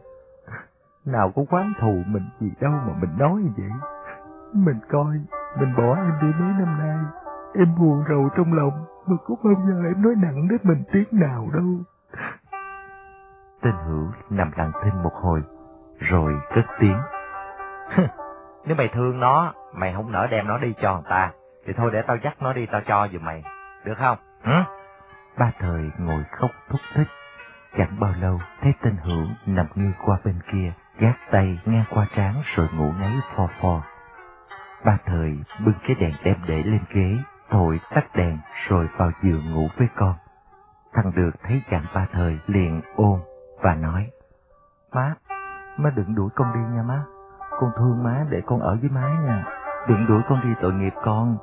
Nào 1.05 1.33
có 1.37 1.42
quán 1.51 1.72
thù 1.81 2.03
mình 2.07 2.29
gì 2.40 2.53
đâu 2.61 2.72
mà 2.72 2.92
mình 3.01 3.18
nói 3.18 3.42
vậy. 3.57 3.70
Mình 4.53 4.79
coi, 4.92 5.20
mình 5.61 5.75
bỏ 5.77 5.96
em 5.96 6.12
đi 6.20 6.27
mấy 6.40 6.53
năm 6.59 6.79
nay. 6.79 6.96
Em 7.55 7.75
buồn 7.79 8.05
rầu 8.09 8.29
trong 8.37 8.53
lòng, 8.53 8.85
mà 9.07 9.16
có 9.27 9.35
bao 9.45 9.55
giờ 9.55 9.88
em 9.88 10.03
nói 10.03 10.14
nặng 10.23 10.49
đến 10.49 10.59
mình 10.62 10.85
tiếng 10.92 11.09
nào 11.12 11.49
đâu. 11.53 11.64
Tên 13.62 13.75
hữu 13.87 14.07
nằm 14.31 14.51
lặng 14.57 14.73
thinh 14.85 15.03
một 15.03 15.12
hồi, 15.23 15.42
rồi 15.99 16.33
cất 16.55 16.64
tiếng. 16.81 16.99
Nếu 18.66 18.77
mày 18.77 18.88
thương 18.95 19.21
nó, 19.21 19.55
mày 19.75 19.92
không 19.95 20.12
nỡ 20.12 20.27
đem 20.31 20.47
nó 20.47 20.59
đi 20.59 20.75
cho 20.83 20.95
người 20.95 21.11
ta, 21.11 21.33
thì 21.66 21.73
thôi 21.77 21.90
để 21.92 22.03
tao 22.07 22.16
dắt 22.25 22.37
nó 22.40 22.53
đi 22.53 22.66
tao 22.66 22.81
cho 22.87 23.09
giùm 23.12 23.25
mày, 23.25 23.42
được 23.85 23.95
không? 23.99 24.19
Hử? 24.42 24.53
Ba 25.38 25.51
thời 25.59 25.90
ngồi 25.99 26.25
khóc 26.31 26.51
thúc 26.69 26.81
thích. 26.95 27.09
Chẳng 27.77 28.01
bao 28.01 28.12
lâu, 28.21 28.40
thấy 28.62 28.73
tên 28.83 28.97
hữu 28.97 29.27
nằm 29.47 29.66
nghiêng 29.75 29.92
qua 30.05 30.19
bên 30.25 30.35
kia, 30.53 30.73
gác 30.99 31.16
tay 31.31 31.59
ngang 31.64 31.85
qua 31.90 32.07
trán 32.16 32.35
rồi 32.55 32.69
ngủ 32.79 32.92
ngáy 33.01 33.12
phò 33.37 33.49
phò. 33.62 33.83
Ba 34.85 34.99
thời 35.07 35.38
bưng 35.66 35.75
cái 35.87 35.97
đèn 36.01 36.12
đem 36.25 36.37
để 36.47 36.62
lên 36.62 36.81
ghế, 36.95 37.16
thổi 37.51 37.81
tắt 37.91 38.05
đèn 38.15 38.39
rồi 38.69 38.89
vào 38.99 39.11
giường 39.23 39.55
ngủ 39.55 39.69
với 39.79 39.89
con. 39.97 40.15
Thằng 40.93 41.13
được 41.17 41.31
thấy 41.43 41.63
chẳng 41.71 41.85
ba 41.95 42.07
thời 42.13 42.39
liền 42.47 42.81
ôm 42.97 43.21
và 43.63 43.75
nói, 43.75 44.11
Má, 44.93 45.15
má 45.77 45.91
đừng 45.97 46.15
đuổi 46.15 46.31
con 46.37 46.53
đi 46.55 46.61
nha 46.77 46.83
má. 46.83 47.03
Con 47.61 47.71
thương 47.77 48.05
má 48.05 48.25
để 48.31 48.43
con 48.47 48.61
ở 48.61 48.77
với 48.81 48.91
má 48.91 49.09
nha. 49.25 49.45
Đừng 49.89 50.07
đuổi 50.07 50.23
con 50.29 50.41
đi 50.45 50.49
tội 50.63 50.73
nghiệp 50.73 50.95
con. 51.05 51.37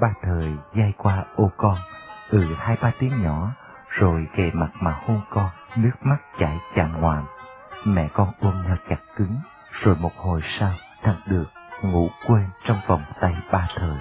Ba 0.00 0.12
thời 0.22 0.56
dây 0.74 0.94
qua 0.98 1.24
ô 1.36 1.50
con, 1.56 1.76
ừ 2.30 2.54
hai 2.58 2.76
ba 2.82 2.90
tiếng 2.98 3.22
nhỏ, 3.22 3.50
rồi 3.88 4.28
kề 4.36 4.50
mặt 4.54 4.70
mà 4.80 4.90
hôn 5.06 5.20
con, 5.30 5.48
nước 5.76 5.92
mắt 6.02 6.16
chảy 6.38 6.58
chàng 6.74 6.92
hoàng. 6.92 7.24
Mẹ 7.86 8.08
con 8.14 8.28
ôm 8.40 8.62
nhau 8.66 8.76
chặt 8.88 9.00
cứng, 9.16 9.36
rồi 9.82 9.96
một 10.00 10.12
hồi 10.16 10.40
sau, 10.58 10.72
thằng 11.02 11.20
được 11.26 11.46
ngủ 11.82 12.08
quên 12.26 12.48
trong 12.64 12.78
vòng 12.88 13.02
tay 13.20 13.34
ba 13.52 13.68
thời. 13.76 13.98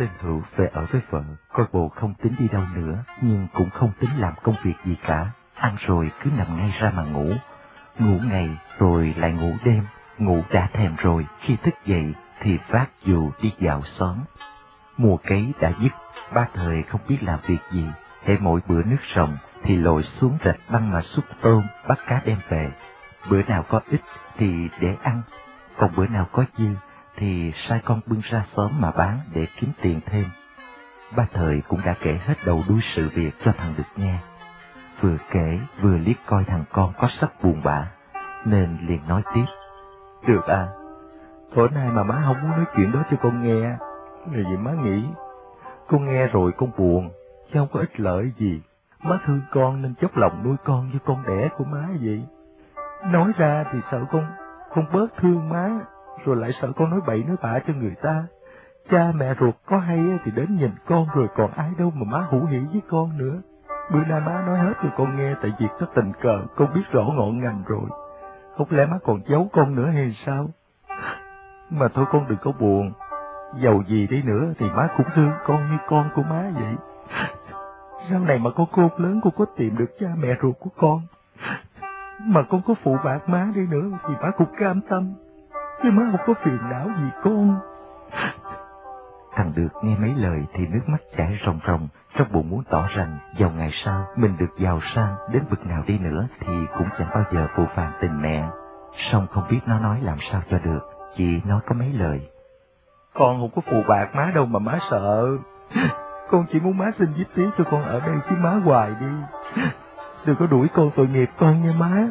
Tên 0.00 0.08
Hữu 0.20 0.42
về 0.56 0.66
ở 0.72 0.86
với 0.92 1.00
vợ, 1.10 1.22
coi 1.52 1.66
bộ 1.72 1.88
không 1.88 2.14
tính 2.14 2.34
đi 2.38 2.48
đâu 2.48 2.62
nữa, 2.74 3.04
nhưng 3.20 3.46
cũng 3.54 3.70
không 3.70 3.90
tính 4.00 4.10
làm 4.18 4.34
công 4.42 4.54
việc 4.62 4.74
gì 4.84 4.96
cả. 5.06 5.30
Ăn 5.54 5.76
rồi 5.86 6.10
cứ 6.22 6.30
nằm 6.38 6.56
ngay 6.56 6.72
ra 6.80 6.92
mà 6.96 7.02
ngủ. 7.02 7.32
Ngủ 7.98 8.18
ngày 8.30 8.58
rồi 8.78 9.14
lại 9.16 9.32
ngủ 9.32 9.56
đêm, 9.64 9.84
ngủ 10.18 10.42
đã 10.50 10.68
thèm 10.72 10.96
rồi, 10.96 11.26
khi 11.40 11.56
thức 11.56 11.74
dậy 11.84 12.14
thì 12.40 12.58
vác 12.68 12.90
dù 13.04 13.30
đi 13.42 13.52
dạo 13.58 13.82
xóm. 13.82 14.18
Mùa 14.96 15.16
cấy 15.16 15.52
đã 15.60 15.72
dứt, 15.82 15.92
ba 16.34 16.48
thời 16.54 16.82
không 16.82 17.00
biết 17.08 17.18
làm 17.22 17.38
việc 17.46 17.60
gì, 17.70 17.86
hễ 18.24 18.36
mỗi 18.40 18.60
bữa 18.66 18.82
nước 18.82 19.00
rồng 19.14 19.36
thì 19.62 19.76
lội 19.76 20.02
xuống 20.02 20.38
rạch 20.44 20.60
băng 20.70 20.90
mà 20.90 21.00
xúc 21.00 21.24
tôm, 21.40 21.62
bắt 21.88 21.98
cá 22.06 22.22
đem 22.24 22.38
về. 22.48 22.70
Bữa 23.30 23.42
nào 23.42 23.64
có 23.68 23.80
ít 23.90 24.00
thì 24.38 24.68
để 24.80 24.96
ăn, 25.02 25.22
còn 25.76 25.90
bữa 25.96 26.06
nào 26.06 26.28
có 26.32 26.44
dư 26.58 26.74
thì 27.16 27.52
sai 27.68 27.80
con 27.84 28.00
bưng 28.06 28.20
ra 28.30 28.44
xóm 28.56 28.70
mà 28.80 28.90
bán 28.90 29.18
để 29.34 29.46
kiếm 29.60 29.70
tiền 29.82 30.00
thêm. 30.06 30.24
Ba 31.16 31.26
thời 31.32 31.62
cũng 31.68 31.80
đã 31.84 31.94
kể 32.02 32.18
hết 32.26 32.34
đầu 32.46 32.62
đuôi 32.68 32.80
sự 32.94 33.08
việc 33.14 33.30
cho 33.44 33.52
thằng 33.52 33.74
được 33.78 33.84
nghe. 33.96 34.18
Vừa 35.00 35.16
kể 35.30 35.58
vừa 35.82 35.96
liếc 35.96 36.16
coi 36.26 36.44
thằng 36.44 36.64
con 36.72 36.92
có 36.98 37.08
sắc 37.08 37.42
buồn 37.42 37.60
bã, 37.64 37.86
nên 38.44 38.78
liền 38.86 39.00
nói 39.08 39.22
tiếp. 39.34 39.44
Được 40.26 40.44
à, 40.46 40.68
tối 41.54 41.68
nay 41.74 41.88
mà 41.90 42.02
má 42.02 42.22
không 42.26 42.42
muốn 42.42 42.50
nói 42.50 42.64
chuyện 42.76 42.92
đó 42.92 43.02
cho 43.10 43.16
con 43.22 43.42
nghe, 43.42 43.70
là 44.32 44.50
vì 44.50 44.56
má 44.56 44.72
nghĩ, 44.72 45.04
con 45.88 46.06
nghe 46.06 46.26
rồi 46.26 46.52
con 46.56 46.70
buồn, 46.78 47.10
chứ 47.52 47.58
không 47.58 47.68
có 47.72 47.80
ích 47.80 48.00
lợi 48.00 48.32
gì. 48.36 48.62
Má 49.02 49.18
thương 49.26 49.40
con 49.52 49.82
nên 49.82 49.94
chốc 49.94 50.16
lòng 50.16 50.42
nuôi 50.44 50.56
con 50.64 50.90
như 50.92 50.98
con 51.04 51.22
đẻ 51.26 51.48
của 51.56 51.64
má 51.64 51.88
vậy. 52.00 52.26
Nói 53.04 53.32
ra 53.36 53.64
thì 53.72 53.78
sợ 53.90 54.04
con, 54.12 54.26
con 54.74 54.86
bớt 54.92 55.06
thương 55.16 55.48
má, 55.48 55.70
rồi 56.24 56.36
lại 56.36 56.50
sợ 56.60 56.72
con 56.76 56.90
nói 56.90 57.00
bậy 57.06 57.24
nói 57.24 57.36
bạ 57.42 57.58
cho 57.66 57.72
người 57.74 57.94
ta. 58.02 58.24
Cha 58.90 59.12
mẹ 59.14 59.34
ruột 59.40 59.54
có 59.66 59.78
hay 59.78 60.04
thì 60.24 60.30
đến 60.30 60.56
nhìn 60.56 60.70
con 60.86 61.06
rồi 61.14 61.28
còn 61.36 61.50
ai 61.50 61.70
đâu 61.78 61.92
mà 61.94 62.18
má 62.18 62.26
hữu 62.30 62.46
hỉ 62.46 62.58
với 62.58 62.82
con 62.88 63.18
nữa. 63.18 63.42
Bữa 63.92 64.04
nay 64.04 64.20
má 64.20 64.42
nói 64.46 64.58
hết 64.58 64.72
rồi 64.82 64.92
con 64.96 65.16
nghe 65.16 65.34
tại 65.42 65.52
việc 65.58 65.68
có 65.80 65.86
tình 65.94 66.12
cờ, 66.22 66.42
con 66.56 66.74
biết 66.74 66.82
rõ 66.92 67.02
ngọn 67.02 67.40
ngành 67.40 67.62
rồi. 67.66 67.90
Không 68.56 68.66
lẽ 68.70 68.86
má 68.86 68.98
còn 69.04 69.20
giấu 69.26 69.48
con 69.52 69.74
nữa 69.74 69.86
hay 69.86 70.16
sao? 70.26 70.48
Mà 71.70 71.88
thôi 71.94 72.04
con 72.12 72.28
đừng 72.28 72.38
có 72.42 72.52
buồn. 72.52 72.92
Giàu 73.62 73.82
gì 73.86 74.06
đi 74.06 74.22
nữa 74.22 74.52
thì 74.58 74.66
má 74.70 74.88
cũng 74.96 75.06
thương 75.14 75.30
con 75.46 75.70
như 75.70 75.76
con 75.88 76.10
của 76.14 76.22
má 76.22 76.50
vậy. 76.54 76.74
Sau 78.10 78.20
này 78.20 78.38
mà 78.38 78.50
con 78.56 78.66
khôn 78.72 78.90
lớn, 78.96 79.20
con 79.24 79.32
có 79.36 79.44
tìm 79.56 79.76
được 79.76 79.90
cha 80.00 80.06
mẹ 80.18 80.28
ruột 80.42 80.54
của 80.60 80.70
con. 80.76 81.00
Mà 82.24 82.42
con 82.50 82.62
có 82.66 82.74
phụ 82.82 82.96
bạc 83.04 83.28
má 83.28 83.48
đi 83.54 83.66
nữa 83.66 83.98
thì 84.08 84.14
má 84.22 84.30
cũng 84.30 84.54
cam 84.58 84.80
tâm. 84.80 85.12
Chứ 85.82 85.90
má 85.90 86.02
không 86.12 86.20
có 86.26 86.34
phiền 86.44 86.58
não 86.70 86.88
gì 86.98 87.10
con. 87.22 87.60
Thằng 89.32 89.52
được 89.56 89.68
nghe 89.82 89.96
mấy 89.96 90.14
lời 90.14 90.46
thì 90.52 90.66
nước 90.66 90.80
mắt 90.86 90.98
chảy 91.16 91.38
ròng 91.46 91.60
ròng, 91.66 91.88
trong 92.16 92.32
bụng 92.32 92.50
muốn 92.50 92.62
tỏ 92.70 92.86
rằng 92.96 93.18
giàu 93.36 93.50
ngày 93.50 93.70
sau 93.84 94.06
mình 94.16 94.36
được 94.38 94.56
giàu 94.58 94.80
sang 94.94 95.14
đến 95.32 95.44
bực 95.50 95.66
nào 95.66 95.82
đi 95.86 95.98
nữa 95.98 96.26
thì 96.40 96.52
cũng 96.78 96.88
chẳng 96.98 97.08
bao 97.14 97.24
giờ 97.32 97.46
phụ 97.56 97.64
phàng 97.76 97.92
tình 98.00 98.22
mẹ. 98.22 98.48
Song 99.12 99.26
không 99.30 99.44
biết 99.50 99.60
nó 99.66 99.78
nói 99.78 100.00
làm 100.02 100.18
sao 100.32 100.42
cho 100.50 100.58
được, 100.58 100.80
chỉ 101.16 101.40
nói 101.44 101.60
có 101.66 101.74
mấy 101.74 101.92
lời. 101.92 102.30
Con 103.14 103.40
không 103.40 103.50
có 103.56 103.62
phụ 103.70 103.82
bạc 103.88 104.14
má 104.14 104.32
đâu 104.34 104.46
mà 104.46 104.58
má 104.58 104.78
sợ. 104.90 105.26
Con 106.30 106.46
chỉ 106.52 106.60
muốn 106.60 106.78
má 106.78 106.90
xin 106.98 107.08
giúp 107.16 107.24
tí 107.34 107.42
cho 107.58 107.64
con 107.70 107.82
ở 107.82 108.00
đây 108.00 108.16
chứ 108.30 108.36
má 108.38 108.50
hoài 108.50 108.90
đi. 109.00 109.06
Đừng 110.26 110.36
có 110.36 110.46
đuổi 110.46 110.68
con 110.74 110.90
tội 110.96 111.06
nghiệp 111.06 111.30
con 111.38 111.62
nha 111.62 111.72
má. 111.78 112.08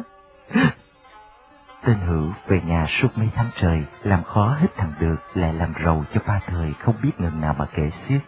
Tên 1.84 1.98
hữu 1.98 2.32
về 2.46 2.60
nhà 2.60 2.86
suốt 2.86 3.08
mấy 3.18 3.28
tháng 3.34 3.50
trời, 3.54 3.84
làm 4.02 4.22
khó 4.22 4.48
hết 4.60 4.66
thằng 4.76 4.92
được, 5.00 5.16
lại 5.34 5.52
làm 5.54 5.72
rầu 5.84 6.04
cho 6.14 6.20
ba 6.26 6.40
thời 6.46 6.74
không 6.80 6.94
biết 7.02 7.12
ngần 7.18 7.40
nào 7.40 7.54
mà 7.58 7.66
kể 7.74 7.90
xiết. 7.90 8.20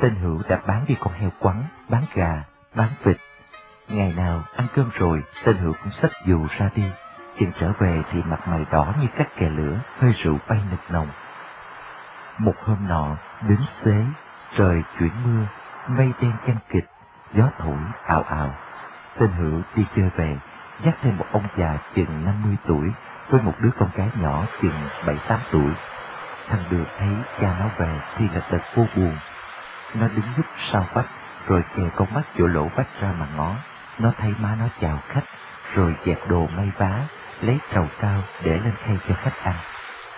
Tên 0.00 0.14
hữu 0.14 0.42
đã 0.48 0.60
bán 0.66 0.84
đi 0.88 0.96
con 1.00 1.12
heo 1.12 1.30
quắn, 1.38 1.62
bán 1.88 2.04
gà, 2.14 2.42
bán 2.74 2.88
vịt. 3.04 3.16
Ngày 3.88 4.12
nào 4.12 4.42
ăn 4.56 4.66
cơm 4.74 4.90
rồi, 4.94 5.22
tên 5.44 5.56
hữu 5.56 5.72
cũng 5.72 5.92
xách 5.92 6.10
dù 6.26 6.46
ra 6.58 6.70
đi. 6.74 6.84
Chừng 7.38 7.52
trở 7.60 7.72
về 7.78 8.02
thì 8.12 8.22
mặt 8.22 8.48
mày 8.48 8.64
đỏ 8.70 8.94
như 9.00 9.06
cắt 9.16 9.28
kè 9.36 9.48
lửa, 9.48 9.78
hơi 9.98 10.12
rượu 10.22 10.38
bay 10.48 10.60
nực 10.70 10.80
nồng. 10.90 11.08
Một 12.38 12.54
hôm 12.64 12.88
nọ, 12.88 13.16
đến 13.48 13.58
xế, 13.84 14.04
trời 14.56 14.82
chuyển 14.98 15.10
mưa, 15.24 15.46
mây 15.88 16.12
đen 16.20 16.32
chăn 16.46 16.56
kịch, 16.68 16.84
gió 17.34 17.48
thổi 17.58 17.78
ào 18.06 18.22
ào. 18.22 18.54
Tên 19.18 19.30
hữu 19.30 19.60
đi 19.76 19.84
chơi 19.96 20.10
về, 20.16 20.36
dắt 20.80 20.94
thêm 21.02 21.16
một 21.16 21.26
ông 21.32 21.46
già 21.56 21.78
chừng 21.94 22.24
50 22.24 22.56
tuổi 22.66 22.92
với 23.30 23.42
một 23.42 23.54
đứa 23.60 23.70
con 23.78 23.88
gái 23.94 24.08
nhỏ 24.20 24.44
chừng 24.62 24.88
7-8 25.06 25.38
tuổi. 25.52 25.70
Thằng 26.48 26.64
được 26.70 26.84
thấy 26.98 27.08
cha 27.40 27.56
nó 27.60 27.66
về 27.78 28.00
thì 28.16 28.28
là 28.34 28.40
thật 28.50 28.60
vô 28.74 28.84
buồn. 28.96 29.16
Nó 29.94 30.08
đứng 30.08 30.26
núp 30.36 30.46
sau 30.72 30.86
vách, 30.94 31.06
rồi 31.46 31.62
kề 31.76 31.82
con 31.96 32.14
mắt 32.14 32.22
chỗ 32.38 32.46
lỗ 32.46 32.68
vách 32.76 33.00
ra 33.00 33.12
mà 33.18 33.26
ngó. 33.36 33.54
Nó 33.98 34.12
thấy 34.18 34.34
má 34.38 34.56
nó 34.60 34.66
chào 34.80 34.98
khách, 35.08 35.24
rồi 35.74 35.96
dẹp 36.06 36.28
đồ 36.28 36.46
may 36.56 36.70
vá, 36.78 37.00
lấy 37.40 37.58
trầu 37.72 37.86
cao 38.00 38.22
để 38.42 38.50
lên 38.50 38.74
khay 38.84 38.98
cho 39.08 39.14
khách 39.14 39.42
ăn. 39.42 39.54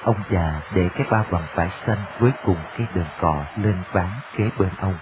Ông 0.04 0.16
già 0.30 0.60
để 0.74 0.88
cái 0.94 1.06
bao 1.10 1.24
bằng 1.30 1.44
vải 1.54 1.70
xanh 1.86 1.98
với 2.18 2.32
cùng 2.44 2.58
cái 2.78 2.86
đường 2.94 3.06
cò 3.20 3.44
lên 3.56 3.82
ván 3.92 4.10
kế 4.36 4.50
bên 4.58 4.70
ông. 4.80 4.98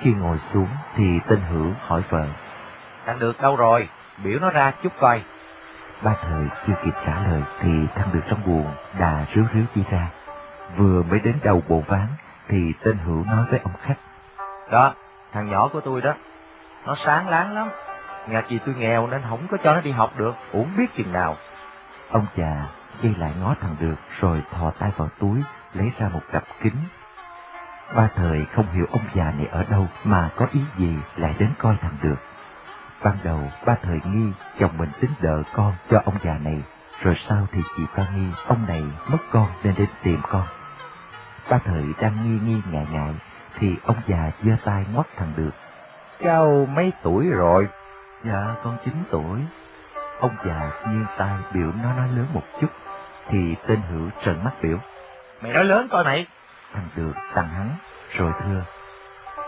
Khi 0.00 0.12
ngồi 0.12 0.38
xuống 0.52 0.68
thì 0.96 1.18
tên 1.28 1.40
hữu 1.40 1.72
hỏi 1.86 2.02
vợ. 2.10 2.26
Thằng 3.06 3.18
được 3.18 3.40
đâu 3.40 3.56
rồi? 3.56 3.88
Biểu 4.22 4.38
nó 4.40 4.50
ra 4.50 4.70
chút 4.82 4.92
coi. 5.00 5.22
Ba 6.02 6.14
thời 6.22 6.44
chưa 6.66 6.74
kịp 6.84 6.94
trả 7.06 7.20
lời 7.28 7.42
thì 7.60 7.70
thằng 7.94 8.08
được 8.12 8.20
trong 8.28 8.40
buồn 8.46 8.66
đà 8.98 9.26
ríu 9.34 9.44
ríu 9.54 9.64
đi 9.74 9.84
ra. 9.90 10.08
Vừa 10.76 11.02
mới 11.02 11.20
đến 11.20 11.38
đầu 11.42 11.62
bộ 11.68 11.82
ván, 11.86 12.06
thì 12.48 12.72
tên 12.84 12.98
Hữu 12.98 13.24
nói 13.24 13.44
với 13.50 13.60
ông 13.64 13.74
khách. 13.82 13.96
Đó, 14.70 14.94
thằng 15.32 15.50
nhỏ 15.50 15.68
của 15.72 15.80
tôi 15.80 16.00
đó, 16.00 16.14
nó 16.86 16.94
sáng 17.04 17.28
láng 17.28 17.54
lắm. 17.54 17.68
Nhà 18.28 18.42
chị 18.48 18.58
tôi 18.66 18.74
nghèo 18.74 19.06
nên 19.06 19.22
không 19.30 19.46
có 19.50 19.56
cho 19.64 19.74
nó 19.74 19.80
đi 19.80 19.90
học 19.90 20.12
được, 20.16 20.34
uổng 20.52 20.76
biết 20.76 20.94
chừng 20.96 21.12
nào. 21.12 21.36
Ông 22.10 22.26
già 22.36 22.66
dây 23.02 23.14
lại 23.18 23.32
ngó 23.40 23.54
thằng 23.60 23.76
được 23.80 23.96
rồi 24.20 24.42
thò 24.50 24.70
tay 24.70 24.90
vào 24.96 25.08
túi 25.20 25.42
lấy 25.72 25.92
ra 25.98 26.08
một 26.08 26.22
cặp 26.32 26.44
kính. 26.62 26.76
Ba 27.94 28.08
thời 28.16 28.46
không 28.54 28.72
hiểu 28.72 28.86
ông 28.90 29.04
già 29.14 29.24
này 29.24 29.46
ở 29.50 29.64
đâu 29.70 29.86
mà 30.04 30.30
có 30.36 30.46
ý 30.52 30.60
gì 30.78 30.94
lại 31.16 31.34
đến 31.38 31.50
coi 31.58 31.76
thằng 31.80 31.96
được. 32.02 32.16
Ban 33.04 33.16
đầu 33.24 33.40
ba 33.66 33.74
thời 33.82 34.00
nghi 34.04 34.32
chồng 34.58 34.70
mình 34.78 34.88
tính 35.00 35.10
đỡ 35.20 35.42
con 35.54 35.72
cho 35.90 36.00
ông 36.04 36.14
già 36.24 36.38
này, 36.44 36.62
rồi 37.02 37.14
sau 37.28 37.46
thì 37.52 37.60
chị 37.76 37.82
ba 37.96 38.06
nghi 38.14 38.26
ông 38.46 38.66
này 38.68 38.82
mất 39.08 39.18
con 39.32 39.46
nên 39.62 39.74
đến 39.78 39.88
tìm 40.02 40.20
con. 40.28 40.46
Ba 41.50 41.58
thời 41.58 41.84
đang 42.00 42.16
nghi 42.24 42.38
nghi 42.46 42.60
ngại 42.70 42.86
ngại 42.92 43.14
thì 43.58 43.76
ông 43.84 43.96
già 44.06 44.30
giơ 44.44 44.52
tay 44.64 44.86
ngoắt 44.92 45.06
thằng 45.16 45.32
được. 45.36 45.50
Cháu 46.22 46.68
mấy 46.74 46.92
tuổi 47.02 47.26
rồi? 47.30 47.68
Dạ 48.24 48.54
con 48.64 48.76
chín 48.84 48.94
tuổi. 49.10 49.40
Ông 50.20 50.36
già 50.46 50.70
nghiêng 50.88 51.06
tay 51.18 51.36
biểu 51.52 51.72
nó 51.82 51.92
nói 51.92 52.08
lớn 52.16 52.26
một 52.32 52.42
chút, 52.60 52.68
thì 53.28 53.54
tên 53.66 53.80
hữu 53.90 54.10
trợn 54.24 54.44
mắt 54.44 54.52
biểu. 54.62 54.78
Mày 55.42 55.52
nói 55.52 55.64
lớn 55.64 55.88
coi 55.90 56.04
mày. 56.04 56.26
Thằng 56.72 56.88
được 56.96 57.12
tăng 57.34 57.48
hắn, 57.48 57.70
rồi 58.10 58.32
thưa. 58.42 58.62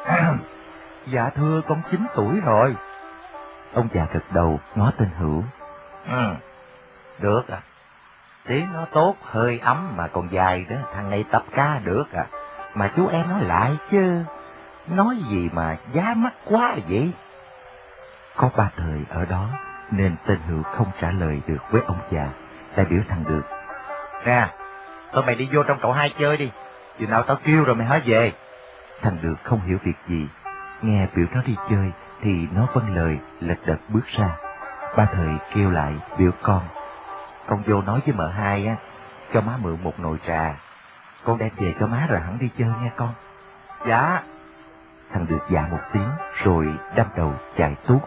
dạ 1.07 1.30
thưa 1.34 1.61
con 1.68 1.82
chín 1.90 2.00
tuổi 2.14 2.40
rồi. 2.40 2.76
Ông 3.74 3.88
già 3.94 4.06
gật 4.12 4.32
đầu 4.32 4.60
ngó 4.74 4.90
tên 4.98 5.08
hữu. 5.18 5.44
Ừ, 6.08 6.34
được 7.18 7.48
à. 7.48 7.58
Tiếng 8.46 8.72
nó 8.72 8.84
tốt, 8.92 9.14
hơi 9.22 9.58
ấm 9.58 9.96
mà 9.96 10.08
còn 10.08 10.28
dài 10.32 10.66
đó, 10.70 10.76
thằng 10.94 11.10
này 11.10 11.24
tập 11.30 11.44
ca 11.54 11.80
được 11.84 12.04
à. 12.12 12.26
Mà 12.74 12.90
chú 12.96 13.08
em 13.08 13.28
nói 13.28 13.44
lại 13.44 13.76
chứ, 13.90 14.24
nói 14.88 15.16
gì 15.28 15.50
mà 15.52 15.76
giá 15.92 16.14
mắc 16.16 16.32
quá 16.44 16.76
vậy? 16.88 17.12
Có 18.36 18.50
ba 18.56 18.70
thời 18.76 19.00
ở 19.10 19.24
đó, 19.24 19.48
nên 19.90 20.16
tên 20.26 20.38
hữu 20.48 20.62
không 20.62 20.90
trả 21.00 21.10
lời 21.10 21.40
được 21.46 21.62
với 21.70 21.82
ông 21.86 21.98
già, 22.10 22.28
đại 22.76 22.86
biểu 22.86 23.00
thằng 23.08 23.24
được. 23.28 23.42
Nè, 24.24 24.48
tụi 25.12 25.22
mày 25.24 25.34
đi 25.34 25.48
vô 25.52 25.62
trong 25.62 25.78
cậu 25.80 25.92
hai 25.92 26.14
chơi 26.18 26.36
đi, 26.36 26.50
chừng 26.98 27.10
nào 27.10 27.22
tao 27.22 27.36
kêu 27.44 27.64
rồi 27.64 27.76
mày 27.76 27.86
hãy 27.86 28.00
về. 28.04 28.32
Thằng 29.02 29.18
được 29.22 29.34
không 29.42 29.60
hiểu 29.60 29.78
việc 29.82 29.96
gì, 30.08 30.28
nghe 30.82 31.06
biểu 31.14 31.26
nó 31.32 31.42
đi 31.46 31.56
chơi 31.70 31.92
thì 32.20 32.48
nó 32.52 32.66
vâng 32.74 32.96
lời 32.96 33.18
lật 33.40 33.58
đật 33.66 33.78
bước 33.88 34.06
ra. 34.06 34.36
Ba 34.96 35.04
thời 35.04 35.28
kêu 35.54 35.70
lại 35.70 35.94
biểu 36.18 36.30
con. 36.42 36.62
Con 37.48 37.62
vô 37.66 37.82
nói 37.82 38.00
với 38.06 38.14
mợ 38.14 38.28
hai 38.28 38.66
á, 38.66 38.76
cho 39.34 39.40
má 39.40 39.52
mượn 39.62 39.76
một 39.82 40.00
nồi 40.00 40.18
trà. 40.26 40.54
Con 41.24 41.38
đem 41.38 41.50
về 41.56 41.74
cho 41.80 41.86
má 41.86 42.06
rồi 42.08 42.20
hẳn 42.20 42.38
đi 42.38 42.50
chơi 42.58 42.68
nghe 42.82 42.90
con. 42.96 43.12
Dạ. 43.86 44.22
Thằng 45.12 45.26
được 45.28 45.46
dạ 45.50 45.66
một 45.70 45.80
tiếng 45.92 46.08
rồi 46.44 46.66
đâm 46.94 47.06
đầu 47.16 47.34
chạy 47.56 47.74
tuốt. 47.86 48.02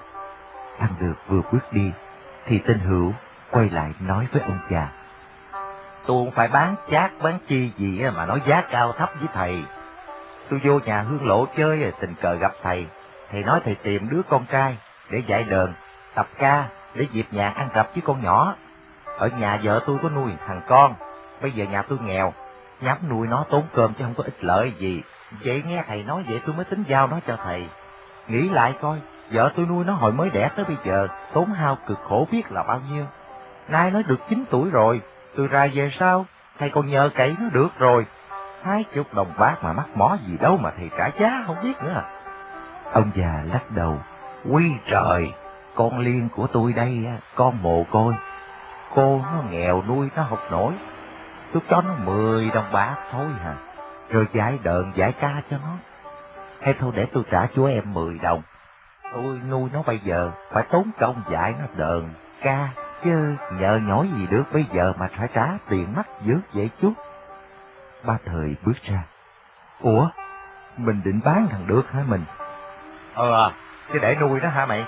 Thằng 0.80 0.94
được 1.00 1.16
vừa 1.28 1.42
bước 1.52 1.74
đi 1.74 1.92
thì 2.46 2.60
tên 2.60 2.80
hữu 2.80 3.14
quay 3.52 3.70
lại 3.70 3.94
nói 4.00 4.28
với 4.32 4.42
ông 4.42 4.60
già. 4.70 4.88
Tôi 6.06 6.26
không 6.26 6.32
phải 6.32 6.48
bán 6.48 6.76
chát 6.92 7.12
bán 7.22 7.40
chi 7.48 7.72
gì 7.78 8.06
mà 8.16 8.26
nói 8.26 8.42
giá 8.46 8.62
cao 8.72 8.92
thấp 8.92 9.10
với 9.20 9.28
thầy. 9.34 9.64
Tôi 10.50 10.62
vô 10.64 10.80
nhà 10.80 11.02
hương 11.02 11.28
lộ 11.28 11.46
chơi 11.58 11.80
rồi 11.80 11.94
tình 12.00 12.16
cờ 12.22 12.34
gặp 12.34 12.52
thầy. 12.64 12.88
Thầy 13.32 13.44
nói 13.44 13.60
thầy 13.66 13.76
tìm 13.76 14.10
đứa 14.10 14.22
con 14.30 14.46
trai 14.52 14.78
để 15.10 15.24
dạy 15.28 15.44
đờn, 15.44 15.74
tập 16.16 16.28
ca, 16.38 16.66
để 16.94 17.08
dịp 17.12 17.26
nhạc 17.32 17.50
ăn 17.56 17.70
cặp 17.74 17.88
với 17.94 18.02
con 18.06 18.24
nhỏ. 18.24 18.56
Ở 19.18 19.28
nhà 19.28 19.60
vợ 19.64 19.82
tôi 19.88 19.98
có 20.04 20.10
nuôi 20.10 20.32
thằng 20.48 20.62
con, 20.68 20.94
bây 21.42 21.52
giờ 21.52 21.66
nhà 21.66 21.82
tôi 21.82 21.98
nghèo, 22.06 22.34
nhắm 22.82 22.98
nuôi 23.10 23.28
nó 23.28 23.46
tốn 23.50 23.64
cơm 23.74 23.94
chứ 23.94 24.04
không 24.04 24.14
có 24.14 24.24
ích 24.24 24.44
lợi 24.44 24.74
gì. 24.78 25.02
Vậy 25.44 25.64
nghe 25.68 25.84
thầy 25.88 26.04
nói 26.04 26.24
vậy 26.28 26.42
tôi 26.46 26.56
mới 26.56 26.66
tính 26.66 26.84
giao 26.88 27.08
nó 27.08 27.20
cho 27.28 27.38
thầy. 27.44 27.68
Nghĩ 28.28 28.50
lại 28.50 28.74
coi, 28.82 28.98
vợ 29.32 29.52
tôi 29.56 29.66
nuôi 29.66 29.86
nó 29.86 29.94
hồi 29.94 30.12
mới 30.12 30.30
đẻ 30.30 30.50
tới 30.56 30.66
bây 30.66 30.78
giờ, 30.86 31.08
tốn 31.34 31.54
hao 31.54 31.78
cực 31.88 32.00
khổ 32.10 32.28
biết 32.32 32.52
là 32.52 32.64
bao 32.64 32.82
nhiêu. 32.92 33.06
Nay 33.68 33.92
nó 33.92 34.02
được 34.02 34.20
9 34.30 34.46
tuổi 34.50 34.70
rồi, 34.70 35.02
tôi 35.36 35.48
ra 35.48 35.68
về 35.74 35.92
sau, 36.00 36.26
thầy 36.60 36.70
còn 36.70 36.88
nhờ 36.88 37.10
cậy 37.16 37.36
nó 37.40 37.50
được 37.50 37.70
rồi. 37.80 38.06
Hai 38.64 38.84
chục 38.96 39.14
đồng 39.14 39.34
bạc 39.38 39.58
mà 39.62 39.74
mắc 39.74 39.88
mó 39.96 40.18
gì 40.28 40.38
đâu 40.38 40.58
mà 40.58 40.72
thầy 40.78 40.90
trả 40.98 41.10
giá 41.20 41.44
không 41.48 41.56
biết 41.64 41.84
nữa. 41.84 42.04
Ông 42.94 43.12
già 43.16 43.44
lắc 43.54 43.72
đầu, 43.72 44.00
quy 44.50 44.74
trời, 44.86 45.34
con 45.76 46.00
liên 46.00 46.30
của 46.36 46.48
tôi 46.48 46.74
đây, 46.74 47.08
con 47.36 47.62
mồ 47.62 47.84
côi. 47.92 48.14
Cô 48.96 49.22
nó 49.34 49.44
nghèo 49.50 49.84
nuôi 49.88 50.10
nó 50.16 50.24
học 50.24 50.40
nổi, 50.52 50.74
tôi 51.54 51.62
cho 51.70 51.82
nó 51.82 51.94
10 52.06 52.52
đồng 52.54 52.72
bạc 52.72 52.96
thôi 53.12 53.26
hả, 53.44 53.56
rồi 54.10 54.26
giải 54.34 54.60
đờn 54.64 54.92
giải 54.96 55.14
ca 55.20 55.42
cho 55.50 55.58
nó. 55.58 55.76
Hay 56.62 56.74
thôi 56.80 56.92
để 56.96 57.06
tôi 57.14 57.24
trả 57.32 57.46
chú 57.56 57.66
em 57.66 57.94
10 57.94 58.20
đồng, 58.20 58.42
tôi 59.14 59.40
nuôi 59.50 59.70
nó 59.74 59.82
bây 59.86 60.00
giờ 60.00 60.32
phải 60.52 60.64
tốn 60.72 60.92
công 61.00 61.22
dạy 61.32 61.56
nó 61.60 61.66
đờn, 61.76 62.10
ca, 62.42 62.70
chứ 63.04 63.36
nhờ 63.52 63.80
nhỏi 63.88 64.08
gì 64.18 64.28
được 64.28 64.44
bây 64.54 64.66
giờ 64.74 64.94
mà 65.00 65.08
phải 65.18 65.28
trả 65.34 65.48
tiền 65.70 65.94
mắt 65.96 66.08
dữ 66.22 66.40
vậy 66.54 66.70
chút. 66.82 66.94
Ba 68.04 68.18
thời 68.26 68.56
bước 68.64 68.78
ra. 68.84 69.04
Ủa, 69.82 70.10
mình 70.78 71.02
định 71.06 71.20
bán 71.26 71.48
thằng 71.52 71.68
được 71.68 71.92
hả 71.92 72.04
mình? 72.08 72.24
Ờ, 73.20 73.52
chứ 73.94 74.00
để 74.02 74.16
nuôi 74.16 74.40
nó 74.44 74.50
hả 74.50 74.66
mày? 74.66 74.86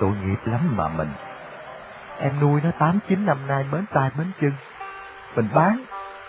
Tội 0.00 0.10
nghiệp 0.10 0.36
lắm 0.44 0.60
mà 0.76 0.88
mình. 0.88 1.10
Em 2.20 2.40
nuôi 2.40 2.60
nó 2.64 2.70
tám 2.78 2.98
chín 3.08 3.26
năm 3.26 3.46
nay 3.46 3.64
mến 3.72 3.84
tay 3.94 4.10
mến 4.18 4.30
chân. 4.40 4.52
Mình 5.36 5.48
bán 5.54 5.84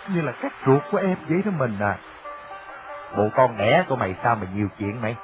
như 0.08 0.20
là 0.20 0.32
cắt 0.32 0.52
ruột 0.66 0.82
của 0.90 0.98
em 0.98 1.16
vậy 1.28 1.42
đó 1.44 1.50
mình 1.58 1.78
à. 1.80 1.96
Bộ 3.16 3.28
con 3.36 3.56
đẻ 3.58 3.84
của 3.88 3.96
mày 3.96 4.14
sao 4.22 4.36
mà 4.36 4.46
nhiều 4.54 4.68
chuyện 4.78 5.02
mày? 5.02 5.16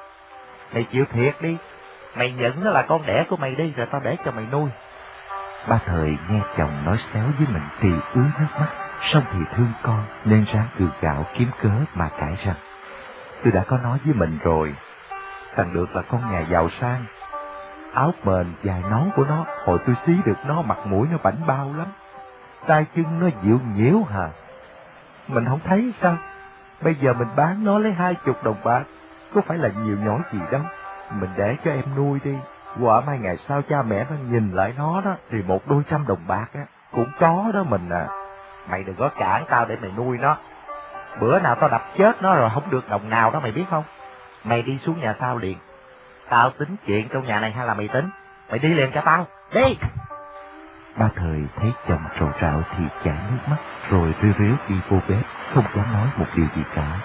Mày 0.74 0.86
chịu 0.92 1.04
thiệt 1.12 1.34
đi. 1.40 1.56
Mày 2.16 2.32
nhận 2.32 2.64
nó 2.64 2.70
là 2.70 2.82
con 2.82 3.06
đẻ 3.06 3.24
của 3.30 3.36
mày 3.36 3.54
đi 3.54 3.72
rồi 3.76 3.86
tao 3.92 4.00
để 4.00 4.16
cho 4.24 4.30
mày 4.30 4.46
nuôi. 4.52 4.70
Ba 5.68 5.78
thời 5.86 6.16
nghe 6.30 6.40
chồng 6.56 6.84
nói 6.84 6.96
xéo 7.12 7.24
với 7.38 7.46
mình 7.52 7.62
thì 7.80 7.88
ướt 8.14 8.30
nước 8.40 8.60
mắt, 8.60 8.68
xong 9.00 9.22
thì 9.32 9.38
thương 9.56 9.72
con 9.82 10.04
nên 10.24 10.44
ráng 10.52 10.68
cừ 10.78 10.88
gạo 11.00 11.26
kiếm 11.34 11.48
cớ 11.62 11.70
mà 11.94 12.08
cãi 12.08 12.36
rằng. 12.44 12.56
Tôi 13.44 13.52
đã 13.52 13.64
có 13.68 13.78
nói 13.78 13.98
với 14.04 14.14
mình 14.14 14.38
rồi, 14.44 14.74
thằng 15.56 15.74
được 15.74 15.96
là 15.96 16.02
con 16.02 16.20
nhà 16.30 16.40
giàu 16.40 16.68
sang. 16.80 17.04
Áo 17.94 18.12
bền 18.24 18.46
dài 18.62 18.82
nón 18.90 19.10
của 19.16 19.24
nó, 19.24 19.44
hồi 19.64 19.78
tôi 19.86 19.96
xí 20.06 20.12
được 20.24 20.38
nó 20.46 20.62
mặt 20.62 20.78
mũi 20.84 21.08
nó 21.12 21.18
bảnh 21.22 21.36
bao 21.46 21.74
lắm. 21.78 21.86
Tay 22.66 22.86
chân 22.96 23.20
nó 23.20 23.26
dịu 23.42 23.60
nhiễu 23.74 24.02
hà. 24.10 24.28
Mình 25.28 25.44
không 25.44 25.60
thấy 25.64 25.92
sao? 26.00 26.16
Bây 26.82 26.94
giờ 26.94 27.12
mình 27.12 27.28
bán 27.36 27.64
nó 27.64 27.78
lấy 27.78 27.92
hai 27.92 28.14
chục 28.14 28.44
đồng 28.44 28.56
bạc, 28.64 28.82
có 29.34 29.40
phải 29.40 29.58
là 29.58 29.68
nhiều 29.68 29.96
nhỏ 29.96 30.18
gì 30.32 30.38
đâu. 30.50 30.60
Mình 31.12 31.30
để 31.36 31.56
cho 31.64 31.70
em 31.70 31.84
nuôi 31.96 32.18
đi, 32.24 32.34
quả 32.80 33.00
mai 33.00 33.18
ngày 33.18 33.36
sau 33.36 33.62
cha 33.62 33.82
mẹ 33.82 34.06
nó 34.10 34.16
nhìn 34.30 34.52
lại 34.52 34.74
nó 34.78 35.00
đó, 35.00 35.14
thì 35.30 35.42
một 35.42 35.68
đôi 35.68 35.82
trăm 35.90 36.06
đồng 36.06 36.26
bạc 36.26 36.46
á, 36.54 36.60
cũng 36.92 37.10
có 37.20 37.50
đó 37.54 37.62
mình 37.62 37.88
à. 37.90 38.06
Mày 38.70 38.82
đừng 38.84 38.96
có 38.96 39.08
cản 39.18 39.44
tao 39.48 39.64
để 39.64 39.76
mày 39.82 39.92
nuôi 39.96 40.18
nó. 40.18 40.36
Bữa 41.20 41.40
nào 41.40 41.54
tao 41.54 41.68
đập 41.68 41.82
chết 41.98 42.22
nó 42.22 42.34
rồi 42.34 42.50
không 42.54 42.70
được 42.70 42.88
đồng 42.88 43.10
nào 43.10 43.30
đó 43.30 43.40
mày 43.40 43.52
biết 43.52 43.64
không? 43.70 43.84
Mày 44.46 44.62
đi 44.62 44.78
xuống 44.78 45.00
nhà 45.00 45.14
sau 45.20 45.38
liền. 45.38 45.58
Tao 46.28 46.50
tính 46.50 46.76
chuyện 46.86 47.08
trong 47.12 47.24
nhà 47.24 47.40
này 47.40 47.52
hay 47.52 47.66
là 47.66 47.74
mày 47.74 47.88
tính? 47.88 48.08
Mày 48.50 48.58
đi 48.58 48.74
liền 48.74 48.90
cho 48.92 49.00
tao. 49.00 49.26
Đi! 49.54 49.78
Ba 50.96 51.08
thời 51.16 51.42
thấy 51.56 51.72
chồng 51.88 52.04
trầu 52.18 52.28
trạo 52.40 52.62
thì 52.76 52.84
chảy 53.04 53.16
nước 53.30 53.38
mắt, 53.50 53.56
rồi 53.90 54.14
rêu 54.22 54.32
rếu 54.38 54.54
đi 54.68 54.74
vô 54.88 54.98
bếp, 55.08 55.22
không 55.54 55.64
dám 55.76 55.92
nói 55.92 56.08
một 56.18 56.26
điều 56.34 56.46
gì 56.56 56.62
cả. 56.74 57.00